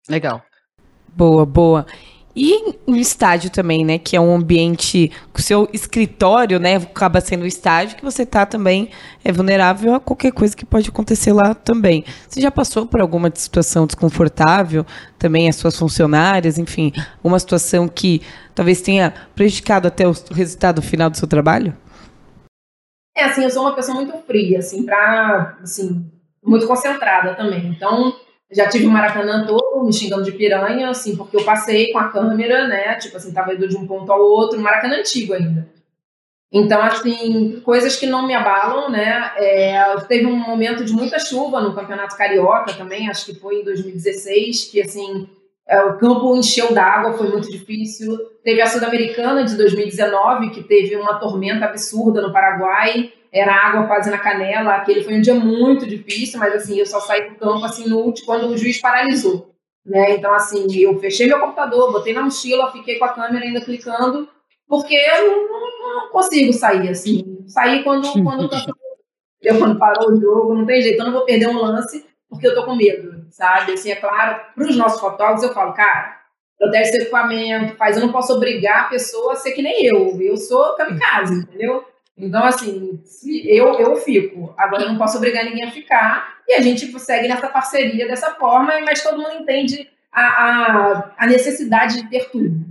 Legal. 0.09 0.43
Boa, 1.09 1.45
boa. 1.45 1.87
E 2.35 2.77
o 2.87 2.95
estádio 2.95 3.51
também, 3.51 3.85
né? 3.85 3.99
Que 3.99 4.17
é 4.17 4.21
um 4.21 4.35
ambiente. 4.35 5.11
O 5.35 5.43
seu 5.43 5.69
escritório, 5.73 6.61
né? 6.61 6.77
Acaba 6.77 7.21
sendo 7.21 7.43
o 7.43 7.47
estádio 7.47 7.97
que 7.97 8.05
você 8.05 8.25
tá 8.25 8.47
também 8.47 8.91
é 9.25 9.33
vulnerável 9.33 9.95
a 9.95 10.01
qualquer 10.01 10.33
coisa 10.33 10.57
que 10.57 10.65
pode 10.65 10.89
acontecer 10.89 11.33
lá 11.33 11.55
também. 11.55 12.05
Você 12.29 12.41
já 12.41 12.51
passou 12.51 12.87
por 12.87 13.01
alguma 13.01 13.31
situação 13.35 13.85
desconfortável? 13.85 14.87
Também 15.19 15.49
as 15.49 15.57
suas 15.57 15.77
funcionárias, 15.77 16.57
enfim, 16.57 16.93
uma 17.23 17.39
situação 17.39 17.89
que 17.89 18.23
talvez 18.55 18.81
tenha 18.81 19.13
prejudicado 19.35 19.89
até 19.89 20.07
o 20.07 20.15
resultado 20.33 20.81
final 20.81 21.11
do 21.11 21.17
seu 21.17 21.27
trabalho? 21.27 21.77
É, 23.17 23.25
assim, 23.25 23.43
eu 23.43 23.51
sou 23.51 23.63
uma 23.63 23.75
pessoa 23.75 23.97
muito 23.97 24.17
fria, 24.19 24.59
assim, 24.59 24.85
pra, 24.85 25.59
assim, 25.63 26.11
muito 26.43 26.67
concentrada 26.67 27.35
também. 27.35 27.67
Então, 27.67 28.15
já 28.51 28.69
tive 28.69 28.87
o 28.87 28.91
Maracanã 28.91 29.47
todo 29.47 29.85
me 29.85 29.93
xingando 29.93 30.25
de 30.25 30.33
piranha, 30.33 30.91
assim, 30.91 31.17
porque 31.17 31.37
eu 31.37 31.45
passei 31.45 31.93
com 31.93 31.99
a 31.99 32.09
câmera, 32.09 32.67
né, 32.67 32.95
tipo 32.97 33.17
assim, 33.17 33.33
tava 33.33 33.55
indo 33.55 33.69
de 33.69 33.77
um 33.77 33.87
ponto 33.87 34.11
ao 34.11 34.21
outro, 34.21 34.61
Maracanã 34.61 34.97
antigo 34.97 35.35
ainda. 35.35 35.69
Então, 36.53 36.83
assim, 36.83 37.61
coisas 37.61 37.95
que 37.95 38.07
não 38.07 38.27
me 38.27 38.35
abalam, 38.35 38.91
né, 38.91 39.33
é, 39.37 39.97
teve 40.09 40.27
um 40.27 40.37
momento 40.37 40.85
de 40.85 40.93
muita 40.93 41.19
chuva 41.19 41.61
no 41.61 41.75
Campeonato 41.75 42.17
Carioca 42.17 42.73
também, 42.75 43.09
acho 43.09 43.27
que 43.27 43.35
foi 43.35 43.61
em 43.61 43.65
2016, 43.65 44.65
que, 44.65 44.81
assim, 44.81 45.29
o 45.79 45.99
campo 45.99 46.37
encheu 46.37 46.75
d'água, 46.75 47.13
foi 47.13 47.29
muito 47.29 47.51
difícil. 47.51 48.19
Teve 48.43 48.61
a 48.61 48.67
Sul-Americana 48.67 49.45
de 49.45 49.57
2019, 49.57 50.51
que 50.51 50.65
teve 50.65 50.97
uma 50.97 51.21
tormenta 51.21 51.67
absurda 51.67 52.21
no 52.21 52.33
Paraguai, 52.33 53.13
era 53.33 53.55
água 53.55 53.87
quase 53.87 54.11
na 54.11 54.19
canela. 54.19 54.75
Aquele 54.75 55.05
foi 55.05 55.15
um 55.15 55.21
dia 55.21 55.35
muito 55.35 55.87
difícil, 55.87 56.41
mas 56.41 56.55
assim, 56.55 56.77
eu 56.77 56.87
só 56.87 56.99
saí 56.99 57.31
do 57.31 57.37
campo 57.37 57.65
assim 57.65 57.89
no 57.89 57.99
último, 57.99 58.27
quando 58.27 58.49
o 58.49 58.57
juiz 58.57 58.81
paralisou. 58.81 59.55
Né? 59.87 60.17
Então, 60.17 60.35
assim, 60.35 60.67
eu 60.77 60.99
fechei 60.99 61.29
meu 61.29 61.39
computador, 61.39 61.93
botei 61.93 62.13
na 62.13 62.23
mochila, 62.23 62.73
fiquei 62.73 62.99
com 62.99 63.05
a 63.05 63.13
câmera 63.13 63.45
ainda 63.45 63.61
clicando, 63.61 64.29
porque 64.69 64.95
eu 64.95 65.49
não, 65.49 66.03
não 66.03 66.11
consigo 66.11 66.53
sair 66.53 66.89
assim. 66.89 67.45
Sair 67.47 67.85
quando, 67.85 68.13
quando, 68.25 68.51
quando 69.59 69.79
parou 69.79 70.11
o 70.11 70.21
jogo, 70.21 70.55
não 70.55 70.67
tem 70.67 70.83
jeito, 70.83 70.99
eu 70.99 71.05
não 71.05 71.13
vou 71.13 71.25
perder 71.25 71.49
um 71.49 71.61
lance 71.61 72.10
porque 72.31 72.47
eu 72.47 72.55
tô 72.55 72.65
com 72.65 72.77
medo, 72.77 73.27
sabe? 73.31 73.73
Assim, 73.73 73.91
é 73.91 73.97
claro, 73.97 74.41
para 74.55 74.65
os 74.65 74.77
nossos 74.77 75.01
fotógrafos 75.01 75.43
eu 75.43 75.53
falo, 75.53 75.75
cara, 75.75 76.21
protege 76.59 76.93
seu 76.93 77.03
equipamento, 77.03 77.77
faz, 77.77 77.97
eu 77.97 78.03
não 78.07 78.13
posso 78.13 78.33
obrigar 78.33 78.83
a 78.83 78.89
pessoa 78.89 79.33
a 79.33 79.37
ser 79.37 79.51
que 79.51 79.63
nem 79.63 79.85
eu, 79.85 80.17
eu 80.23 80.37
sou 80.37 80.77
kamikaze, 80.77 81.35
entendeu? 81.35 81.85
Então, 82.17 82.45
assim, 82.45 83.03
eu, 83.47 83.75
eu 83.81 83.97
fico, 83.97 84.55
agora 84.57 84.83
eu 84.83 84.89
não 84.91 84.99
posso 84.99 85.17
obrigar 85.17 85.45
ninguém 85.45 85.65
a 85.65 85.71
ficar, 85.71 86.35
e 86.47 86.53
a 86.53 86.61
gente 86.61 86.87
segue 87.01 87.27
nessa 87.27 87.49
parceria 87.49 88.07
dessa 88.07 88.35
forma, 88.35 88.79
mas 88.85 89.03
todo 89.03 89.21
mundo 89.21 89.41
entende 89.41 89.89
a, 90.13 90.23
a, 90.23 91.11
a 91.17 91.27
necessidade 91.27 92.03
de 92.03 92.11
ter 92.11 92.31
tudo. 92.31 92.71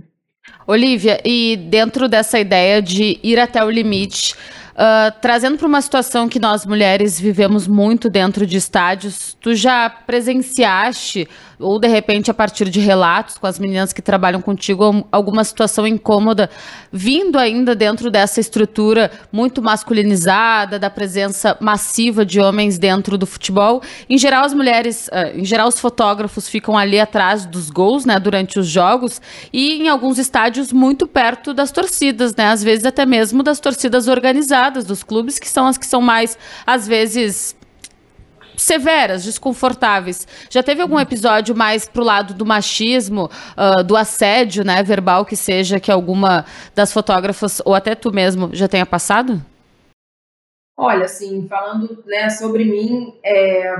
Olivia, 0.66 1.20
e 1.24 1.56
dentro 1.56 2.08
dessa 2.08 2.38
ideia 2.38 2.80
de 2.80 3.18
ir 3.22 3.40
até 3.40 3.62
o 3.64 3.70
limite, 3.70 4.36
Uh, 4.70 5.12
trazendo 5.20 5.58
para 5.58 5.66
uma 5.66 5.80
situação 5.80 6.28
que 6.28 6.38
nós 6.38 6.64
mulheres 6.64 7.20
vivemos 7.20 7.66
muito 7.66 8.08
dentro 8.08 8.46
de 8.46 8.56
estádios, 8.56 9.36
tu 9.40 9.54
já 9.54 9.90
presenciaste 9.90 11.28
ou 11.60 11.78
de 11.78 11.86
repente 11.88 12.30
a 12.30 12.34
partir 12.34 12.68
de 12.68 12.80
relatos 12.80 13.38
com 13.38 13.46
as 13.46 13.58
meninas 13.58 13.92
que 13.92 14.02
trabalham 14.02 14.40
contigo, 14.40 15.06
alguma 15.12 15.44
situação 15.44 15.86
incômoda 15.86 16.50
vindo 16.92 17.38
ainda 17.38 17.74
dentro 17.74 18.10
dessa 18.10 18.40
estrutura 18.40 19.10
muito 19.30 19.62
masculinizada, 19.62 20.78
da 20.78 20.90
presença 20.90 21.56
massiva 21.60 22.24
de 22.24 22.40
homens 22.40 22.78
dentro 22.78 23.16
do 23.16 23.26
futebol. 23.26 23.82
Em 24.08 24.18
geral, 24.18 24.44
as 24.44 24.54
mulheres, 24.54 25.08
uh, 25.08 25.38
em 25.38 25.44
geral, 25.44 25.68
os 25.68 25.78
fotógrafos 25.78 26.48
ficam 26.48 26.76
ali 26.76 26.98
atrás 26.98 27.46
dos 27.46 27.70
gols, 27.70 28.04
né, 28.04 28.18
durante 28.18 28.58
os 28.58 28.66
jogos 28.66 29.20
e 29.52 29.82
em 29.82 29.88
alguns 29.88 30.18
estádios 30.18 30.72
muito 30.72 31.06
perto 31.06 31.52
das 31.52 31.70
torcidas, 31.70 32.34
né, 32.34 32.46
às 32.46 32.62
vezes 32.62 32.84
até 32.84 33.04
mesmo 33.04 33.42
das 33.42 33.60
torcidas 33.60 34.08
organizadas 34.08 34.84
dos 34.84 35.02
clubes, 35.02 35.38
que 35.38 35.48
são 35.48 35.66
as 35.66 35.76
que 35.76 35.86
são 35.86 36.00
mais, 36.00 36.38
às 36.66 36.86
vezes, 36.86 37.54
severas, 38.60 39.24
desconfortáveis. 39.24 40.26
Já 40.50 40.62
teve 40.62 40.82
algum 40.82 41.00
episódio 41.00 41.56
mais 41.56 41.88
pro 41.88 42.04
lado 42.04 42.34
do 42.34 42.44
machismo, 42.44 43.30
uh, 43.56 43.82
do 43.82 43.96
assédio, 43.96 44.64
né, 44.64 44.82
verbal 44.82 45.24
que 45.24 45.36
seja, 45.36 45.80
que 45.80 45.90
alguma 45.90 46.44
das 46.74 46.92
fotógrafas 46.92 47.62
ou 47.64 47.74
até 47.74 47.94
tu 47.94 48.12
mesmo 48.12 48.50
já 48.52 48.68
tenha 48.68 48.84
passado? 48.84 49.40
Olha, 50.76 51.04
assim, 51.04 51.46
falando 51.48 52.02
né, 52.06 52.30
sobre 52.30 52.64
mim, 52.64 53.14
é, 53.24 53.74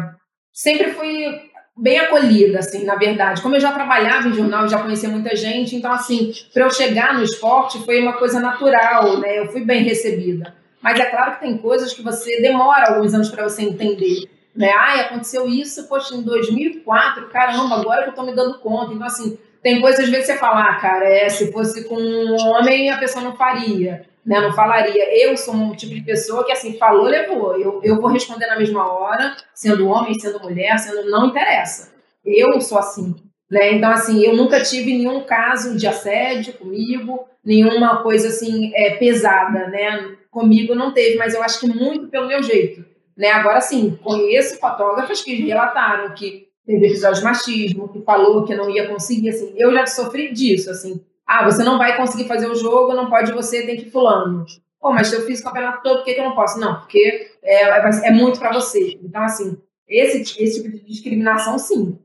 sempre 0.53 0.93
fui 0.93 1.51
bem 1.76 1.99
acolhida, 1.99 2.59
assim, 2.59 2.85
na 2.85 2.97
verdade. 2.97 3.41
Como 3.41 3.57
eu 3.57 3.61
já 3.61 3.72
trabalhava 3.72 4.28
em 4.28 4.35
jornal, 4.35 4.68
já 4.68 4.83
conhecia 4.83 5.09
muita 5.09 5.35
gente, 5.35 5.74
então, 5.74 5.93
assim, 5.93 6.33
para 6.53 6.64
eu 6.64 6.70
chegar 6.70 7.14
no 7.14 7.22
esporte 7.22 7.78
foi 7.85 8.01
uma 8.01 8.14
coisa 8.14 8.39
natural, 8.39 9.18
né? 9.18 9.39
Eu 9.39 9.47
fui 9.47 9.64
bem 9.64 9.83
recebida. 9.83 10.55
Mas 10.83 10.99
é 10.99 11.07
claro 11.07 11.35
que 11.35 11.41
tem 11.41 11.57
coisas 11.59 11.93
que 11.93 12.03
você 12.03 12.41
demora 12.41 12.95
alguns 12.95 13.14
anos 13.14 13.31
para 13.31 13.45
você 13.45 13.62
entender 13.62 14.28
né? 14.61 14.73
Ai, 14.73 15.01
aconteceu 15.01 15.49
isso, 15.49 15.89
poxa, 15.89 16.15
em 16.15 16.21
2004, 16.21 17.31
caramba, 17.31 17.77
agora 17.77 18.03
que 18.03 18.11
eu 18.11 18.15
tô 18.15 18.23
me 18.23 18.35
dando 18.35 18.59
conta. 18.59 18.93
Então, 18.93 19.07
assim, 19.07 19.39
tem 19.63 19.81
coisas, 19.81 20.05
às 20.05 20.11
vezes, 20.11 20.27
você 20.27 20.37
fala, 20.37 20.65
ah, 20.65 20.75
cara, 20.75 21.07
é, 21.07 21.31
se 21.31 21.51
fosse 21.51 21.89
com 21.89 21.95
um 21.95 22.37
homem, 22.37 22.91
a 22.91 22.99
pessoa 22.99 23.25
não 23.25 23.35
faria, 23.35 24.07
né? 24.25 24.39
Não 24.39 24.53
falaria. 24.53 25.25
Eu 25.25 25.35
sou 25.35 25.55
um 25.55 25.75
tipo 25.75 25.95
de 25.95 26.03
pessoa 26.03 26.45
que, 26.45 26.53
assim, 26.53 26.77
falou, 26.77 27.05
levou. 27.05 27.59
Eu, 27.59 27.81
eu 27.83 27.99
vou 27.99 28.11
responder 28.11 28.49
na 28.49 28.59
mesma 28.59 28.87
hora, 28.93 29.35
sendo 29.55 29.89
homem, 29.89 30.13
sendo 30.21 30.39
mulher, 30.41 30.79
sendo... 30.79 31.09
Não 31.09 31.29
interessa. 31.29 31.95
Eu 32.23 32.61
sou 32.61 32.79
assim. 32.79 33.17
Né? 33.51 33.73
Então, 33.73 33.91
assim, 33.91 34.23
eu 34.23 34.37
nunca 34.37 34.63
tive 34.63 34.93
nenhum 34.93 35.25
caso 35.25 35.75
de 35.75 35.87
assédio 35.87 36.53
comigo, 36.53 37.27
nenhuma 37.43 38.03
coisa 38.03 38.29
assim 38.29 38.73
é, 38.75 38.97
pesada, 38.97 39.69
né? 39.69 40.17
Comigo 40.31 40.75
não 40.75 40.93
teve, 40.93 41.17
mas 41.17 41.33
eu 41.33 41.43
acho 41.43 41.61
que 41.61 41.67
muito 41.67 42.09
pelo 42.09 42.29
meu 42.29 42.43
jeito. 42.43 42.89
Né? 43.21 43.31
Agora, 43.33 43.61
sim, 43.61 43.99
conheço 44.03 44.59
fotógrafos 44.59 45.21
que 45.21 45.35
relataram 45.43 46.14
que 46.14 46.49
teve 46.64 46.87
episódio 46.87 47.18
de 47.18 47.25
machismo, 47.25 47.93
que 47.93 48.01
falou 48.01 48.47
que 48.47 48.55
não 48.55 48.71
ia 48.71 48.89
conseguir, 48.89 49.29
assim, 49.29 49.53
eu 49.59 49.71
já 49.75 49.87
sofri 49.87 50.33
disso, 50.33 50.71
assim, 50.71 51.05
ah, 51.27 51.45
você 51.45 51.62
não 51.62 51.77
vai 51.77 51.99
conseguir 51.99 52.27
fazer 52.27 52.47
o 52.47 52.55
jogo, 52.55 52.95
não 52.95 53.11
pode 53.11 53.31
você, 53.31 53.66
tem 53.66 53.77
que 53.77 53.91
fulano. 53.91 54.47
Pô, 54.81 54.91
mas 54.91 55.12
eu 55.12 55.27
fiz 55.27 55.41
o 55.41 55.45
campeonato 55.45 55.83
todo, 55.83 55.99
por 55.99 56.05
que, 56.07 56.14
que 56.14 56.21
eu 56.21 56.25
não 56.25 56.35
posso? 56.35 56.59
Não, 56.59 56.77
porque 56.81 57.31
é, 57.43 58.09
é 58.09 58.11
muito 58.11 58.39
para 58.39 58.55
você. 58.55 58.99
Então, 59.05 59.23
assim, 59.23 59.59
esse, 59.87 60.43
esse 60.43 60.62
tipo 60.62 60.75
de 60.75 60.83
discriminação, 60.87 61.59
sim. 61.59 61.99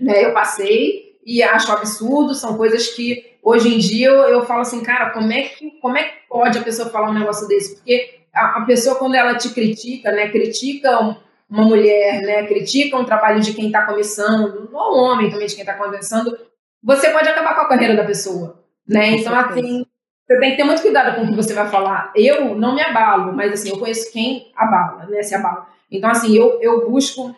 Né, 0.00 0.24
eu 0.24 0.32
passei 0.32 1.18
e 1.26 1.42
acho 1.42 1.70
absurdo, 1.70 2.32
são 2.32 2.56
coisas 2.56 2.88
que 2.88 3.36
hoje 3.42 3.74
em 3.74 3.78
dia 3.78 4.08
eu, 4.08 4.14
eu 4.22 4.46
falo 4.46 4.62
assim, 4.62 4.82
cara, 4.82 5.10
como 5.10 5.30
é, 5.30 5.42
que, 5.42 5.70
como 5.82 5.98
é 5.98 6.04
que 6.04 6.14
pode 6.30 6.56
a 6.56 6.62
pessoa 6.62 6.88
falar 6.88 7.10
um 7.10 7.18
negócio 7.18 7.46
desse? 7.46 7.74
Porque 7.74 8.19
a, 8.34 8.58
a 8.58 8.64
pessoa, 8.64 8.96
quando 8.96 9.14
ela 9.14 9.34
te 9.34 9.50
critica, 9.50 10.10
né, 10.12 10.28
critica 10.28 11.16
uma 11.48 11.64
mulher, 11.64 12.22
né, 12.22 12.46
critica 12.46 12.96
um 12.96 13.04
trabalho 13.04 13.40
de 13.40 13.52
quem 13.52 13.66
está 13.66 13.84
começando, 13.84 14.68
ou 14.72 14.96
um 14.96 15.00
homem 15.00 15.30
também 15.30 15.46
de 15.46 15.54
quem 15.54 15.64
está 15.64 15.74
começando, 15.74 16.38
você 16.82 17.10
pode 17.10 17.28
acabar 17.28 17.54
com 17.54 17.62
a 17.62 17.68
carreira 17.68 17.96
da 17.96 18.04
pessoa, 18.04 18.64
né? 18.88 19.10
Então, 19.10 19.36
assim, 19.38 19.84
você 20.26 20.38
tem 20.38 20.52
que 20.52 20.56
ter 20.56 20.64
muito 20.64 20.80
cuidado 20.80 21.16
com 21.16 21.22
o 21.22 21.28
que 21.28 21.34
você 21.34 21.52
vai 21.52 21.68
falar. 21.68 22.12
Eu 22.14 22.54
não 22.54 22.74
me 22.74 22.80
abalo, 22.80 23.32
mas 23.34 23.52
assim, 23.52 23.70
eu 23.70 23.78
conheço 23.78 24.12
quem 24.12 24.50
abala, 24.56 25.06
né, 25.06 25.22
se 25.22 25.34
abala. 25.34 25.66
Então, 25.90 26.08
assim, 26.08 26.34
eu, 26.36 26.60
eu 26.62 26.88
busco 26.88 27.34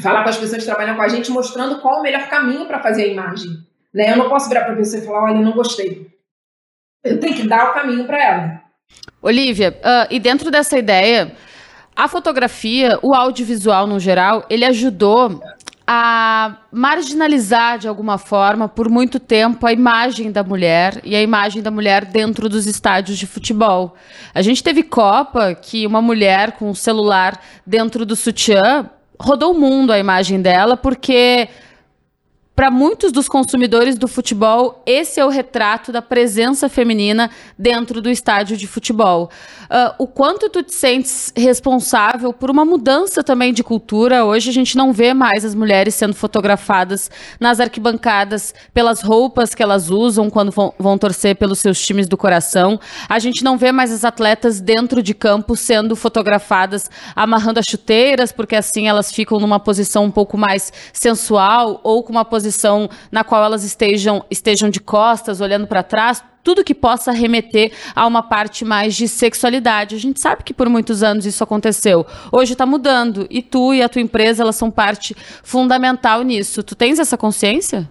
falar 0.00 0.22
com 0.22 0.28
as 0.28 0.38
pessoas 0.38 0.62
que 0.62 0.68
trabalham 0.68 0.96
com 0.96 1.02
a 1.02 1.08
gente, 1.08 1.30
mostrando 1.30 1.80
qual 1.80 2.00
o 2.00 2.02
melhor 2.02 2.28
caminho 2.28 2.66
para 2.66 2.80
fazer 2.80 3.04
a 3.04 3.08
imagem. 3.08 3.50
Né? 3.92 4.12
Eu 4.12 4.16
não 4.16 4.28
posso 4.28 4.48
virar 4.48 4.64
para 4.64 4.74
a 4.74 4.76
pessoa 4.76 5.02
e 5.02 5.06
falar, 5.06 5.24
olha, 5.24 5.36
eu 5.36 5.42
não 5.42 5.52
gostei. 5.52 6.12
Eu 7.02 7.20
tenho 7.20 7.34
que 7.34 7.46
dar 7.46 7.70
o 7.70 7.74
caminho 7.74 8.06
para 8.06 8.22
ela. 8.22 8.63
Olivia, 9.24 9.74
uh, 9.80 10.06
e 10.10 10.20
dentro 10.20 10.50
dessa 10.50 10.78
ideia, 10.78 11.32
a 11.96 12.06
fotografia, 12.08 12.98
o 13.00 13.14
audiovisual 13.14 13.86
no 13.86 13.98
geral, 13.98 14.44
ele 14.50 14.66
ajudou 14.66 15.40
a 15.86 16.58
marginalizar 16.70 17.78
de 17.78 17.88
alguma 17.88 18.18
forma 18.18 18.68
por 18.68 18.90
muito 18.90 19.18
tempo 19.18 19.66
a 19.66 19.72
imagem 19.72 20.30
da 20.30 20.42
mulher 20.42 21.00
e 21.02 21.16
a 21.16 21.22
imagem 21.22 21.62
da 21.62 21.70
mulher 21.70 22.04
dentro 22.04 22.50
dos 22.50 22.66
estádios 22.66 23.16
de 23.16 23.26
futebol. 23.26 23.94
A 24.34 24.42
gente 24.42 24.62
teve 24.62 24.82
Copa 24.82 25.54
que 25.54 25.86
uma 25.86 26.02
mulher 26.02 26.52
com 26.52 26.68
um 26.68 26.74
celular 26.74 27.40
dentro 27.66 28.04
do 28.04 28.14
sutiã 28.14 28.90
rodou 29.18 29.54
o 29.54 29.58
mundo 29.58 29.90
a 29.90 29.98
imagem 29.98 30.42
dela 30.42 30.76
porque 30.76 31.48
para 32.54 32.70
muitos 32.70 33.10
dos 33.10 33.28
consumidores 33.28 33.98
do 33.98 34.06
futebol, 34.06 34.80
esse 34.86 35.18
é 35.18 35.24
o 35.24 35.28
retrato 35.28 35.90
da 35.90 36.00
presença 36.00 36.68
feminina 36.68 37.28
dentro 37.58 38.00
do 38.00 38.08
estádio 38.08 38.56
de 38.56 38.68
futebol. 38.68 39.28
Uh, 39.64 40.04
o 40.04 40.06
quanto 40.06 40.48
tu 40.48 40.62
te 40.62 40.72
sentes 40.72 41.32
responsável 41.36 42.32
por 42.32 42.50
uma 42.50 42.64
mudança 42.64 43.24
também 43.24 43.52
de 43.52 43.64
cultura? 43.64 44.24
Hoje 44.24 44.50
a 44.50 44.52
gente 44.52 44.76
não 44.76 44.92
vê 44.92 45.12
mais 45.12 45.44
as 45.44 45.52
mulheres 45.52 45.96
sendo 45.96 46.14
fotografadas 46.14 47.10
nas 47.40 47.58
arquibancadas 47.58 48.54
pelas 48.72 49.02
roupas 49.02 49.52
que 49.52 49.62
elas 49.62 49.90
usam 49.90 50.30
quando 50.30 50.52
vão, 50.52 50.72
vão 50.78 50.96
torcer 50.96 51.34
pelos 51.34 51.58
seus 51.58 51.84
times 51.84 52.06
do 52.06 52.16
coração. 52.16 52.78
A 53.08 53.18
gente 53.18 53.42
não 53.42 53.58
vê 53.58 53.72
mais 53.72 53.90
as 53.90 54.04
atletas 54.04 54.60
dentro 54.60 55.02
de 55.02 55.12
campo 55.12 55.56
sendo 55.56 55.96
fotografadas 55.96 56.88
amarrando 57.16 57.58
as 57.58 57.66
chuteiras, 57.68 58.30
porque 58.30 58.54
assim 58.54 58.86
elas 58.86 59.10
ficam 59.10 59.40
numa 59.40 59.58
posição 59.58 60.04
um 60.04 60.10
pouco 60.10 60.38
mais 60.38 60.72
sensual 60.92 61.80
ou 61.82 62.04
com 62.04 62.12
uma 62.12 62.24
posição 62.24 62.43
posição 62.44 62.90
na 63.10 63.24
qual 63.24 63.42
elas 63.42 63.64
estejam, 63.64 64.24
estejam 64.30 64.68
de 64.68 64.80
costas, 64.80 65.40
olhando 65.40 65.66
para 65.66 65.82
trás, 65.82 66.22
tudo 66.42 66.62
que 66.62 66.74
possa 66.74 67.10
remeter 67.10 67.72
a 67.94 68.06
uma 68.06 68.22
parte 68.22 68.66
mais 68.66 68.94
de 68.94 69.08
sexualidade. 69.08 69.94
A 69.94 69.98
gente 69.98 70.20
sabe 70.20 70.44
que 70.44 70.52
por 70.52 70.68
muitos 70.68 71.02
anos 71.02 71.24
isso 71.24 71.42
aconteceu. 71.42 72.06
Hoje 72.30 72.52
está 72.52 72.66
mudando 72.66 73.26
e 73.30 73.40
tu 73.40 73.72
e 73.72 73.82
a 73.82 73.88
tua 73.88 74.02
empresa 74.02 74.42
elas 74.42 74.56
são 74.56 74.70
parte 74.70 75.16
fundamental 75.42 76.20
nisso. 76.22 76.62
Tu 76.62 76.74
tens 76.74 76.98
essa 76.98 77.16
consciência? 77.16 77.88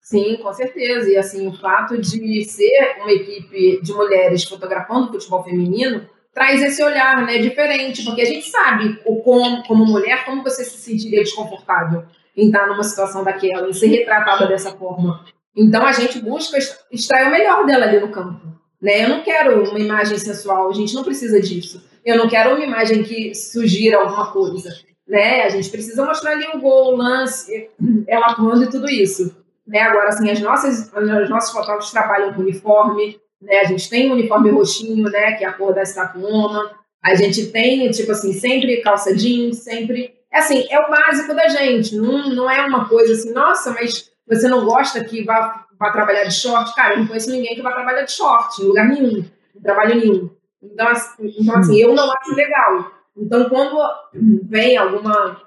Sim, 0.00 0.38
com 0.42 0.52
certeza. 0.52 1.08
E 1.08 1.16
assim, 1.16 1.46
o 1.46 1.52
fato 1.52 1.96
de 1.96 2.44
ser 2.44 2.96
uma 3.00 3.12
equipe 3.12 3.80
de 3.80 3.92
mulheres 3.92 4.42
fotografando 4.42 5.12
futebol 5.12 5.44
feminino 5.44 6.04
traz 6.34 6.62
esse 6.62 6.82
olhar, 6.82 7.24
né, 7.26 7.38
diferente, 7.38 8.02
porque 8.04 8.22
a 8.22 8.26
gente 8.26 8.48
sabe 8.48 8.98
o 9.04 9.16
como, 9.22 9.62
como 9.64 9.84
mulher 9.84 10.24
como 10.24 10.42
você 10.42 10.64
se 10.64 10.78
sentiria 10.78 11.22
desconfortável 11.22 12.04
em 12.36 12.46
estar 12.46 12.66
numa 12.66 12.82
situação 12.82 13.24
daquela, 13.24 13.68
em 13.68 13.72
ser 13.72 13.88
retratada 13.88 14.46
dessa 14.46 14.72
forma. 14.72 15.24
Então 15.56 15.84
a 15.84 15.92
gente 15.92 16.18
busca 16.20 16.58
extrair 16.90 17.28
o 17.28 17.30
melhor 17.30 17.66
dela 17.66 17.84
ali 17.84 18.00
no 18.00 18.10
campo. 18.10 18.40
Né? 18.80 19.04
Eu 19.04 19.08
não 19.08 19.22
quero 19.22 19.68
uma 19.68 19.78
imagem 19.78 20.18
sensual, 20.18 20.70
a 20.70 20.72
gente 20.72 20.94
não 20.94 21.04
precisa 21.04 21.40
disso. 21.40 21.82
Eu 22.04 22.16
não 22.16 22.28
quero 22.28 22.54
uma 22.54 22.64
imagem 22.64 23.02
que 23.02 23.34
sugira 23.34 23.98
alguma 23.98 24.32
coisa. 24.32 24.70
Né? 25.06 25.42
A 25.42 25.48
gente 25.48 25.68
precisa 25.68 26.04
mostrar 26.04 26.32
ali 26.32 26.46
o 26.54 26.60
gol, 26.60 26.94
o 26.94 26.96
lance, 26.96 27.70
ela 28.08 28.26
atuando 28.26 28.64
e 28.64 28.70
tudo 28.70 28.90
isso. 28.90 29.36
Né? 29.66 29.80
Agora, 29.80 30.08
assim, 30.08 30.28
as 30.30 30.40
nossas, 30.40 30.90
os 30.92 31.30
nossos 31.30 31.52
fotógrafos 31.52 31.90
trabalham 31.90 32.32
com 32.32 32.40
uniforme, 32.40 33.20
né? 33.42 33.58
A 33.58 33.64
gente 33.64 33.90
tem 33.90 34.08
um 34.08 34.14
uniforme 34.14 34.50
roxinho, 34.50 35.04
né? 35.10 35.32
Que 35.32 35.44
é 35.44 35.48
a 35.48 35.52
cor 35.52 35.74
da 35.74 35.82
estatuona. 35.82 36.70
A 37.02 37.14
gente 37.14 37.46
tem, 37.46 37.90
tipo 37.90 38.12
assim, 38.12 38.32
sempre 38.32 38.80
calça 38.80 39.14
jeans, 39.14 39.58
sempre 39.58 40.14
é 40.32 40.38
assim, 40.38 40.66
é 40.70 40.78
o 40.78 40.90
básico 40.90 41.34
da 41.34 41.46
gente, 41.48 41.94
não, 41.94 42.30
não 42.30 42.50
é 42.50 42.64
uma 42.66 42.88
coisa 42.88 43.12
assim, 43.12 43.32
nossa, 43.32 43.70
mas 43.72 44.10
você 44.26 44.48
não 44.48 44.64
gosta 44.64 45.04
que 45.04 45.22
vá, 45.24 45.66
vá 45.78 45.90
trabalhar 45.90 46.24
de 46.24 46.34
short? 46.34 46.74
Cara, 46.74 46.94
eu 46.94 47.00
não 47.00 47.06
conheço 47.06 47.30
ninguém 47.30 47.54
que 47.54 47.62
vá 47.62 47.72
trabalhar 47.72 48.02
de 48.02 48.12
short, 48.12 48.62
em 48.62 48.66
lugar 48.66 48.88
nenhum, 48.88 49.24
em 49.54 49.60
trabalho 49.60 49.94
nenhum. 49.96 50.30
Então, 50.62 50.88
assim, 50.88 51.34
então, 51.38 51.58
assim 51.58 51.76
eu 51.78 51.94
não 51.94 52.10
acho 52.10 52.34
legal. 52.34 52.92
Então, 53.16 53.48
quando 53.48 53.78
vem 54.48 54.76
alguma 54.76 55.42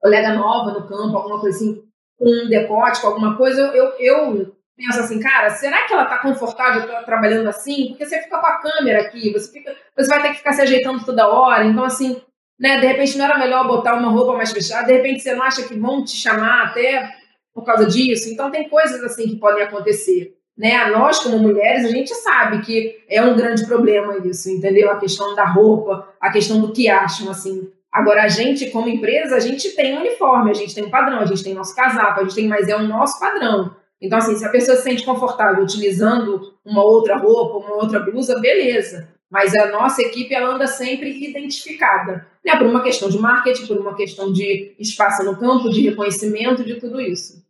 colega 0.00 0.34
nova 0.34 0.72
no 0.72 0.86
campo, 0.86 1.16
alguma 1.16 1.40
coisa 1.40 1.56
assim, 1.56 1.82
com 2.16 2.28
um 2.28 2.48
decote, 2.48 3.00
com 3.00 3.08
alguma 3.08 3.36
coisa, 3.36 3.60
eu, 3.74 3.92
eu 3.98 4.56
penso 4.76 5.00
assim, 5.00 5.18
cara, 5.18 5.50
será 5.50 5.84
que 5.84 5.92
ela 5.92 6.04
tá 6.04 6.18
confortável 6.18 6.86
trabalhando 7.04 7.48
assim? 7.48 7.88
Porque 7.88 8.06
você 8.06 8.22
fica 8.22 8.38
com 8.38 8.46
a 8.46 8.60
câmera 8.60 9.00
aqui, 9.00 9.32
você, 9.32 9.50
fica, 9.50 9.74
você 9.96 10.08
vai 10.08 10.22
ter 10.22 10.28
que 10.28 10.38
ficar 10.38 10.52
se 10.52 10.62
ajeitando 10.62 11.04
toda 11.04 11.28
hora. 11.28 11.64
Então, 11.64 11.84
assim, 11.84 12.22
né? 12.58 12.80
De 12.80 12.86
repente 12.86 13.18
não 13.18 13.24
era 13.24 13.38
melhor 13.38 13.66
botar 13.66 13.94
uma 13.94 14.10
roupa 14.10 14.34
mais 14.34 14.52
fechada, 14.52 14.86
de 14.86 14.92
repente 14.92 15.20
você 15.20 15.34
não 15.34 15.42
acha 15.42 15.62
que 15.62 15.74
vão 15.74 16.04
te 16.04 16.16
chamar 16.16 16.66
até 16.66 17.10
por 17.54 17.64
causa 17.64 17.86
disso. 17.86 18.28
Então 18.28 18.50
tem 18.50 18.68
coisas 18.68 19.02
assim 19.02 19.28
que 19.28 19.36
podem 19.36 19.62
acontecer. 19.62 20.34
Né? 20.56 20.86
Nós, 20.86 21.18
como 21.18 21.38
mulheres, 21.38 21.84
a 21.84 21.90
gente 21.90 22.14
sabe 22.14 22.62
que 22.62 22.96
é 23.08 23.20
um 23.22 23.36
grande 23.36 23.66
problema 23.66 24.16
isso, 24.26 24.48
entendeu? 24.50 24.90
A 24.90 24.98
questão 24.98 25.34
da 25.34 25.44
roupa, 25.44 26.08
a 26.18 26.30
questão 26.30 26.60
do 26.60 26.72
que 26.72 26.88
acham, 26.88 27.30
assim. 27.30 27.70
Agora, 27.92 28.22
a 28.22 28.28
gente, 28.28 28.70
como 28.70 28.88
empresa, 28.88 29.36
a 29.36 29.40
gente 29.40 29.70
tem 29.76 29.94
um 29.94 30.00
uniforme, 30.00 30.50
a 30.50 30.54
gente 30.54 30.74
tem 30.74 30.84
um 30.84 30.90
padrão, 30.90 31.18
a 31.18 31.26
gente 31.26 31.44
tem 31.44 31.54
nosso 31.54 31.74
casaco, 31.76 32.20
a 32.20 32.22
gente 32.22 32.34
tem, 32.34 32.48
mas 32.48 32.68
é 32.68 32.76
o 32.76 32.88
nosso 32.88 33.20
padrão. 33.20 33.74
Então, 34.00 34.18
assim, 34.18 34.36
se 34.36 34.44
a 34.44 34.50
pessoa 34.50 34.76
se 34.76 34.82
sente 34.82 35.04
confortável 35.04 35.62
utilizando 35.62 36.54
uma 36.64 36.82
outra 36.82 37.16
roupa, 37.16 37.66
uma 37.66 37.76
outra 37.76 38.00
blusa, 38.00 38.38
beleza. 38.40 39.08
Mas 39.30 39.54
a 39.54 39.70
nossa 39.70 40.02
equipe 40.02 40.32
ela 40.34 40.54
anda 40.54 40.66
sempre 40.66 41.10
identificada, 41.24 42.26
né? 42.44 42.56
Por 42.56 42.66
uma 42.66 42.82
questão 42.82 43.08
de 43.08 43.18
marketing, 43.18 43.66
por 43.66 43.78
uma 43.78 43.96
questão 43.96 44.32
de 44.32 44.74
espaço 44.78 45.24
no 45.24 45.36
campo, 45.36 45.68
de 45.68 45.82
reconhecimento, 45.82 46.64
de 46.64 46.76
tudo 46.76 47.00
isso. 47.00 47.44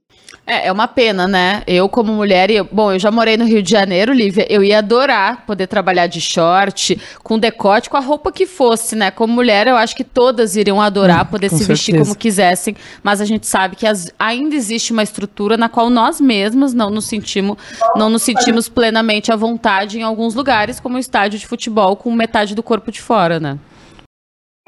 É, 0.47 0.69
é 0.69 0.73
uma 0.73 0.87
pena, 0.87 1.27
né? 1.27 1.63
Eu, 1.67 1.89
como 1.89 2.13
mulher, 2.13 2.51
eu, 2.51 2.67
bom, 2.71 2.93
eu 2.93 2.99
já 2.99 3.11
morei 3.11 3.37
no 3.37 3.45
Rio 3.45 3.63
de 3.63 3.71
Janeiro, 3.71 4.13
Lívia, 4.13 4.47
eu 4.49 4.63
ia 4.63 4.79
adorar 4.79 5.45
poder 5.45 5.67
trabalhar 5.67 6.07
de 6.07 6.21
short, 6.21 7.01
com 7.23 7.39
decote, 7.39 7.91
com 7.91 7.97
a 7.97 8.01
roupa 8.01 8.31
que 8.31 8.47
fosse, 8.47 8.95
né? 8.95 9.11
Como 9.11 9.33
mulher, 9.33 9.67
eu 9.67 9.77
acho 9.77 9.97
que 9.97 10.05
todas 10.05 10.55
iriam 10.55 10.81
adorar 10.81 11.23
hum, 11.23 11.27
poder 11.33 11.49
se 11.49 11.59
certeza. 11.59 11.73
vestir 11.73 11.99
como 11.99 12.15
quisessem, 12.15 12.77
mas 13.03 13.21
a 13.21 13.25
gente 13.25 13.47
sabe 13.47 13.75
que 13.75 13.87
as, 13.87 14.13
ainda 14.19 14.55
existe 14.55 14.93
uma 14.93 15.03
estrutura 15.03 15.57
na 15.57 15.69
qual 15.69 15.91
nós 15.91 16.21
mesmas 16.21 16.73
não 16.73 16.91
nos 16.91 17.07
sentimos, 17.07 17.57
não 17.97 18.09
nos 18.09 18.23
sentimos 18.23 18.69
plenamente 18.69 19.33
à 19.33 19.37
vontade 19.37 19.99
em 19.99 20.03
alguns 20.03 20.35
lugares, 20.35 20.79
como 20.79 20.97
o 20.97 20.99
estádio 20.99 21.39
de 21.39 21.47
futebol 21.47 21.97
com 21.97 22.13
metade 22.13 22.55
do 22.55 22.63
corpo 22.63 22.93
de 22.93 23.01
fora, 23.01 23.41
né? 23.41 23.59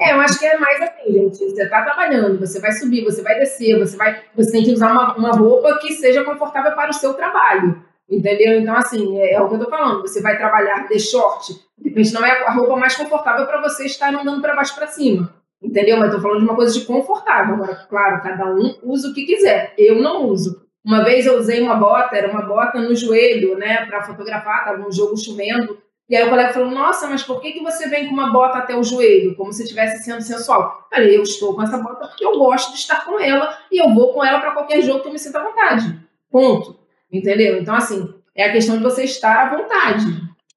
É, 0.01 0.13
eu 0.13 0.21
acho 0.21 0.39
que 0.39 0.45
é 0.45 0.57
mais 0.57 0.81
assim, 0.81 1.11
gente. 1.11 1.37
Você 1.37 1.63
está 1.63 1.83
trabalhando, 1.83 2.39
você 2.39 2.59
vai 2.59 2.71
subir, 2.71 3.03
você 3.03 3.21
vai 3.21 3.37
descer, 3.37 3.77
você 3.77 3.97
vai, 3.97 4.21
você 4.33 4.51
tem 4.51 4.63
que 4.63 4.71
usar 4.71 4.93
uma, 4.93 5.15
uma 5.17 5.31
roupa 5.31 5.77
que 5.79 5.91
seja 5.93 6.23
confortável 6.23 6.71
para 6.71 6.89
o 6.89 6.93
seu 6.93 7.13
trabalho, 7.15 7.83
entendeu? 8.09 8.59
Então, 8.59 8.75
assim, 8.77 9.19
é, 9.19 9.33
é 9.33 9.41
o 9.41 9.49
que 9.49 9.55
eu 9.55 9.59
estou 9.59 9.69
falando. 9.69 10.01
Você 10.01 10.21
vai 10.21 10.37
trabalhar 10.37 10.87
de 10.87 10.97
short, 10.99 11.53
de 11.77 11.89
repente 11.89 12.13
não 12.13 12.25
é 12.25 12.45
a 12.45 12.51
roupa 12.51 12.77
mais 12.77 12.95
confortável 12.95 13.45
para 13.45 13.61
você 13.61 13.85
estar 13.85 14.13
andando 14.13 14.41
para 14.41 14.55
baixo 14.55 14.73
para 14.73 14.87
cima, 14.87 15.33
entendeu? 15.61 15.97
Mas 15.97 16.07
estou 16.07 16.21
falando 16.21 16.39
de 16.39 16.45
uma 16.45 16.55
coisa 16.55 16.79
de 16.79 16.85
confortável. 16.85 17.55
Agora, 17.55 17.75
claro, 17.89 18.23
cada 18.23 18.45
um 18.45 18.79
usa 18.83 19.09
o 19.09 19.13
que 19.13 19.25
quiser. 19.25 19.73
Eu 19.77 20.01
não 20.01 20.27
uso. 20.27 20.65
Uma 20.85 21.03
vez 21.03 21.25
eu 21.25 21.37
usei 21.37 21.61
uma 21.61 21.75
bota, 21.75 22.15
era 22.15 22.31
uma 22.31 22.41
bota 22.41 22.79
no 22.79 22.95
joelho, 22.95 23.57
né, 23.57 23.85
para 23.85 24.01
fotografar, 24.01 24.59
estava 24.59 24.87
um 24.87 24.91
jogo 24.91 25.17
chovendo 25.17 25.77
E 26.09 26.15
aí 26.15 26.25
o 26.25 26.29
colega 26.29 26.51
falou, 26.51 26.71
nossa, 26.71 27.07
mas 27.07 27.21
por 27.21 27.39
que, 27.39 27.51
que 27.51 27.61
você 27.61 27.87
vem 27.87 28.07
com 28.07 28.13
uma 28.13 28.31
bota 28.31 28.57
até 28.57 28.75
o 28.75 28.83
joelho? 28.83 29.35
Como 29.35 29.53
se 29.53 29.61
estivesse 29.61 30.03
sendo 30.03 30.21
sensual. 30.21 30.87
Eu 30.91 30.97
falei, 30.97 31.17
eu 31.17 31.21
estou 31.21 31.53
com 31.53 31.61
essa 31.61 31.77
bota 31.77 32.07
porque 32.07 32.25
eu 32.25 32.37
gosto 32.39 32.73
de 32.73 32.79
estar 32.79 33.05
com 33.05 33.19
ela 33.19 33.55
e 33.71 33.79
eu 33.79 33.93
vou 33.93 34.11
com 34.11 34.25
ela 34.25 34.39
para 34.39 34.51
qualquer 34.51 34.81
jogo 34.81 35.01
que 35.01 35.07
eu 35.07 35.13
me 35.13 35.19
sinta 35.19 35.39
à 35.39 35.43
vontade. 35.43 35.99
Ponto. 36.31 36.79
Entendeu? 37.11 37.59
Então, 37.61 37.75
assim, 37.75 38.11
é 38.35 38.45
a 38.45 38.51
questão 38.51 38.77
de 38.77 38.83
você 38.83 39.03
estar 39.03 39.47
à 39.47 39.55
vontade, 39.55 40.05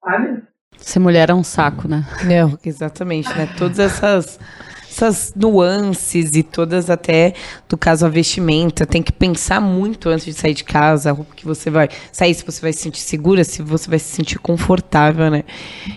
sabe? 0.03 0.43
Ser 0.79 0.99
mulher 0.99 1.29
é 1.29 1.35
um 1.35 1.45
saco, 1.45 1.87
né? 1.87 2.05
Não, 2.25 2.59
exatamente, 2.65 3.29
né? 3.37 3.47
Todas 3.59 3.79
essas 3.79 4.41
essas 4.93 5.33
nuances 5.35 6.31
e 6.35 6.43
todas 6.43 6.91
até 6.91 7.35
do 7.69 7.77
caso 7.77 8.05
a 8.05 8.09
vestimenta. 8.09 8.87
Tem 8.87 9.03
que 9.03 9.13
pensar 9.13 9.61
muito 9.61 10.09
antes 10.09 10.27
de 10.27 10.35
sair 10.35 10.55
de 10.55 10.65
casa, 10.65 11.11
a 11.11 11.13
roupa 11.13 11.35
que 11.35 11.45
você 11.45 11.71
vai 11.71 11.89
sair, 12.13 12.35
se 12.35 12.45
você 12.45 12.61
vai 12.61 12.73
se 12.73 12.81
sentir 12.81 13.01
segura, 13.01 13.43
se 13.43 13.63
você 13.63 13.89
vai 13.89 13.99
se 13.99 14.15
sentir 14.15 14.39
confortável, 14.39 15.31
né? 15.31 15.45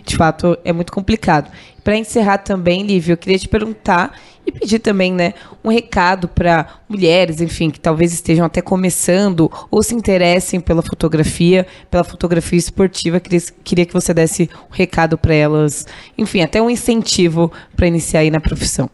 De 0.04 0.16
fato, 0.16 0.58
é 0.64 0.72
muito 0.72 0.92
complicado. 0.92 1.52
Para 1.86 1.98
encerrar 1.98 2.40
também, 2.40 2.82
Lívia, 2.82 3.14
eu 3.14 3.18
queria 3.18 3.38
te 3.38 3.48
perguntar 3.48 4.20
e 4.44 4.52
pedir 4.52 4.80
também, 4.80 5.14
né, 5.14 5.36
um 5.64 5.70
recado 5.70 6.28
para 6.28 6.80
mulheres, 6.90 7.42
enfim, 7.42 7.70
que 7.70 7.80
talvez 7.80 8.12
estejam 8.12 8.44
até 8.44 8.60
começando 8.60 9.52
ou 9.70 9.84
se 9.84 9.94
interessem 9.94 10.60
pela 10.60 10.82
fotografia, 10.82 11.68
pela 11.92 12.04
fotografia 12.04 12.58
esportiva. 12.58 13.20
Queria, 13.20 13.40
queria 13.64 13.86
que 13.86 13.94
você 13.94 14.16
desse 14.16 14.50
um 14.68 14.74
recado 14.74 15.16
para 15.16 15.36
elas, 15.36 15.86
enfim, 16.18 16.42
até 16.42 16.60
um 16.60 16.72
incentivo 16.72 17.52
para 17.76 17.86
iniciar 17.86 18.22
aí 18.22 18.32
na 18.32 18.40
profissão. 18.40 18.90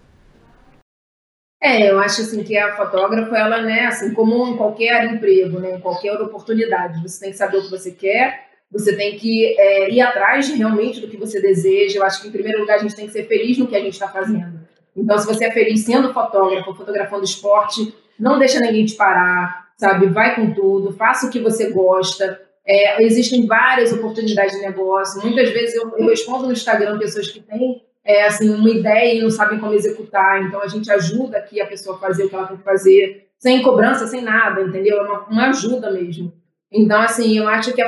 É, 1.63 1.89
eu 1.89 1.97
acho 1.97 2.23
assim 2.23 2.43
que 2.43 2.57
a 2.57 2.75
fotógrafa, 2.75 3.37
ela, 3.37 3.61
né, 3.61 3.85
assim, 3.85 4.13
como 4.13 4.47
em 4.49 4.57
qualquer 4.57 5.13
emprego, 5.13 5.59
né, 5.59 5.77
em 5.77 5.79
qualquer 5.79 6.11
oportunidade, 6.19 7.01
você 7.01 7.21
tem 7.21 7.31
que 7.31 7.37
saber 7.37 7.59
o 7.59 7.61
que 7.61 7.71
você 7.71 7.91
quer, 7.91 8.50
você 8.71 8.95
tem 8.95 9.17
que 9.17 9.55
é, 9.59 9.91
ir 9.91 9.99
atrás 9.99 10.47
de, 10.47 10.55
realmente 10.55 11.01
do 11.01 11.07
que 11.07 11.17
você 11.17 11.41
deseja. 11.41 11.99
Eu 11.99 12.03
acho 12.03 12.21
que, 12.21 12.29
em 12.29 12.31
primeiro 12.31 12.59
lugar, 12.59 12.75
a 12.75 12.81
gente 12.81 12.95
tem 12.95 13.05
que 13.05 13.11
ser 13.11 13.27
feliz 13.27 13.57
no 13.57 13.67
que 13.67 13.75
a 13.75 13.81
gente 13.81 13.93
está 13.93 14.07
fazendo. 14.07 14.61
Então, 14.95 15.17
se 15.17 15.27
você 15.27 15.45
é 15.45 15.51
feliz 15.51 15.81
sendo 15.81 16.13
fotógrafo, 16.13 16.73
fotografando 16.73 17.23
esporte, 17.23 17.93
não 18.19 18.39
deixa 18.39 18.59
ninguém 18.59 18.85
te 18.85 18.95
parar, 18.95 19.69
sabe? 19.77 20.07
Vai 20.07 20.35
com 20.35 20.53
tudo, 20.53 20.93
faça 20.93 21.27
o 21.27 21.29
que 21.29 21.39
você 21.39 21.69
gosta. 21.71 22.39
É, 22.65 23.03
existem 23.03 23.45
várias 23.45 23.91
oportunidades 23.91 24.55
de 24.55 24.61
negócio. 24.61 25.21
Muitas 25.21 25.49
vezes 25.49 25.75
eu, 25.75 25.91
eu 25.97 26.07
respondo 26.07 26.45
no 26.45 26.53
Instagram 26.53 26.97
pessoas 26.97 27.29
que 27.29 27.41
têm 27.41 27.81
é, 28.03 28.25
assim, 28.25 28.49
uma 28.49 28.69
ideia 28.69 29.15
e 29.15 29.21
não 29.21 29.29
sabem 29.29 29.59
como 29.59 29.73
executar. 29.73 30.43
Então, 30.43 30.61
a 30.61 30.67
gente 30.67 30.89
ajuda 30.91 31.37
aqui 31.37 31.59
a 31.59 31.65
pessoa 31.65 31.95
a 31.95 31.99
fazer 31.99 32.25
o 32.25 32.29
que 32.29 32.35
ela 32.35 32.47
tem 32.47 32.57
que 32.57 32.63
fazer, 32.63 33.27
sem 33.37 33.61
cobrança, 33.61 34.07
sem 34.07 34.21
nada, 34.21 34.61
entendeu? 34.61 34.97
É 34.97 35.01
uma, 35.01 35.19
uma 35.27 35.49
ajuda 35.49 35.91
mesmo. 35.91 36.31
Então, 36.71 37.01
assim, 37.01 37.37
eu 37.37 37.47
acho 37.49 37.73
que, 37.73 37.83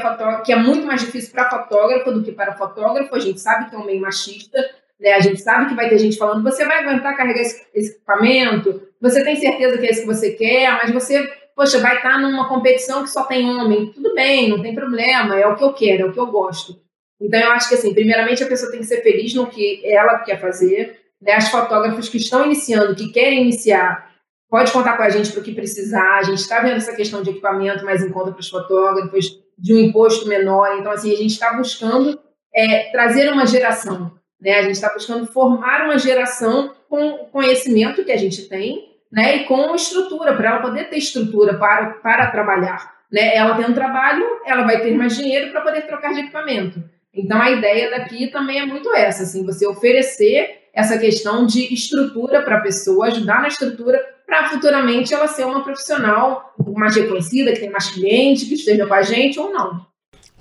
que 0.45 0.51
é 0.51 0.55
muito 0.55 0.85
mais 0.85 1.01
difícil 1.01 1.31
para 1.31 1.49
fotógrafo 1.49 2.11
do 2.11 2.21
que 2.21 2.33
para 2.33 2.53
fotógrafo. 2.53 3.15
A 3.15 3.19
gente 3.19 3.39
sabe 3.39 3.69
que 3.69 3.75
é 3.75 3.79
um 3.79 3.85
meio 3.85 4.01
machista, 4.01 4.59
né? 4.99 5.13
A 5.13 5.19
gente 5.21 5.41
sabe 5.41 5.69
que 5.69 5.75
vai 5.75 5.87
ter 5.87 5.97
gente 5.97 6.17
falando, 6.17 6.43
você 6.43 6.65
vai 6.65 6.79
aguentar 6.79 7.15
carregar 7.15 7.41
esse, 7.41 7.65
esse 7.73 7.91
equipamento? 7.91 8.81
Você 9.01 9.23
tem 9.23 9.35
certeza 9.35 9.77
que 9.77 9.85
é 9.85 9.91
isso 9.91 10.01
que 10.01 10.07
você 10.07 10.31
quer? 10.31 10.71
Mas 10.73 10.91
você, 10.91 11.29
poxa, 11.55 11.79
vai 11.79 11.95
estar 11.95 12.19
numa 12.19 12.49
competição 12.49 13.03
que 13.03 13.09
só 13.09 13.23
tem 13.23 13.49
homem. 13.49 13.91
Tudo 13.93 14.13
bem, 14.13 14.49
não 14.49 14.61
tem 14.61 14.75
problema, 14.75 15.39
é 15.39 15.47
o 15.47 15.55
que 15.55 15.63
eu 15.63 15.73
quero, 15.73 16.03
é 16.03 16.05
o 16.05 16.11
que 16.11 16.19
eu 16.19 16.27
gosto. 16.27 16.81
Então, 17.21 17.39
eu 17.39 17.51
acho 17.51 17.69
que, 17.69 17.75
assim, 17.75 17.93
primeiramente 17.93 18.43
a 18.43 18.47
pessoa 18.47 18.69
tem 18.69 18.81
que 18.81 18.85
ser 18.85 19.01
feliz 19.01 19.33
no 19.33 19.47
que 19.47 19.81
ela 19.85 20.19
quer 20.19 20.39
fazer. 20.41 20.99
Né? 21.21 21.33
As 21.33 21.49
fotógrafas 21.49 22.09
que 22.09 22.17
estão 22.17 22.45
iniciando, 22.45 22.95
que 22.95 23.13
querem 23.13 23.43
iniciar, 23.43 24.12
pode 24.53 24.71
contar 24.71 24.95
com 24.95 25.01
a 25.01 25.09
gente 25.09 25.31
para 25.31 25.41
o 25.41 25.43
que 25.43 25.55
precisar. 25.55 26.19
A 26.19 26.23
gente 26.23 26.37
está 26.37 26.61
vendo 26.61 26.77
essa 26.77 26.95
questão 26.95 27.23
de 27.23 27.31
equipamento 27.31 27.83
mais 27.83 28.03
em 28.03 28.11
conta 28.11 28.31
para 28.31 28.39
os 28.39 28.49
fotógrafos, 28.49 29.39
de 29.57 29.73
um 29.73 29.79
imposto 29.79 30.27
menor. 30.27 30.77
Então, 30.77 30.91
assim, 30.91 31.11
a 31.11 31.17
gente 31.17 31.31
está 31.31 31.53
buscando 31.53 32.19
é, 32.53 32.91
trazer 32.91 33.31
uma 33.33 33.47
geração 33.47 34.11
né? 34.43 34.59
A 34.59 34.61
gente 34.61 34.73
está 34.73 34.93
buscando 34.93 35.25
formar 35.25 35.85
uma 35.85 35.97
geração 35.97 36.75
com 36.89 37.19
conhecimento 37.31 38.03
que 38.03 38.11
a 38.11 38.17
gente 38.17 38.49
tem 38.49 38.91
né? 39.09 39.37
e 39.37 39.43
com 39.45 39.73
estrutura, 39.73 40.35
para 40.35 40.49
ela 40.49 40.61
poder 40.61 40.89
ter 40.89 40.97
estrutura 40.97 41.57
para, 41.57 41.91
para 41.93 42.27
trabalhar. 42.27 42.93
Né? 43.09 43.35
Ela 43.35 43.55
tem 43.55 43.65
um 43.65 43.73
trabalho, 43.73 44.25
ela 44.45 44.63
vai 44.63 44.81
ter 44.81 44.93
mais 44.95 45.15
dinheiro 45.15 45.51
para 45.51 45.61
poder 45.61 45.83
trocar 45.83 46.13
de 46.13 46.21
equipamento. 46.21 46.83
Então, 47.13 47.41
a 47.41 47.51
ideia 47.51 47.91
daqui 47.91 48.27
também 48.27 48.59
é 48.59 48.65
muito 48.65 48.93
essa, 48.93 49.23
assim, 49.23 49.45
você 49.45 49.65
oferecer 49.65 50.63
essa 50.73 50.97
questão 50.97 51.45
de 51.45 51.71
estrutura 51.73 52.41
para 52.41 52.57
a 52.57 52.61
pessoa, 52.61 53.05
ajudar 53.05 53.41
na 53.41 53.47
estrutura 53.47 54.03
para 54.33 54.49
futuramente 54.49 55.13
ela 55.13 55.27
ser 55.27 55.45
uma 55.45 55.63
profissional 55.63 56.55
mais 56.75 56.95
reconhecida, 56.95 57.53
que 57.53 57.59
tem 57.59 57.69
mais 57.69 57.91
cliente, 57.91 58.47
que 58.47 58.55
esteja 58.55 58.87
com 58.87 58.93
a 58.95 59.03
gente 59.03 59.39
ou 59.39 59.53
não. 59.53 59.85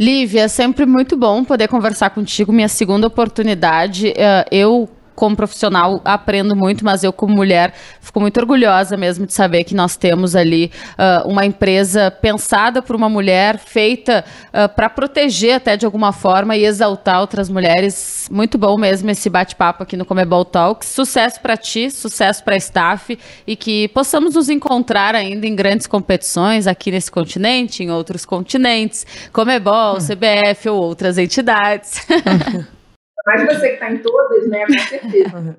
Lívia, 0.01 0.49
sempre 0.49 0.87
muito 0.87 1.15
bom 1.15 1.45
poder 1.45 1.69
conversar 1.69 2.09
contigo. 2.09 2.51
Minha 2.51 2.69
segunda 2.69 3.07
oportunidade. 3.07 4.15
Eh, 4.17 4.47
eu 4.51 4.89
como 5.15 5.37
profissional 5.37 6.01
aprendo 6.05 6.57
muito, 6.57 6.85
mas 6.85 7.05
eu 7.05 7.13
como 7.13 7.35
mulher 7.35 7.75
fico 8.01 8.21
muito 8.21 8.39
orgulhosa 8.39 8.97
mesmo 8.97 9.27
de 9.27 9.33
saber 9.33 9.65
que 9.65 9.75
nós 9.75 9.97
temos 9.97 10.35
ali 10.35 10.71
uh, 10.93 11.29
uma 11.29 11.45
empresa 11.45 12.11
pensada 12.11 12.83
por 12.83 12.97
uma 12.97 13.09
mulher, 13.09 13.59
feita 13.59 14.25
uh, 14.49 14.69
para 14.75 14.89
proteger 14.89 15.57
até 15.57 15.77
de 15.77 15.87
alguma 15.87 16.13
forma 16.13 16.57
e 16.57 16.65
exaltar 16.65 17.21
outras 17.21 17.49
mulheres. 17.49 18.29
Muito 18.31 18.59
bom 18.59 18.77
mesmo 18.77 19.11
esse 19.11 19.29
bate-papo 19.29 19.83
aqui 19.83 19.97
no 19.97 20.05
Comebol 20.05 20.45
Talks. 20.45 20.89
Sucesso 20.89 21.41
para 21.41 21.57
ti, 21.57 21.91
sucesso 21.91 22.43
para 22.45 22.55
a 22.55 22.59
staff 22.59 23.19
e 23.47 23.57
que 23.57 23.89
possamos 23.89 24.35
nos 24.35 24.49
encontrar 24.49 25.15
ainda 25.15 25.47
em 25.47 25.55
grandes 25.55 25.87
competições 25.87 26.67
aqui 26.67 26.91
nesse 26.91 27.11
continente, 27.11 27.83
em 27.83 27.91
outros 27.91 28.25
continentes, 28.25 29.07
Comebol, 29.33 29.97
hum. 29.97 29.99
CBF 29.99 30.69
ou 30.69 30.83
outras 30.83 31.19
entidades. 31.19 32.07
Mas 33.27 33.45
você 33.47 33.69
que 33.69 33.75
está 33.75 33.91
em 33.91 33.99
todas, 33.99 34.49
né? 34.49 34.67
Com 34.67 34.79
certeza. 34.79 35.57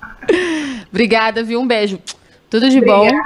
obrigada, 0.90 1.42
viu? 1.42 1.60
Um 1.60 1.66
beijo. 1.66 2.00
Tudo 2.50 2.68
de 2.68 2.78
obrigada. 2.78 3.10
bom. 3.12 3.20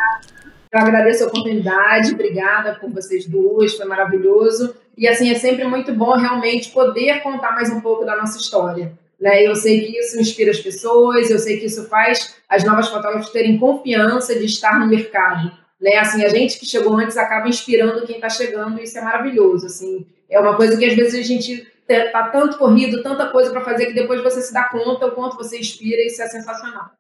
Eu 0.73 0.81
agradeço 0.81 1.25
a 1.25 1.27
oportunidade, 1.27 2.13
obrigada 2.13 2.77
por 2.77 2.91
vocês 2.91 3.27
duas, 3.27 3.75
foi 3.75 3.87
maravilhoso. 3.87 4.75
E 4.97 5.09
assim, 5.09 5.31
é 5.31 5.35
sempre 5.35 5.65
muito 5.65 5.93
bom 5.93 6.17
realmente 6.17 6.71
poder 6.71 7.23
contar 7.23 7.53
mais 7.53 7.71
um 7.71 7.81
pouco 7.81 8.05
da 8.05 8.17
nossa 8.17 8.39
história. 8.39 8.93
Né? 9.21 9.45
Eu 9.45 9.57
sei 9.57 9.81
que 9.81 9.99
isso 9.99 10.19
inspira 10.19 10.51
as 10.51 10.61
pessoas, 10.61 11.29
eu 11.29 11.39
sei 11.39 11.59
que 11.59 11.67
isso 11.67 11.89
faz 11.89 12.37
as 12.49 12.65
novas 12.65 12.89
fotógrafas 12.89 13.31
terem 13.31 13.59
confiança 13.59 14.35
de 14.35 14.45
estar 14.45 14.79
no 14.79 14.87
mercado. 14.87 15.51
Né? 15.81 15.97
Assim, 15.97 16.25
a 16.25 16.29
gente 16.29 16.59
que 16.59 16.67
chegou 16.67 16.97
antes 16.97 17.17
acaba 17.17 17.49
inspirando 17.49 18.07
quem 18.07 18.17
está 18.17 18.29
chegando, 18.29 18.79
e 18.79 18.85
isso 18.85 18.97
é 18.97 19.03
maravilhoso. 19.03 19.67
Assim, 19.67 20.07
é 20.29 20.39
uma 20.39 20.57
coisa 20.57 20.77
que 20.77 20.85
às 20.85 20.95
vezes 20.95 21.19
a 21.19 21.23
gente 21.23 21.67
tá 22.11 22.28
tanto 22.28 22.59
corrido, 22.59 23.03
tanta 23.03 23.26
coisa 23.26 23.51
para 23.51 23.62
fazer 23.62 23.86
que 23.86 23.95
depois 23.95 24.22
você 24.22 24.41
se 24.41 24.53
dá 24.53 24.64
conta 24.64 25.07
o 25.07 25.12
quanto 25.12 25.36
você 25.36 25.59
inspira 25.59 26.03
e 26.03 26.07
isso 26.07 26.22
é 26.22 26.28
sensacional. 26.28 26.91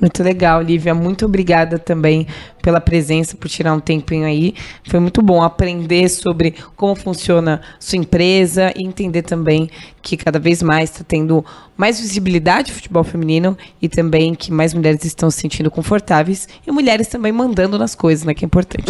Muito 0.00 0.22
legal, 0.22 0.60
Lívia. 0.60 0.94
Muito 0.94 1.24
obrigada 1.24 1.78
também 1.78 2.26
pela 2.62 2.80
presença, 2.80 3.36
por 3.36 3.48
tirar 3.48 3.72
um 3.72 3.80
tempinho 3.80 4.26
aí. 4.26 4.54
Foi 4.88 5.00
muito 5.00 5.22
bom 5.22 5.42
aprender 5.42 6.08
sobre 6.10 6.54
como 6.76 6.94
funciona 6.94 7.62
sua 7.80 7.98
empresa 7.98 8.72
e 8.76 8.82
entender 8.82 9.22
também 9.22 9.70
que 10.02 10.16
cada 10.16 10.38
vez 10.38 10.62
mais 10.62 10.90
está 10.90 11.02
tendo 11.02 11.44
mais 11.76 11.98
visibilidade 11.98 12.70
no 12.70 12.76
futebol 12.76 13.04
feminino 13.04 13.56
e 13.80 13.88
também 13.88 14.34
que 14.34 14.52
mais 14.52 14.74
mulheres 14.74 15.04
estão 15.04 15.30
se 15.30 15.40
sentindo 15.40 15.70
confortáveis 15.70 16.46
e 16.66 16.70
mulheres 16.70 17.08
também 17.08 17.32
mandando 17.32 17.78
nas 17.78 17.94
coisas, 17.94 18.24
né? 18.24 18.34
Que 18.34 18.44
é 18.44 18.46
importante. 18.46 18.86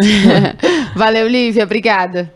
Valeu, 0.93 1.27
Lívia. 1.27 1.63
Obrigada. 1.63 2.33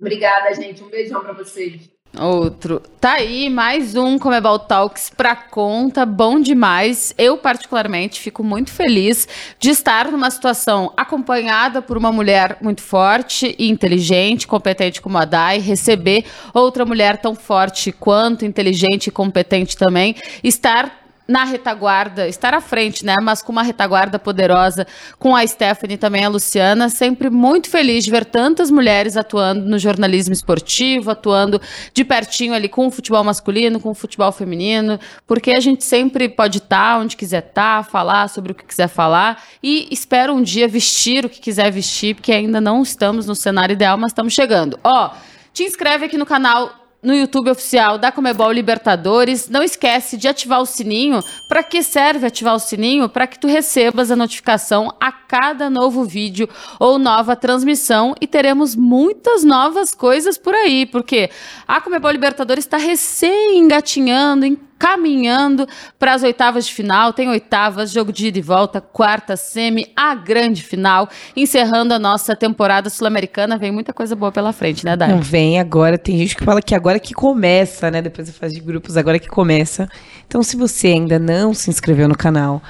Obrigada, 0.00 0.54
gente. 0.54 0.82
Um 0.82 0.88
beijão 0.88 1.20
para 1.20 1.32
vocês. 1.32 1.90
Outro. 2.18 2.82
Tá 3.00 3.14
aí 3.14 3.48
mais 3.48 3.94
um 3.94 4.18
Comebol 4.18 4.58
Talks 4.58 5.10
pra 5.10 5.36
conta, 5.36 6.04
bom 6.04 6.40
demais. 6.40 7.14
Eu, 7.16 7.38
particularmente, 7.38 8.20
fico 8.20 8.42
muito 8.42 8.72
feliz 8.72 9.28
de 9.60 9.70
estar 9.70 10.10
numa 10.10 10.28
situação 10.28 10.92
acompanhada 10.96 11.80
por 11.80 11.96
uma 11.96 12.10
mulher 12.10 12.58
muito 12.60 12.82
forte 12.82 13.54
e 13.56 13.70
inteligente, 13.70 14.48
competente 14.48 15.00
como 15.00 15.18
a 15.18 15.24
Dai, 15.24 15.60
receber 15.60 16.24
outra 16.52 16.84
mulher 16.84 17.16
tão 17.18 17.36
forte 17.36 17.92
quanto 17.92 18.44
inteligente 18.44 19.06
e 19.06 19.12
competente 19.12 19.76
também, 19.76 20.16
estar 20.42 20.99
na 21.30 21.44
retaguarda, 21.44 22.26
estar 22.26 22.52
à 22.54 22.60
frente, 22.60 23.06
né? 23.06 23.14
Mas 23.22 23.40
com 23.40 23.52
uma 23.52 23.62
retaguarda 23.62 24.18
poderosa, 24.18 24.84
com 25.16 25.36
a 25.36 25.46
Stephanie 25.46 25.96
também 25.96 26.24
a 26.24 26.28
Luciana, 26.28 26.88
sempre 26.88 27.30
muito 27.30 27.70
feliz 27.70 28.04
de 28.04 28.10
ver 28.10 28.24
tantas 28.24 28.68
mulheres 28.68 29.16
atuando 29.16 29.64
no 29.64 29.78
jornalismo 29.78 30.32
esportivo, 30.32 31.08
atuando 31.08 31.60
de 31.94 32.04
pertinho 32.04 32.52
ali 32.52 32.68
com 32.68 32.88
o 32.88 32.90
futebol 32.90 33.22
masculino, 33.22 33.78
com 33.78 33.90
o 33.90 33.94
futebol 33.94 34.32
feminino, 34.32 34.98
porque 35.24 35.52
a 35.52 35.60
gente 35.60 35.84
sempre 35.84 36.28
pode 36.28 36.58
estar 36.58 36.98
onde 36.98 37.16
quiser 37.16 37.44
estar, 37.46 37.84
falar 37.84 38.28
sobre 38.28 38.50
o 38.50 38.54
que 38.54 38.64
quiser 38.64 38.88
falar 38.88 39.40
e 39.62 39.86
espero 39.92 40.34
um 40.34 40.42
dia 40.42 40.66
vestir 40.66 41.24
o 41.24 41.28
que 41.28 41.38
quiser 41.38 41.70
vestir, 41.70 42.16
porque 42.16 42.32
ainda 42.32 42.60
não 42.60 42.82
estamos 42.82 43.26
no 43.26 43.36
cenário 43.36 43.74
ideal, 43.74 43.96
mas 43.96 44.10
estamos 44.10 44.32
chegando. 44.32 44.80
Ó, 44.82 45.10
te 45.52 45.62
inscreve 45.62 46.06
aqui 46.06 46.18
no 46.18 46.26
canal 46.26 46.79
no 47.02 47.14
YouTube 47.14 47.50
oficial 47.50 47.98
da 47.98 48.12
Comebol 48.12 48.52
Libertadores. 48.52 49.48
Não 49.48 49.62
esquece 49.62 50.16
de 50.16 50.28
ativar 50.28 50.60
o 50.60 50.66
sininho. 50.66 51.22
Para 51.48 51.62
que 51.62 51.82
serve 51.82 52.26
ativar 52.26 52.54
o 52.54 52.58
sininho? 52.58 53.08
Para 53.08 53.26
que 53.26 53.38
tu 53.38 53.46
recebas 53.46 54.10
a 54.10 54.16
notificação 54.16 54.94
a 55.00 55.10
cada 55.10 55.70
novo 55.70 56.04
vídeo 56.04 56.48
ou 56.78 56.98
nova 56.98 57.34
transmissão 57.34 58.14
e 58.20 58.26
teremos 58.26 58.76
muitas 58.76 59.44
novas 59.44 59.94
coisas 59.94 60.36
por 60.36 60.54
aí, 60.54 60.86
porque 60.86 61.30
a 61.66 61.80
Comebol 61.80 62.10
Libertadores 62.10 62.64
está 62.64 62.76
recém 62.76 63.58
engatinhando, 63.58 64.46
caminhando 64.80 65.68
para 65.98 66.14
as 66.14 66.22
oitavas 66.22 66.66
de 66.66 66.72
final. 66.72 67.12
Tem 67.12 67.28
oitavas, 67.28 67.92
jogo 67.92 68.10
de 68.10 68.28
ida 68.28 68.38
e 68.38 68.42
volta, 68.42 68.80
quarta 68.80 69.36
semi, 69.36 69.92
a 69.94 70.14
grande 70.14 70.62
final, 70.62 71.06
encerrando 71.36 71.92
a 71.92 71.98
nossa 71.98 72.34
temporada 72.34 72.88
sul-americana. 72.88 73.58
Vem 73.58 73.70
muita 73.70 73.92
coisa 73.92 74.16
boa 74.16 74.32
pela 74.32 74.54
frente, 74.54 74.86
né, 74.86 74.96
Dai? 74.96 75.10
Não 75.10 75.20
vem 75.20 75.60
agora. 75.60 75.98
Tem 75.98 76.16
gente 76.16 76.34
que 76.34 76.42
fala 76.42 76.62
que 76.62 76.74
agora 76.74 76.98
que 76.98 77.12
começa, 77.12 77.90
né? 77.90 78.00
Depois 78.00 78.26
da 78.26 78.32
fase 78.32 78.54
de 78.54 78.60
grupos, 78.62 78.96
agora 78.96 79.18
que 79.18 79.28
começa. 79.28 79.86
Então, 80.26 80.42
se 80.42 80.56
você 80.56 80.88
ainda 80.88 81.18
não 81.18 81.52
se 81.52 81.68
inscreveu 81.68 82.08
no 82.08 82.16
canal, 82.16 82.62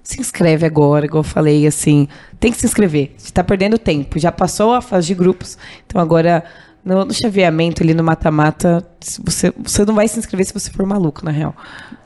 se 0.00 0.20
inscreve 0.20 0.64
agora, 0.64 1.06
igual 1.06 1.24
eu 1.24 1.28
falei, 1.28 1.66
assim, 1.66 2.06
tem 2.38 2.52
que 2.52 2.58
se 2.58 2.66
inscrever. 2.66 3.14
Você 3.18 3.32
tá 3.32 3.42
perdendo 3.42 3.76
tempo. 3.76 4.16
Já 4.16 4.30
passou 4.30 4.74
a 4.74 4.80
fase 4.80 5.08
de 5.08 5.14
grupos, 5.14 5.58
então 5.84 6.00
agora 6.00 6.44
no, 6.88 7.04
no 7.04 7.12
chaveamento 7.12 7.82
ali 7.82 7.92
no 7.92 8.02
mata-mata, 8.02 8.82
você, 9.22 9.52
você 9.58 9.84
não 9.84 9.94
vai 9.94 10.08
se 10.08 10.18
inscrever 10.18 10.46
se 10.46 10.54
você 10.54 10.70
for 10.70 10.86
maluco, 10.86 11.22
na 11.22 11.30
real. 11.30 11.54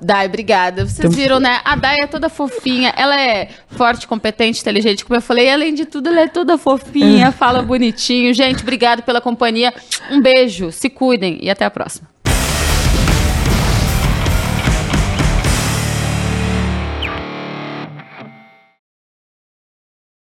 Dai, 0.00 0.26
obrigada. 0.26 0.84
Vocês 0.84 0.98
então, 0.98 1.10
viram, 1.12 1.38
né? 1.38 1.60
A 1.64 1.76
Dai 1.76 1.98
é 2.02 2.06
toda 2.08 2.28
fofinha. 2.28 2.92
Ela 2.96 3.18
é 3.20 3.48
forte, 3.68 4.08
competente, 4.08 4.60
inteligente, 4.60 5.04
como 5.04 5.16
eu 5.16 5.22
falei. 5.22 5.46
E, 5.46 5.50
além 5.50 5.72
de 5.72 5.86
tudo, 5.86 6.08
ela 6.08 6.22
é 6.22 6.28
toda 6.28 6.58
fofinha, 6.58 7.30
fala 7.30 7.62
bonitinho. 7.62 8.34
Gente, 8.34 8.62
obrigado 8.62 9.02
pela 9.02 9.20
companhia. 9.20 9.72
Um 10.10 10.20
beijo, 10.20 10.72
se 10.72 10.90
cuidem 10.90 11.38
e 11.40 11.48
até 11.48 11.64
a 11.64 11.70
próxima. 11.70 12.11